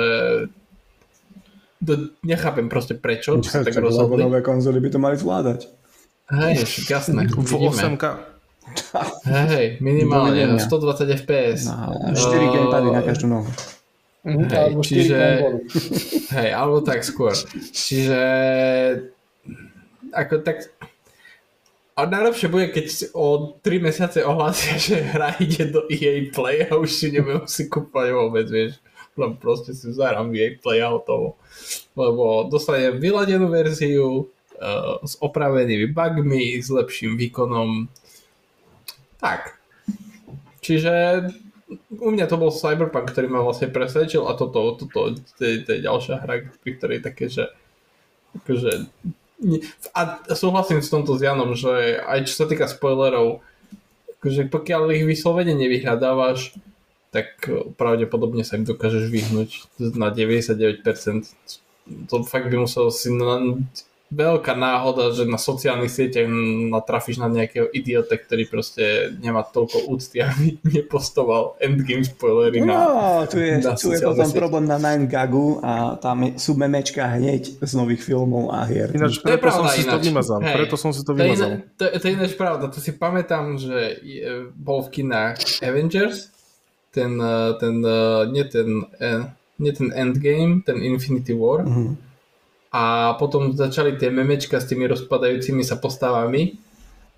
do, 1.86 1.94
nechápem 2.26 2.66
proste 2.66 2.98
prečo, 2.98 3.38
čo 3.46 3.50
sa 3.50 3.62
tak 3.62 3.78
rozhodli. 3.78 4.26
nové 4.26 4.42
konzoly 4.42 4.82
by 4.82 4.90
to 4.90 5.00
mali 5.00 5.16
zvládať. 5.16 5.70
Hej, 6.26 6.90
jasné, 6.90 7.30
uvidíme. 7.38 7.70
8K. 7.70 8.04
Hej, 9.54 9.78
minimálne 9.78 10.58
120 10.58 11.22
fps. 11.22 11.70
No, 11.70 12.18
4 12.18 12.18
uh, 12.18 12.50
gamepady 12.50 12.88
na 12.90 13.02
každú 13.06 13.30
nohu. 13.30 13.50
Mhm, 14.26 14.50
hej, 14.50 14.70
čiže, 14.82 15.22
hej, 16.42 16.50
alebo 16.50 16.82
tak 16.82 17.06
skôr. 17.06 17.38
Čiže 17.70 18.22
ako 20.10 20.42
tak 20.42 20.66
a 21.94 22.10
najlepšie 22.10 22.50
bude, 22.50 22.74
keď 22.74 23.14
o 23.14 23.54
3 23.62 23.86
mesiace 23.86 24.26
ohlásia, 24.26 24.82
že 24.82 24.98
hra 24.98 25.38
ide 25.38 25.70
do 25.70 25.86
EA 25.94 26.34
Play 26.34 26.66
a 26.66 26.74
už 26.74 26.90
si 26.90 27.14
nebudem 27.14 27.46
si 27.46 27.70
kúpať 27.70 28.18
vôbec, 28.18 28.50
vieš 28.50 28.82
len 29.16 29.40
proste 29.40 29.72
si 29.72 29.92
zahrám 29.96 30.36
jej 30.36 30.60
play 30.60 30.84
a 30.84 30.92
hotovo. 30.92 31.40
Lebo 31.96 32.48
dostanem 32.52 33.00
vyladenú 33.00 33.48
verziu 33.48 34.28
uh, 34.28 35.00
s 35.04 35.16
opravenými 35.20 35.92
bugmi, 35.92 36.60
s 36.60 36.68
lepším 36.68 37.16
výkonom. 37.16 37.88
Tak. 39.20 39.56
Čiže 40.60 40.94
u 41.98 42.10
mňa 42.12 42.26
to 42.30 42.38
bol 42.38 42.54
Cyberpunk, 42.54 43.10
ktorý 43.10 43.28
ma 43.32 43.42
vlastne 43.42 43.72
presvedčil 43.72 44.26
a 44.30 44.38
toto, 44.38 44.78
toto, 44.78 45.18
to 45.18 45.42
je 45.42 45.66
ďalšia 45.66 46.22
hra, 46.22 46.52
pri 46.62 46.72
ktorej 46.78 47.00
také, 47.02 47.26
že 47.32 47.50
akože, 48.36 48.92
a 49.96 50.02
súhlasím 50.36 50.80
s 50.80 50.92
tomto 50.92 51.18
s 51.18 51.22
Janom, 51.24 51.58
že 51.58 52.00
aj 52.04 52.30
čo 52.30 52.44
sa 52.44 52.46
týka 52.46 52.70
spoilerov, 52.70 53.42
akože 54.20 54.48
pokiaľ 54.52 54.94
ich 54.96 55.06
vyslovene 55.08 55.54
nevyhľadávaš, 55.58 56.56
tak 57.12 57.28
eh, 57.50 57.68
pravdepodobne 57.76 58.46
sa 58.46 58.58
im 58.58 58.66
dokážeš 58.66 59.10
vyhnúť 59.10 59.50
na 59.98 60.10
99%. 60.10 60.82
To 62.10 62.26
fakt 62.26 62.50
by 62.50 62.58
musel 62.66 62.90
si 62.90 63.14
na, 63.14 63.62
veľká 64.14 64.54
náhoda, 64.54 65.10
že 65.18 65.26
na 65.26 65.42
sociálnych 65.42 65.90
sieťach 65.90 66.30
natrafíš 66.70 67.18
na 67.18 67.26
nejakého 67.26 67.66
idiota, 67.74 68.14
ktorý 68.14 68.46
proste 68.46 69.10
nemá 69.18 69.42
toľko 69.42 69.90
úcty, 69.90 70.22
aby 70.26 70.62
nepostoval 70.62 71.58
endgame 71.58 72.06
spoilery 72.06 72.62
no, 72.62 72.74
na 72.74 73.26
tu 73.26 73.42
je, 73.42 73.58
na 73.60 73.74
tu 73.74 73.90
je 73.90 74.00
potom 74.00 74.30
siete. 74.30 74.38
problém 74.38 74.66
na 74.70 74.78
9gagu 74.78 75.60
a 75.66 75.98
tam 75.98 76.38
sú 76.38 76.54
memečka 76.54 77.18
hneď 77.18 77.58
z 77.60 77.72
nových 77.74 78.06
filmov 78.06 78.54
a 78.54 78.64
hier. 78.70 78.94
Ináč, 78.94 79.20
preto 79.20 79.42
pravda, 79.42 79.58
som 79.58 79.68
si 79.74 79.82
ináč. 79.82 79.92
to 79.92 79.98
vymazal. 80.06 80.40
Hej, 80.40 80.56
preto 80.56 80.76
som 80.78 80.92
si 80.94 81.02
to 81.02 81.12
vymazal. 81.18 81.50
To 81.82 81.84
je, 81.90 81.92
to, 81.92 82.00
to 82.00 82.06
je 82.06 82.12
ináč 82.14 82.32
pravda. 82.38 82.66
To 82.70 82.80
si 82.80 82.92
pamätám, 82.94 83.58
že 83.58 84.00
je, 84.06 84.54
bol 84.54 84.86
v 84.86 85.02
kinách 85.02 85.66
Avengers 85.66 86.35
ten, 86.96 87.20
eh, 87.20 87.52
ten, 87.60 87.76
eh, 87.84 88.24
nie 88.32 88.46
ten, 88.48 88.70
eh, 89.04 89.28
nie 89.60 89.72
ten 89.76 89.92
Endgame, 89.92 90.64
ten 90.64 90.80
Infinity 90.80 91.36
War. 91.36 91.68
Mm-hmm. 91.68 91.92
A 92.72 93.16
potom 93.20 93.52
začali 93.56 94.00
tie 94.00 94.12
memečka 94.12 94.60
s 94.60 94.68
tými 94.68 94.88
rozpadajúcimi 94.88 95.64
sa 95.64 95.80
postavami 95.80 96.60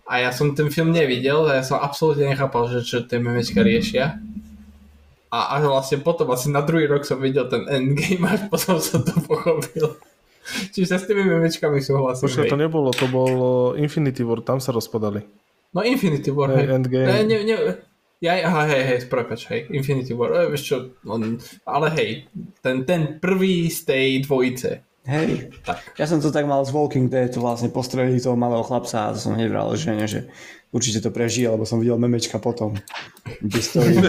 A 0.08 0.24
ja 0.24 0.32
som 0.32 0.56
ten 0.56 0.72
film 0.72 0.95
nevidel, 0.95 1.44
a 1.52 1.60
ja 1.60 1.64
som 1.68 1.84
absolútne 1.84 2.32
nechápal, 2.32 2.72
že 2.72 2.80
čo 2.80 3.04
tie 3.04 3.20
memečka 3.20 3.60
riešia. 3.60 4.16
A 5.28 5.60
až 5.60 5.68
vlastne 5.68 5.99
potom, 5.99 6.32
asi 6.32 6.48
na 6.48 6.64
druhý 6.64 6.88
rok 6.88 7.04
som 7.04 7.20
videl 7.20 7.52
ten 7.52 7.68
endgame, 7.68 8.24
až 8.24 8.48
potom 8.48 8.80
som 8.80 9.04
to 9.04 9.12
pochopil. 9.28 9.99
Čiže 10.72 10.88
sa 10.88 10.95
s 10.95 11.12
tými 11.12 11.28
memečkami 11.28 11.84
súhlasím. 11.84 12.24
Počkaj, 12.24 12.48
to 12.48 12.56
nebolo, 12.56 12.95
to 12.95 13.04
bol 13.12 13.76
Infinity 13.76 14.24
War, 14.24 14.40
tam 14.40 14.64
sa 14.64 14.72
rozpadali. 14.72 15.28
No 15.76 15.84
Infinity 15.84 16.32
War, 16.32 16.56
hej. 16.56 16.72
Endgame. 16.72 17.08
Ne, 17.12 17.20
ne, 17.28 17.38
ne, 17.44 17.56
ja, 18.22 18.34
aha, 18.45 18.65
hej, 18.69 18.84
hej, 18.84 18.99
prepač, 19.11 19.48
hej, 19.49 19.69
Infinity 19.73 20.14
War, 20.18 20.34
e, 20.34 20.49
vieš 20.49 20.64
čo, 20.65 20.77
on, 21.06 21.38
ale 21.65 21.88
hej, 21.94 22.10
ten, 22.65 22.84
ten 22.84 23.22
prvý 23.22 23.69
z 23.69 23.80
tej 23.85 24.07
dvojice, 24.26 24.88
Hej, 25.07 25.56
tak. 25.64 25.95
ja 25.95 26.03
som 26.03 26.19
to 26.19 26.35
tak 26.35 26.44
mal 26.44 26.60
z 26.68 26.76
Walking 26.76 27.07
Dead, 27.07 27.31
vlastne 27.39 27.72
postrelili 27.72 28.19
toho 28.19 28.35
malého 28.35 28.60
chlapca 28.60 29.07
a 29.07 29.15
to 29.15 29.23
som 29.23 29.39
hneď 29.39 29.56
vral 29.56 29.72
žene, 29.80 30.03
že 30.03 30.27
určite 30.72 31.02
to 31.02 31.11
prežije, 31.11 31.49
lebo 31.49 31.65
som 31.65 31.80
videl 31.80 31.98
memečka 31.98 32.39
potom. 32.39 32.76
Kde 33.41 33.61
stojí. 33.61 33.95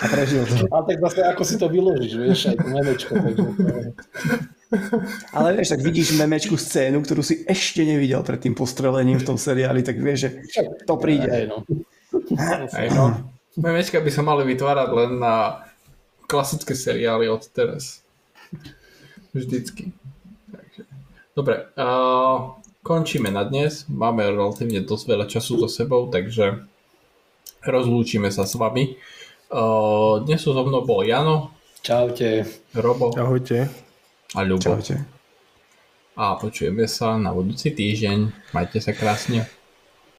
a 0.00 0.04
prežil 0.10 0.46
to. 0.46 0.66
A 0.70 0.82
tak 0.82 0.98
zase 1.00 1.20
ako 1.22 1.42
si 1.44 1.54
to 1.58 1.68
vyložíš, 1.68 2.14
vieš, 2.16 2.40
aj 2.50 2.56
to 2.56 2.66
memečko. 2.68 3.12
Takže 3.14 3.42
Ale 5.34 5.48
vieš, 5.58 5.68
tak 5.74 5.82
vidíš 5.82 6.14
memečku 6.14 6.54
scénu, 6.54 7.02
ktorú 7.02 7.22
si 7.26 7.42
ešte 7.46 7.82
nevidel 7.82 8.22
pred 8.22 8.38
tým 8.38 8.54
postrelením 8.54 9.18
v 9.18 9.26
tom 9.26 9.38
seriáli, 9.38 9.82
tak 9.82 9.98
vieš, 9.98 10.30
že 10.30 10.30
to 10.86 10.94
príde. 10.94 11.26
Hej, 11.26 11.46
no. 11.50 11.66
Hej, 12.74 12.88
no. 12.94 13.04
Memečka 13.58 13.98
by 13.98 14.10
sa 14.14 14.22
mali 14.22 14.46
vytvárať 14.46 14.88
len 14.94 15.10
na 15.18 15.66
klasické 16.30 16.78
seriály 16.78 17.26
od 17.26 17.42
teraz. 17.50 18.06
Vždycky. 19.34 19.90
Takže. 20.50 20.82
Dobre, 21.34 21.66
uh, 21.74 22.54
končíme 22.80 23.28
na 23.28 23.44
dnes. 23.44 23.84
Máme 23.88 24.24
relatívne 24.24 24.80
dosť 24.80 25.04
veľa 25.04 25.26
času 25.28 25.60
so 25.60 25.68
sebou, 25.68 26.08
takže 26.08 26.64
rozlúčime 27.64 28.32
sa 28.32 28.48
s 28.48 28.56
vami. 28.56 28.96
Uh, 29.50 30.22
dnes 30.24 30.40
so 30.40 30.54
mnou 30.54 30.86
bol 30.86 31.02
Jano, 31.02 31.50
Čaute. 31.80 32.44
Robo 32.76 33.08
Ahojte. 33.16 33.64
a 34.36 34.40
Ľubo. 34.44 34.60
Čaute. 34.60 35.00
A 36.20 36.36
počujeme 36.36 36.84
sa 36.84 37.16
na 37.16 37.32
budúci 37.32 37.72
týždeň. 37.72 38.52
Majte 38.52 38.84
sa 38.84 38.92
krásne. 38.92 39.48